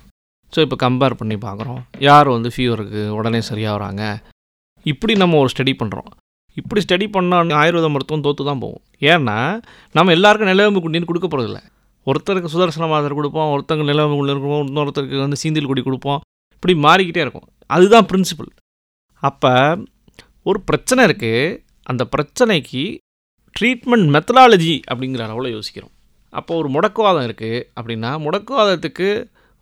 ஸோ 0.53 0.59
இப்போ 0.65 0.77
கம்பேர் 0.83 1.19
பண்ணி 1.19 1.35
பார்க்குறோம். 1.45 1.81
யார் 2.07 2.27
வந்து 2.35 2.49
ஃபீவருக்கு 2.55 3.01
உடனே 3.17 3.39
சரியாகிறாங்க 3.49 4.03
இப்படி 4.91 5.13
நம்ம 5.21 5.37
ஒரு 5.43 5.49
ஸ்டடி 5.53 5.73
பண்ணுறோம் 5.81 6.09
இப்படி 6.59 6.81
ஸ்டடி 6.85 7.05
பண்ணால் 7.15 7.49
ஆயுர்வேத 7.61 7.87
மருத்துவம் 7.93 8.25
தோற்று 8.25 8.43
தான் 8.49 8.61
போகும். 8.63 8.83
ஏன்னா 9.13 9.37
நம்ம 9.97 10.13
எல்லாருக்கும் 10.17 10.51
நிலவேம்பு 10.51 10.83
குடிநீர் 10.83 11.09
கொடுக்க 11.09 11.27
போகிறதில்ல 11.29 11.59
ஒருத்தருக்கு 12.07 12.51
சுதர்சன 12.53 12.87
மாதர் 12.91 13.17
கொடுப்போம் 13.19 13.51
ஒருத்தருக்கு 13.53 13.89
நிலவேம்பு 13.91 14.17
குடிநீர் 14.19 14.41
கொடுப்போம் 14.43 14.67
இன்னொருத்தருக்கு 14.71 15.23
வந்து 15.25 15.39
சீந்தில் 15.41 15.69
குடி 15.71 15.83
கொடுப்போம். 15.87 16.19
இப்படி 16.55 16.75
மாறிக்கிட்டே 16.85 17.23
இருக்கும். 17.25 17.47
அதுதான் 17.75 18.07
பிரின்சிபல் 18.11 18.51
அப்போ 19.23 19.53
ஒரு 20.49 20.59
பிரச்சனை 20.69 21.01
இருக்குது 21.07 21.57
அந்த 21.91 22.03
பிரச்சனைக்கு 22.13 22.83
ட்ரீட்மெண்ட் 23.55 24.07
மெத்தடாலஜி 24.15 24.75
அப்படிங்கிற 24.89 25.23
அளவில் 25.27 25.55
யோசிக்கிறோம். 25.55 25.94
அப்போ 26.39 26.53
ஒரு 26.61 26.69
முடக்குவாதம் 26.75 27.25
இருக்குது 27.27 27.63
அப்படின்னா 27.79 28.11
முடக்குவாதத்துக்கு 28.25 29.09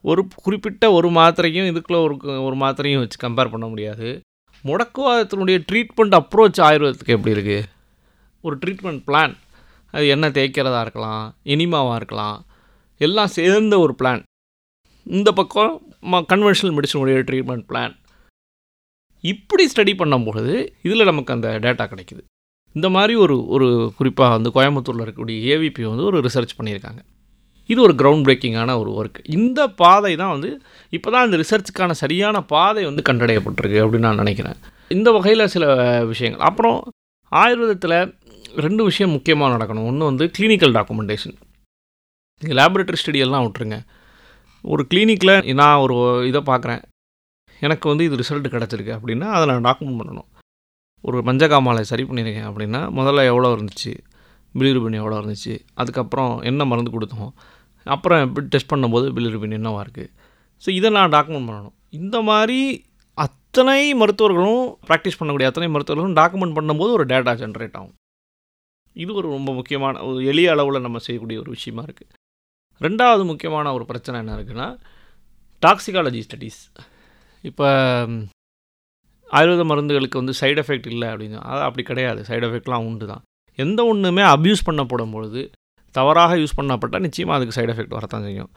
ஒரு 0.03 0.21
குறிப்பிட்ட 0.45 0.85
ஒரு 0.97 1.09
மாத்திரையும் 1.17 1.69
இதுக்குள்ளே 1.71 1.99
ஒரு 2.05 2.15
ஒரு 2.47 2.55
மாத்திரையும் 2.63 3.01
வச்சு 3.03 3.17
கம்பேர் 3.25 3.53
பண்ண 3.53 3.65
முடியாது. 3.67 4.07
முடக்குவாதத்தினுடைய 4.63 5.57
ட்ரீட்மெண்ட் 5.69 6.15
அப்ரோச் 6.19 6.59
ஆயுர்வேதத்துக்கு 6.67 7.15
எப்படி 7.17 7.35
இருக்குது 7.35 7.67
ஒரு 8.43 8.55
ட்ரீட்மெண்ட் 8.63 9.01
பிளான் 9.07 9.33
அது 9.93 10.05
என்ன 10.15 10.29
தேய்க்கிறதா 10.37 10.81
இருக்கலாம் 10.81 11.25
இனிமாவாக 11.53 11.95
இருக்கலாம் 11.95 12.37
எல்லாம் 13.01 13.33
சேர்ந்த 13.37 13.75
ஒரு 13.79 13.93
பிளான் 13.99 14.21
இந்த 15.17 15.29
பக்கம் 15.39 15.73
கன்வென்ஷனல் 16.31 16.75
மெடிசனுடைய 16.77 17.17
ட்ரீட்மெண்ட் 17.29 17.65
பிளான் 17.69 17.93
இப்படி 19.23 19.63
ஸ்டடி 19.71 19.93
பண்ணும்பொழுது 20.01 20.53
இதில் 20.87 21.09
நமக்கு 21.11 21.33
அந்த 21.33 21.49
டேட்டா 21.65 21.85
கிடைக்குது. 21.91 22.23
இந்த 22.77 22.87
மாதிரி 22.95 23.13
ஒரு 23.23 23.35
ஒரு 23.55 23.67
குறிப்பாக 23.97 24.35
வந்து 24.35 24.51
கோயம்புத்தூரில் 24.55 25.03
இருக்கக்கூடிய 25.03 25.37
ஏவிபி 25.53 25.83
வந்து 25.89 26.07
ஒரு 26.09 26.19
ரிசர்ச் 26.27 26.57
பண்ணியிருக்காங்க. 26.59 27.01
இது 27.71 27.79
ஒரு 27.81 27.93
கிரவுண்ட் 27.99 28.25
பிரேக்கிங்கான 28.27 28.71
ஒரு 28.81 28.91
ஒர்க் 28.99 29.19
இந்த 29.37 29.59
பாதை 29.81 30.15
தான் 30.21 30.33
வந்து 30.35 30.49
இப்போ 30.95 31.09
தான் 31.15 31.25
இந்த 31.27 31.37
ரிசர்ச்சுக்கான 31.43 31.91
சரியான 32.01 32.41
பாதை 32.53 32.81
வந்து 32.89 33.03
கண்டடையப்பட்டிருக்கு 33.09 33.83
அப்படின்னு 33.83 34.07
நான் 34.07 34.21
நினைக்கிறேன். 34.23 34.57
இந்த 34.95 35.11
வகையில் 35.17 35.51
சில 35.55 35.65
விஷயங்கள். 36.11 36.45
அப்புறம் 36.49 36.77
ஆயுர்வேதத்தில் 37.31 37.97
ரெண்டு 38.65 38.81
விஷயம் 38.89 39.13
முக்கியமாக 39.15 39.53
நடக்கணும். 39.55 39.87
ஒன்று 39.91 40.09
வந்து 40.11 40.25
கிளினிக்கல் 40.37 40.75
டாக்குமெண்டேஷன் 40.77 41.37
நீங்கள் 42.41 42.57
லேபரேட்டரி 42.59 42.99
ஸ்டடியெல்லாம் 43.01 43.45
விட்டுருங்க. 43.45 43.77
ஒரு 44.73 44.83
கிளினிக்கில் 44.91 45.35
நான் 45.61 45.81
ஒரு 45.85 45.95
இதை 46.31 46.41
பார்க்குறேன். 46.51 46.81
எனக்கு 47.65 47.85
வந்து 47.91 48.03
இது 48.07 48.19
ரிசல்ட் 48.21 48.53
கிடச்சிருக்கு 48.55 48.93
அப்படின்னா 48.97 49.27
அதை 49.37 49.43
நான் 49.51 49.67
டாக்குமெண்ட் 49.69 49.99
பண்ணணும். 50.01 50.29
ஒரு 51.07 51.17
மஞ்சக்காமாலை 51.27 51.83
சரி 51.91 52.03
பண்ணியிருக்கேன் 52.09 52.47
அப்படின்னா 52.49 52.81
முதல்ல 52.99 53.25
எவ்வளோ 53.31 53.49
இருந்துச்சு? 53.55 53.93
பிலிருபின் 54.55 54.99
எவ்வளோ 55.01 55.17
இருந்துச்சு? 55.21 55.53
அதுக்கப்புறம் 55.81 56.33
என்ன 56.49 56.65
மருந்து 56.71 56.91
கொடுத்தோம்? 56.95 57.31
அப்புறம் 57.95 58.21
எப்படி 58.25 58.45
டெஸ்ட் 58.53 58.71
பண்ணும்போது 58.73 59.07
பிலிருபின் 59.17 59.57
என்னவா 59.59 59.79
இருக்குது 59.85 60.11
ஸோ 60.63 60.69
இதை 60.79 60.89
நான் 60.97 61.13
டாக்குமெண்ட் 61.15 61.47
பண்ணணும். 61.49 61.75
இந்த 61.99 62.17
மாதிரி 62.29 62.59
அத்தனை 63.25 63.81
மருத்துவர்களும் 64.01 64.63
ப்ராக்டிஸ் 64.89 65.17
பண்ணக்கூடிய 65.19 65.49
அத்தனை 65.49 65.67
மருத்துவர்களும் 65.73 66.15
டாக்குமெண்ட் 66.19 66.55
பண்ணும்போது 66.57 66.91
ஒரு 66.97 67.05
டேட்டா 67.11 67.33
ஜென்ரேட் 67.41 67.75
ஆகும். 67.79 67.95
இது 69.03 69.11
ஒரு 69.19 69.27
ரொம்ப 69.35 69.49
முக்கியமான 69.59 70.01
ஒரு 70.07 70.19
எளிய 70.31 70.53
அளவில் 70.55 70.85
நம்ம 70.85 71.01
செய்யக்கூடிய 71.07 71.37
ஒரு 71.43 71.51
விஷயமா 71.57 71.83
இருக்குது 71.87 72.13
ரெண்டாவது 72.81 73.23
முக்கியமான 73.31 73.73
ஒரு 73.77 73.85
பிரச்சனை 73.91 74.17
என்ன 74.23 74.35
இருக்குன்னா 74.37 74.67
டாக்ஸிகாலஜி 75.63 76.21
ஸ்டடீஸ் 76.27 76.61
இப்போ 77.43 77.67
ஆயுர்வேத 79.37 79.63
மருந்துகளுக்கு 79.71 80.21
வந்து 80.21 80.33
சைடு 80.41 80.59
எஃபெக்ட் 80.63 80.87
இல்லை 80.93 81.07
அப்படின்னு. 81.13 81.39
அது 81.51 81.61
அப்படி 81.67 81.83
கிடையாது. 81.89 82.21
சைடு 82.29 82.45
எஃபெக்ட்லாம் 82.49 82.85
உண்டு 82.89 83.05
தான். 83.11 83.23
எந்த 83.63 83.79
ஒன்றுமே 83.91 84.23
அப்யூஸ் 84.35 84.67
பண்ணப்படும் 84.67 85.13
பொழுது 85.15 85.41
தவறாக 85.95 86.37
யூஸ் 86.41 86.57
பண்ணப்பட்டால் 86.59 87.05
நிச்சயமாக 87.07 87.37
அதுக்கு 87.37 87.57
சைடு 87.57 87.71
எஃபெக்ட் 87.73 87.97
வரத்தான் 87.97 88.25
செய்யும். 88.27 88.51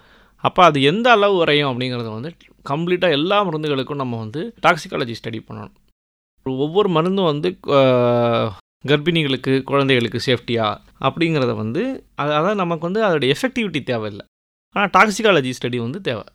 அப்போ 0.44 0.60
அது 0.68 0.78
எந்த 0.90 1.06
அளவு 1.16 1.34
வரையும் 1.42 1.70
அப்படிங்கிறத 1.70 2.10
வந்து 2.16 2.30
கம்ப்ளீட்டாக 2.70 3.16
எல்லா 3.18 3.38
மருந்துகளுக்கும் 3.48 4.00
நம்ம 4.02 4.18
வந்து 4.24 4.40
டாக்ஸிகாலஜி 4.66 5.14
ஸ்டடி 5.20 5.40
பண்ணணும். 5.48 5.74
ஒவ்வொரு 6.46 6.88
மருந்தும் 6.96 7.30
வந்து 7.32 7.48
கர்ப்பிணிகளுக்கு 8.90 9.52
குழந்தைகளுக்கு 9.70 10.18
சேஃப்டியா 10.26 10.66
அப்படிங்கிறத 11.06 11.52
வந்து 11.62 11.82
அது 12.22 12.32
அதான் 12.38 12.60
நமக்கு 12.62 12.84
வந்து 12.88 13.00
அதோடைய 13.06 13.34
எஃபெக்டிவிட்டி 13.36 13.80
தேவையில்லை. 13.90 14.24
ஆனால் 14.76 14.90
டாக்ஸிகாலஜி 14.96 15.52
ஸ்டடி 15.58 15.78
வந்து 15.86 16.00
தேவை. 16.08 16.26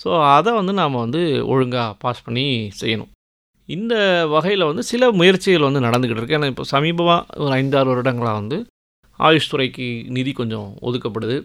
ஸோ 0.00 0.10
அதை 0.36 0.50
வந்து 0.60 0.72
நாம் 0.80 1.02
வந்து 1.04 1.20
ஒழுங்காக 1.52 1.96
பாஸ் 2.04 2.24
பண்ணி 2.26 2.46
செய்யணும். 2.80 3.10
இந்த 3.76 3.94
வகையில் 4.34 4.68
வந்து 4.70 4.82
சில 4.90 5.10
முயற்சிகள் 5.20 5.66
வந்து 5.68 5.86
நடந்துக்கிட்டு 5.86 6.22
இருக்கு. 6.22 6.36
ஏன்னா 6.38 6.50
இப்போ 6.52 6.64
சமீபமாக 6.74 7.40
ஒரு 7.44 7.52
ஐந்தாறு 7.60 7.90
வருடங்களாக 7.92 8.40
வந்து 8.40 8.58
ஆயுஷ் 9.20 9.50
துறைக்கு 9.52 9.86
நிதி 10.16 10.32
கொஞ்சம் 10.40 10.68
ஒதுக்கப்படுது. 10.88 11.36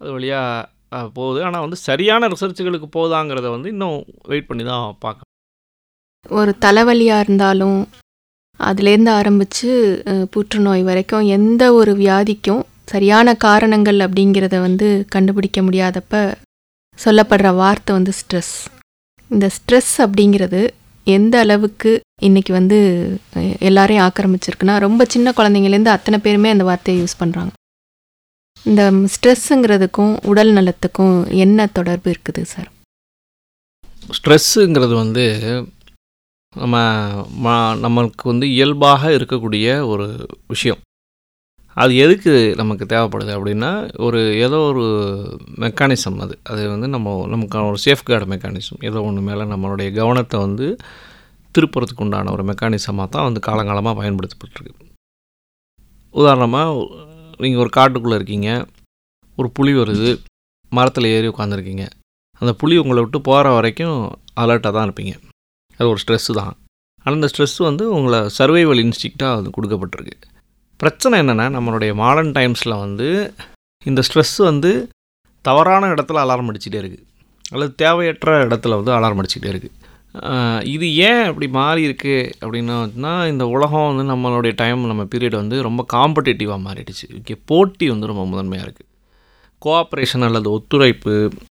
அது 0.00 0.10
வழியாக 0.16 1.08
போகுது. 1.16 1.38
ஆனால் 1.46 1.64
வந்து 1.64 1.78
சரியான 1.88 2.28
ரிசர்ச்சுகளுக்கு 2.34 2.88
போகுதாங்கிறத 2.96 3.48
வந்து 3.56 3.68
இன்னும் 3.74 3.98
வெயிட் 4.32 4.48
பண்ணி 4.50 4.64
தான் 4.72 4.86
பார்க்கணும். 5.04 5.32
ஒரு 6.40 6.52
தலைவலியாக 6.64 7.24
இருந்தாலும் 7.24 7.78
அதுலேருந்து 8.60 9.10
ஆரம்பித்து 9.18 9.68
புற்றுநோய் 10.34 10.82
வரைக்கும் 10.88 11.28
எந்த 11.36 11.62
ஒரு 11.80 11.92
வியாதிக்கும் 12.02 12.62
சரியான 12.92 13.34
காரணங்கள் 13.46 13.98
அப்படிங்கிறத 14.06 14.56
வந்து 14.66 14.86
கண்டுபிடிக்க 15.14 15.60
முடியாதப்ப 15.66 16.22
சொல்லப்படுற 16.98 17.48
வார்த்தை 17.60 17.92
வந்து 17.98 18.12
ஸ்ட்ரெஸ். 18.20 18.56
இந்த 19.30 19.46
ஸ்ட்ரெஸ் 19.56 19.94
அப்படிங்கிறது 20.04 20.60
எந்த 21.10 21.38
அளவுக்கு 21.38 21.90
இன்னைக்கு 22.20 22.52
வந்து 22.52 22.78
எல்லாரையும் 23.58 24.04
ஆக்கிரமிச்சிருக்குன்னா 24.04 24.78
ரொம்ப 24.78 25.04
சின்ன 25.04 25.32
குழந்தைங்கலேருந்து 25.36 25.94
அத்தனை 25.94 26.18
பேருமே 26.20 26.50
அந்த 26.50 26.64
வார்த்தையை 26.64 27.02
யூஸ் 27.02 27.20
பண்ணுறாங்க 27.20 27.52
இந்த 28.66 28.82
ஸ்ட்ரெஸ்ஸுங்கிறதுக்கும் 29.14 30.14
உடல் 30.24 30.52
நலத்துக்கும் 30.52 31.26
என்ன 31.36 31.66
தொடர்பு 31.72 32.08
இருக்குது 32.10 32.42
சார் 32.42 32.70
ஸ்ட்ரெஸ்ஸுங்கிறது 34.12 34.94
வந்து 34.94 35.24
நம்ம 36.56 36.76
மா 37.38 37.54
நம்மளுக்கு 37.84 38.24
வந்து 38.24 38.46
இயல்பாக 38.50 39.10
இருக்கக்கூடிய 39.10 39.86
ஒரு 39.86 40.06
விஷயம். 40.46 40.80
அது 41.76 41.92
எதுக்கு 42.04 42.32
நமக்கு 42.60 42.84
தேவைப்படுது 42.92 43.32
அப்படின்னா 43.36 43.70
ஒரு 44.06 44.20
ஏதோ 44.44 44.58
ஒரு 44.70 44.84
மெக்கானிசம் 45.64 46.18
அது. 46.24 46.34
அது 46.50 46.62
வந்து 46.72 46.88
நம்ம 46.94 47.12
நமக்கான 47.34 47.66
ஒரு 47.72 47.78
சேஃப்கார்டு 47.84 48.26
மெக்கானிசம் 48.32 48.80
ஏதோ 48.88 49.02
ஒன்று 49.08 49.22
மேலே 49.28 49.44
நம்மளுடைய 49.52 49.88
கவனத்தை 50.00 50.38
வந்து 50.46 50.66
திருப்புறதுக்கு 51.54 52.04
உண்டான 52.04 52.32
ஒரு 52.36 52.44
மெக்கானிசமாக 52.50 53.08
தான் 53.14 53.26
வந்து 53.28 53.40
காலங்காலமாக 53.48 53.94
பயன்படுத்தப்பட்டிருக்கு. 54.00 54.74
உதாரணமாக 56.14 56.72
நீங்கள் 57.44 57.62
ஒரு 57.64 57.70
காட்டுக்குள்ளே 57.78 58.18
இருக்கீங்க 58.20 58.48
ஒரு 59.38 59.48
புலி 59.56 59.72
வருது 59.80 60.10
மரத்தில் 60.72 61.12
ஏறி 61.16 61.28
உட்காந்துருக்கீங்க 61.32 61.84
அந்த 62.40 62.52
புலி 62.60 62.74
உங்களை 62.82 63.02
விட்டு 63.04 63.18
போகிற 63.28 63.52
வரைக்கும் 63.56 63.98
அலர்ட்டாக 64.42 64.72
தான் 64.76 64.86
இருப்பீங்க. 64.88 65.14
அது 65.78 65.88
ஒரு 65.92 66.00
ஸ்ட்ரெஸ்ஸு 66.02 66.32
தான். 66.40 66.52
ஆனால் 67.04 67.16
அந்த 67.18 67.28
ஸ்ட்ரெஸ் 67.32 67.56
வந்து 67.68 67.84
உங்களை 67.96 68.20
சர்வைவல் 68.38 68.82
இன்ஸ்டிக்டாக 68.84 69.38
அது 69.38 69.48
கொடுக்கப்பட்டிருக்கு. 69.56 70.16
பிரச்சனை 70.80 71.20
என்னென்னா 71.20 71.46
நம்மளுடைய 71.56 71.94
மாடர்ன் 71.94 72.32
டைம்ஸில் 72.32 72.74
வந்து 72.76 73.08
இந்த 73.86 74.00
ஸ்ட்ரெஸ் 74.08 74.38
வந்து 74.42 74.70
தவறான 75.44 75.88
இடத்துல 75.88 76.22
அலாரம் 76.24 76.48
அடிச்சுட்டே 76.50 76.80
இருக்குது 76.82 77.04
அல்லது 77.52 77.72
தேவையற்ற 77.74 78.30
இடத்துல 78.46 78.76
வந்து 78.80 78.92
அலாரம் 78.92 79.20
அடிச்சுட்டே 79.22 79.50
இருக்குது 79.52 79.74
இது 80.64 80.86
ஏன் 80.94 81.24
அப்படி 81.24 81.46
மாறி 81.48 81.82
இருக்கு 81.82 82.14
அப்படின்னா 82.42 83.12
இந்த 83.28 83.44
உலகம் 83.46 83.88
வந்து 83.90 84.04
நம்மளுடைய 84.12 84.52
டைம் 84.56 84.86
நம்ம 84.86 85.02
பீரியட் 85.12 85.36
வந்து 85.40 85.56
ரொம்ப 85.62 85.84
காம்படிட்டிவாக 85.92 86.60
மாறிடுச்சு. 86.66 87.06
இங்கே 87.18 87.34
போட்டி 87.50 87.88
வந்து 87.88 88.06
ரொம்ப 88.06 88.24
முதன்மையாக 88.26 88.66
இருக்குது 88.66 88.86
கோஆப்ரேஷன் 89.62 90.26
அல்லது 90.28 90.48
ஒத்துழைப்பு 90.50 91.14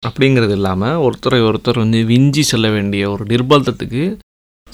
அப்படிங்கிறது 0.08 0.54
இல்லாமல் 0.58 1.00
ஒருத்தரை 1.06 1.40
ஒருத்தர் 1.48 1.82
வந்து 1.84 1.98
விஞ்சி 2.04 2.42
செல்ல 2.42 2.68
வேண்டிய 2.70 3.10
ஒரு 3.10 3.24
நிர்பந்தத்துக்கு 3.24 4.04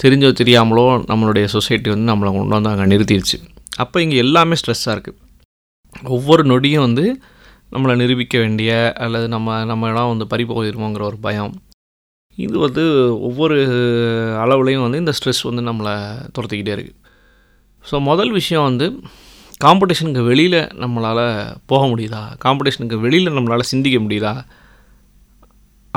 தெரிஞ்சோ 0.03 0.31
தெரியாமலோ 0.41 0.85
நம்மளுடைய 1.11 1.45
சொசைட்டி 1.55 1.89
வந்து 1.89 2.11
நம்மளை 2.11 2.31
கொண்டு 2.37 2.57
வந்து 2.57 2.71
அங்கே 2.73 2.87
நிறுத்திடுச்சு. 2.95 3.39
அப்போ 3.83 3.97
இங்கே 4.05 4.17
எல்லாமே 4.25 4.55
ஸ்ட்ரெஸ்ஸாக 4.61 4.95
இருக்குது 4.95 5.17
ஒவ்வொரு 6.15 6.43
நொடியும் 6.51 6.85
வந்து 6.87 7.05
நம்மளை 7.73 7.93
நிரூபிக்க 8.01 8.35
வேண்டிய 8.43 8.71
அல்லது 9.05 9.27
நம்ம 9.33 9.57
நம்ம 9.71 9.89
இடம் 9.91 10.11
வந்து 10.13 10.25
பறி 10.31 10.43
போயிருமோங்கிற 10.51 11.03
ஒரு 11.09 11.17
பயம். 11.25 11.53
இது 12.37 12.55
வந்து 12.65 12.83
ஒவ்வொரு 13.27 13.57
அளவுலையும் 14.43 14.85
வந்து 14.85 15.01
இந்த 15.03 15.13
ஸ்ட்ரெஸ் 15.17 15.41
வந்து 15.49 15.63
நம்மளை 15.69 15.93
துரத்திக்கிட்டே 16.35 16.73
இருக்குது 16.75 16.97
ஸோ 17.85 17.95
முதல் 18.09 18.31
விஷயம் 18.37 18.67
வந்து 18.69 18.87
காம்படிஷனுக்கு 19.65 20.21
வெளியில் 20.29 20.59
நம்மளால் 20.83 21.23
போக 21.71 21.81
முடியுதா? 21.91 22.21
காம்படிஷனுக்கு 22.45 22.97
வெளியில் 23.05 23.35
நம்மளால் 23.37 23.69
சிந்திக்க 23.71 23.97
முடியுதா? 24.05 24.33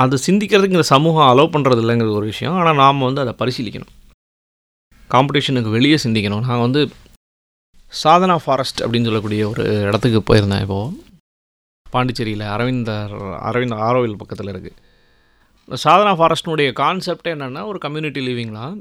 அது 0.03 0.15
சிந்திக்கிறதுக்கு 0.27 0.77
இந்த 0.77 0.89
சமூகம் 0.95 1.29
அலோவ் 1.31 1.53
பண்ணுறது 1.55 1.81
இல்லைங்கிறது 1.83 2.19
ஒரு 2.19 2.27
விஷயம். 2.33 2.55
ஆனால் 2.59 2.79
நாம் 2.83 3.07
வந்து 3.07 3.23
அதை 3.23 3.33
பரிசீலிக்கணும். 3.41 3.91
காம்படிஷனுக்கு 5.13 5.71
வெளியே 5.77 5.97
சிந்திக்கணும். 6.05 6.43
நான் 6.49 6.63
வந்து 6.65 6.81
சாதனா 8.01 8.35
ஃபாரஸ்ட் 8.35 8.83
அப்படின்னு 8.83 9.03
சொல்லக்கூடிய 9.03 9.49
ஒரு 9.49 9.63
இடத்துக்கு 9.81 10.19
போயிருந்தேன் 10.29 10.61
இப்போது 10.61 11.11
பாண்டிச்சேரியில் 11.91 12.45
அரவிந்தர் 12.47 13.13
அரவிந்த் 13.49 13.75
ஆரோவில் 13.87 14.17
பக்கத்தில் 14.17 14.51
இருக்குது 14.53 14.79
இந்த 15.65 15.77
சாதனா 15.83 16.13
ஃபாரஸ்ட்னுடைய 16.19 16.69
கான்செப்டே 16.79 17.31
என்னென்னா 17.35 17.65
ஒரு 17.65 17.77
கம்யூனிட்டி 17.77 18.21
லிவிங்லாம் 18.27 18.77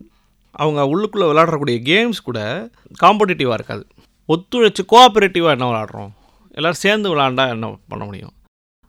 அவங்க 0.54 0.80
உள்ளுக்குள்ளே 0.92 1.26
விளாட்றக்கூடிய 1.30 1.76
கேம்ஸ் 1.90 2.22
கூட 2.22 2.70
காம்படிட்டிவாக 3.02 3.52
இருக்காது. 3.52 3.84
ஒத்துழைச்சி 4.28 4.82
கோஆப்ரேட்டிவாக 4.92 5.56
என்ன 5.56 5.68
விளாட்றோம் 5.70 6.10
எல்லோரும் 6.54 6.82
சேர்ந்து 6.84 7.16
விளாண்டா 7.16 7.48
என்ன 7.48 7.78
பண்ண 7.88 8.04
முடியும்? 8.04 8.32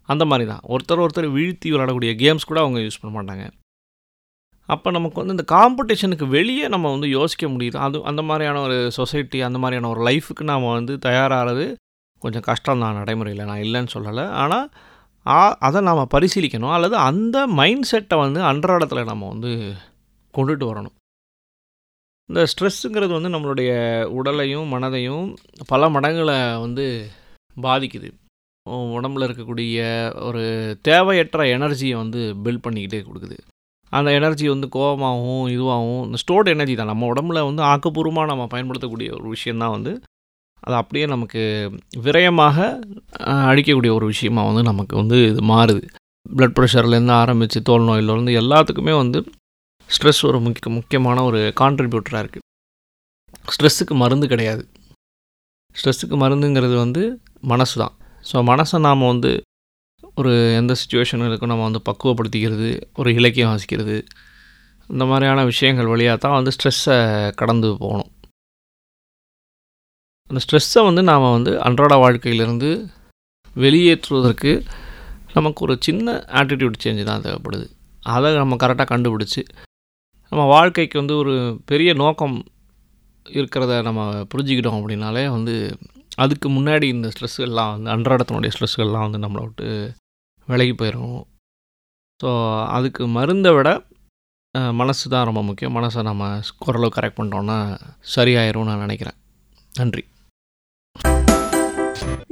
அந்த 0.10 0.26
மாதிரி 0.26 0.50
தான் 0.50 0.64
ஒருத்தர் 0.68 1.04
ஒருத்தர் 1.04 1.36
வீழ்த்தி 1.38 1.68
விளாடக்கூடிய 1.74 2.14
கேம்ஸ் 2.24 2.48
கூட 2.48 2.60
அவங்க 2.60 2.80
யூஸ் 2.80 3.00
பண்ண 3.02 3.12
மாட்டாங்க. 3.18 3.46
அப்போ 4.66 4.92
நமக்கு 4.92 5.26
வந்து 5.26 5.44
இந்த 5.44 5.46
காம்படிஷனுக்கு 5.56 6.28
வெளியே 6.28 6.68
நம்ம 6.68 6.92
வந்து 6.92 7.10
யோசிக்க 7.10 7.48
முடியுது. 7.48 7.78
அது 7.78 8.04
அந்த 8.04 8.22
மாதிரியான 8.22 8.62
ஒரு 8.62 8.92
சொசைட்டி 8.92 9.42
அந்த 9.42 9.58
மாதிரியான 9.60 9.98
ஒரு 9.98 10.12
லைஃபுக்கு 10.12 10.44
நாம் 10.44 10.72
வந்து 10.72 10.96
தயாராகிறது 10.96 11.76
கொஞ்சம் 12.20 12.42
கஷ்டம் 12.42 12.80
தான் 12.80 12.96
நடைமுறையில். 12.96 13.46
நான் 13.46 13.62
இல்லைன்னு 13.62 13.88
சொல்லலை. 13.94 14.28
ஆனால் 14.28 14.70
ஆ- 15.26 15.58
அதை 15.60 15.82
நாம் 15.82 16.08
பரிசீலிக்கணும். 16.14 16.74
அல்லது 16.74 16.96
அந்த 16.96 17.48
மைண்ட் 17.48 17.82
செட்டை 17.82 18.18
வந்து 18.18 18.42
அன்றாடத்தில் 18.42 19.04
நம்ம 19.04 19.28
வந்து 19.28 19.74
கொண்டுட்டு 20.38 20.74
வரணும். 20.74 20.96
இந்த 22.26 22.46
ஸ்ட்ரெஸ்ஸுங்கிறது 22.46 23.22
வந்து 23.22 23.30
நம்மளுடைய 23.30 24.04
உடலையும் 24.04 24.74
மனதையும் 24.74 25.36
பல 25.68 25.90
மடங்களை 25.90 26.60
வந்து 26.60 27.10
பாதிக்குது. 27.62 28.12
உடம்புல 28.70 29.28
இருக்கக்கூடிய 29.28 29.78
ஒரு 30.24 30.78
தேவையற்ற 30.82 31.44
எனர்ஜியை 31.44 31.96
வந்து 31.96 32.36
பில்ட் 32.44 32.62
பண்ணிக்கிட்டே 32.68 33.06
கொடுக்குது. 33.06 33.38
அந்த 33.98 34.10
எனர்ஜி 34.20 34.46
வந்து 34.54 34.68
கோபமாகவும் 34.76 35.46
இதுவாகவும் 35.56 36.04
இந்த 36.08 36.18
ஸ்டோர்டு 36.24 36.54
எனர்ஜி 36.56 36.76
தான். 36.78 36.92
நம்ம 36.94 37.08
உடம்புல 37.14 37.42
வந்து 37.50 37.62
ஆக்கப்பூர்வமாக 37.72 38.30
நம்ம 38.32 38.44
பயன்படுத்தக்கூடிய 38.54 39.10
ஒரு 39.20 39.28
விஷயந்தான் 39.36 39.76
வந்து 39.78 39.92
அது 40.64 40.76
அப்படியே 40.82 41.06
நமக்கு 41.14 41.42
விரயமாக 42.06 42.58
அழிக்கக்கூடிய 43.50 43.92
ஒரு 43.98 44.06
விஷயமாக 44.14 44.50
வந்து 44.50 44.64
நமக்கு 44.70 44.94
வந்து 45.02 45.18
இது 45.32 45.42
மாறுது. 45.54 45.84
ப்ளட் 46.36 46.56
ப்ரெஷர்லேருந்து 46.58 47.16
ஆரம்பித்து 47.24 47.60
தோல் 47.70 47.88
நோயிலேருந்து 47.90 48.34
எல்லாத்துக்குமே 48.42 48.94
வந்து 49.02 49.20
ஸ்ட்ரெஸ் 49.90 50.22
ஒரு 50.30 50.38
முக்கிய 50.46 50.72
முக்கியமான 50.78 51.24
ஒரு 51.30 51.40
கான்ட்ரிபியூட்டராக 51.62 52.24
இருக்குது 52.24 52.46
ஸ்ட்ரெஸ்ஸுக்கு 53.54 53.96
மருந்து 54.04 54.28
கிடையாது. 54.34 54.64
ஸ்ட்ரெஸ்ஸுக்கு 55.76 56.18
மருந்துங்கிறது 56.24 56.76
வந்து 56.84 57.04
மனசு 57.52 57.76
தான் 57.82 57.94
ஸோ 58.30 58.44
மனசை 58.52 58.78
நாம் 58.88 59.10
வந்து 59.12 59.32
ஒரு 60.18 60.32
எந்த 60.60 60.74
சுச்சுவேஷனுக்கும் 60.82 61.52
நம்ம 61.52 61.66
வந்து 61.70 61.82
பக்குவப்படுத்திக்கிறது 61.90 62.70
ஒரு 62.96 63.10
இலக்கியம் 63.14 63.52
வாசிக்கிறது 63.52 63.96
இந்த 64.90 65.04
மாதிரியான 65.06 65.44
விஷயங்கள் 65.44 65.92
வழியாக 65.92 66.18
தான் 66.18 66.36
வந்து 66.38 66.52
ஸ்ட்ரெஸ்ஸை 66.56 66.98
கடந்து 67.36 67.68
போகணும். 67.84 68.10
அந்த 70.30 70.40
ஸ்ட்ரெஸ்ஸை 70.44 70.82
வந்து 70.84 71.02
நாம் 71.04 71.34
வந்து 71.38 71.52
அன்றாட 71.62 71.96
வாழ்க்கையிலிருந்து 71.96 72.70
வெளியேற்றுவதற்கு 73.56 74.52
நமக்கு 75.34 75.60
ஒரு 75.66 75.76
சின்ன 75.80 76.16
ஆட்டிடியூட் 76.40 76.82
சேஞ்சு 76.84 77.04
தான் 77.04 77.24
தேவைப்படுது. 77.26 77.66
அதை 78.04 78.30
நம்ம 78.36 78.56
கரெக்டாக 78.56 78.88
கண்டுபிடிச்சி 78.94 79.42
நம்ம 80.32 80.44
வாழ்க்கைக்கு 80.46 80.98
வந்து 81.02 81.16
ஒரு 81.16 81.34
பெரிய 81.66 81.90
நோக்கம் 81.94 82.38
இருக்கிறத 83.26 83.74
நம்ம 83.82 84.02
புரிஞ்சுக்கிட்டோம் 84.32 84.80
அப்படின்னாலே 84.80 85.26
வந்து 85.30 85.56
அதுக்கு 86.16 86.48
முன்னாடி 86.50 86.88
இந்த 86.96 87.08
ஸ்ட்ரெஸ்ஸுகள்லாம் 87.14 87.72
வந்து 87.76 87.90
அன்றாடத்தினுடைய 87.90 88.52
ஸ்ட்ரெஸ்ஸுகள்லாம் 88.56 89.06
வந்து 89.08 89.24
நம்மளை 89.26 89.44
விட்டு 89.46 89.68
விலகி 90.52 90.74
போயிடும் 90.82 91.20
ஸோ 92.20 92.32
அதுக்கு 92.78 93.04
மருந்தை 93.18 93.52
விட 93.56 93.70
மனசு 94.80 95.06
தான் 95.14 95.28
ரொம்ப 95.28 95.42
முக்கியம். 95.48 95.76
மனசை 95.78 96.02
நம்ம 96.08 96.24
குரலை 96.64 96.90
கரெக்ட் 96.96 97.18
பண்ணிட்டோம்னா 97.18 97.58
சரியாயிரும்னு 98.16 98.70
நான் 98.72 98.84
நினைக்கிறேன். 98.86 99.18
நன்றி. 99.80 100.04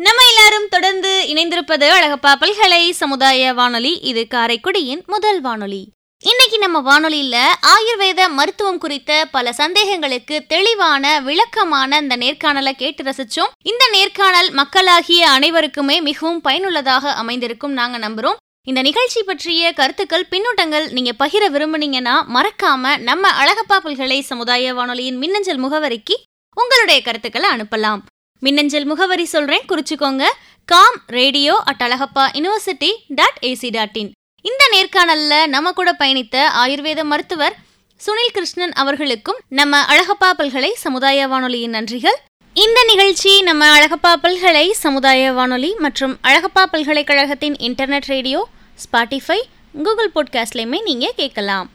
நம்ம 0.07 0.20
எல்லாரும் 0.32 0.51
எல்லாரும் 0.51 0.74
தொடர்ந்து 0.74 1.12
இணைந்திருப்பது 1.32 1.88
அழகப்பா 1.95 2.32
பல்கலை 2.41 2.84
சமுதாய 2.99 3.51
வானொலி. 3.59 3.91
இது 4.09 4.22
காரைக்குடியின் 4.34 5.03
முதல் 5.14 5.39
வானொலி. 5.41 5.82
இன்னைக்கு 6.24 6.57
நம்ம 6.57 6.80
வானொலியில 6.88 7.36
ஆயுர்வேத 7.72 8.28
மருத்துவம் 8.30 8.78
குறித்த 8.78 9.28
பல 9.32 9.53
சந்தேகங்களுக்கு 9.57 10.45
தெளிவான 10.47 11.22
விளக்கமான 11.22 11.97
இந்த 11.97 12.17
நேர்காணலை 12.17 12.72
கேட்டு 12.72 13.03
ரசிச்சோம். 13.03 13.49
இந்த 13.63 13.89
நேர்காணல் 13.91 14.51
மக்களாகிய 14.51 15.30
அனைவருக்குமே 15.30 16.01
மிகவும் 16.01 16.41
பயனுள்ளதாக 16.41 17.13
அமைந்திருக்கும் 17.13 17.72
நாங்க 17.72 18.09
நம்புறோம். 18.09 18.36
இந்த 18.67 18.82
நிகழ்ச்சி 18.82 19.24
பற்றிய 19.24 19.74
கருத்துக்கள் 19.74 20.28
பின்னூட்டங்கள் 20.32 20.91
நீங்க 20.91 21.11
பகிர 21.26 21.49
விரும்புனீங்கன்னா 21.55 22.15
மறக்காம 22.38 22.97
நம்ம 22.97 23.32
அழகப்பா 23.43 23.80
பல்கலை 23.84 24.22
சமுதாய 24.22 24.74
வானொலியின் 24.74 25.17
மின்னஞ்சல் 25.17 25.63
முகவரிக்கு 25.63 26.17
உங்களுடைய 26.55 27.01
கருத்துக்களை 27.01 27.49
அனுப்பலாம். 27.49 28.01
மின்னஞ்சல் 28.39 28.86
முகவரி 28.86 29.26
சொல்றேன் 29.26 29.67
குறிச்சுக்கோங்க. 29.69 30.26
Com 30.65 31.01
radio 31.07 31.61
at 31.65 31.84
Alagappa 31.88 32.26
university 32.38 32.93
dot 33.07 33.38
AC 33.41 33.72
dot 33.72 33.95
in. 33.95 34.11
இந்த 34.41 34.63
நேர்காணல்ல 34.71 35.47
நம்ம 35.47 35.71
கூட 35.71 35.95
பயணித்த 35.99 36.45
ஆயுர்வேத 36.65 37.03
மருத்துவர் 37.03 37.55
சுனில் 38.05 38.33
கிருஷ்ணன் 38.33 38.71
அவர்களுக்கும் 38.71 39.39
நம்ம 39.47 39.81
அழகப்பா 39.81 40.29
பல்கலை 40.37 40.73
சமுதாய 40.73 41.27
வானொலியின் 41.27 41.71
நன்றிகள். 41.71 42.17
இந்த 42.53 42.83
நிகழ்ச்சி 42.87 43.41
நம்ம 43.41 43.79
அழகப்பா 43.79 44.13
பல்கலை 44.21 44.71
சமுதாய 44.71 45.31
வானொலி 45.31 45.75
மற்றும் 45.77 46.17
அழகப்பா 46.23 46.63
பல்கலைக்கழகத்தின் 46.71 47.53
இன்டர்நெட் 47.53 48.07
ரேடியோ 48.07 48.47
ஸ்பாட்டிஃபை 48.75 49.41
கூகுள் 49.83 50.11
பாட்காஸ்ட்லையுமே 50.15 50.81
நீங்கள் 50.81 51.13
கேட்கலாம். 51.15 51.69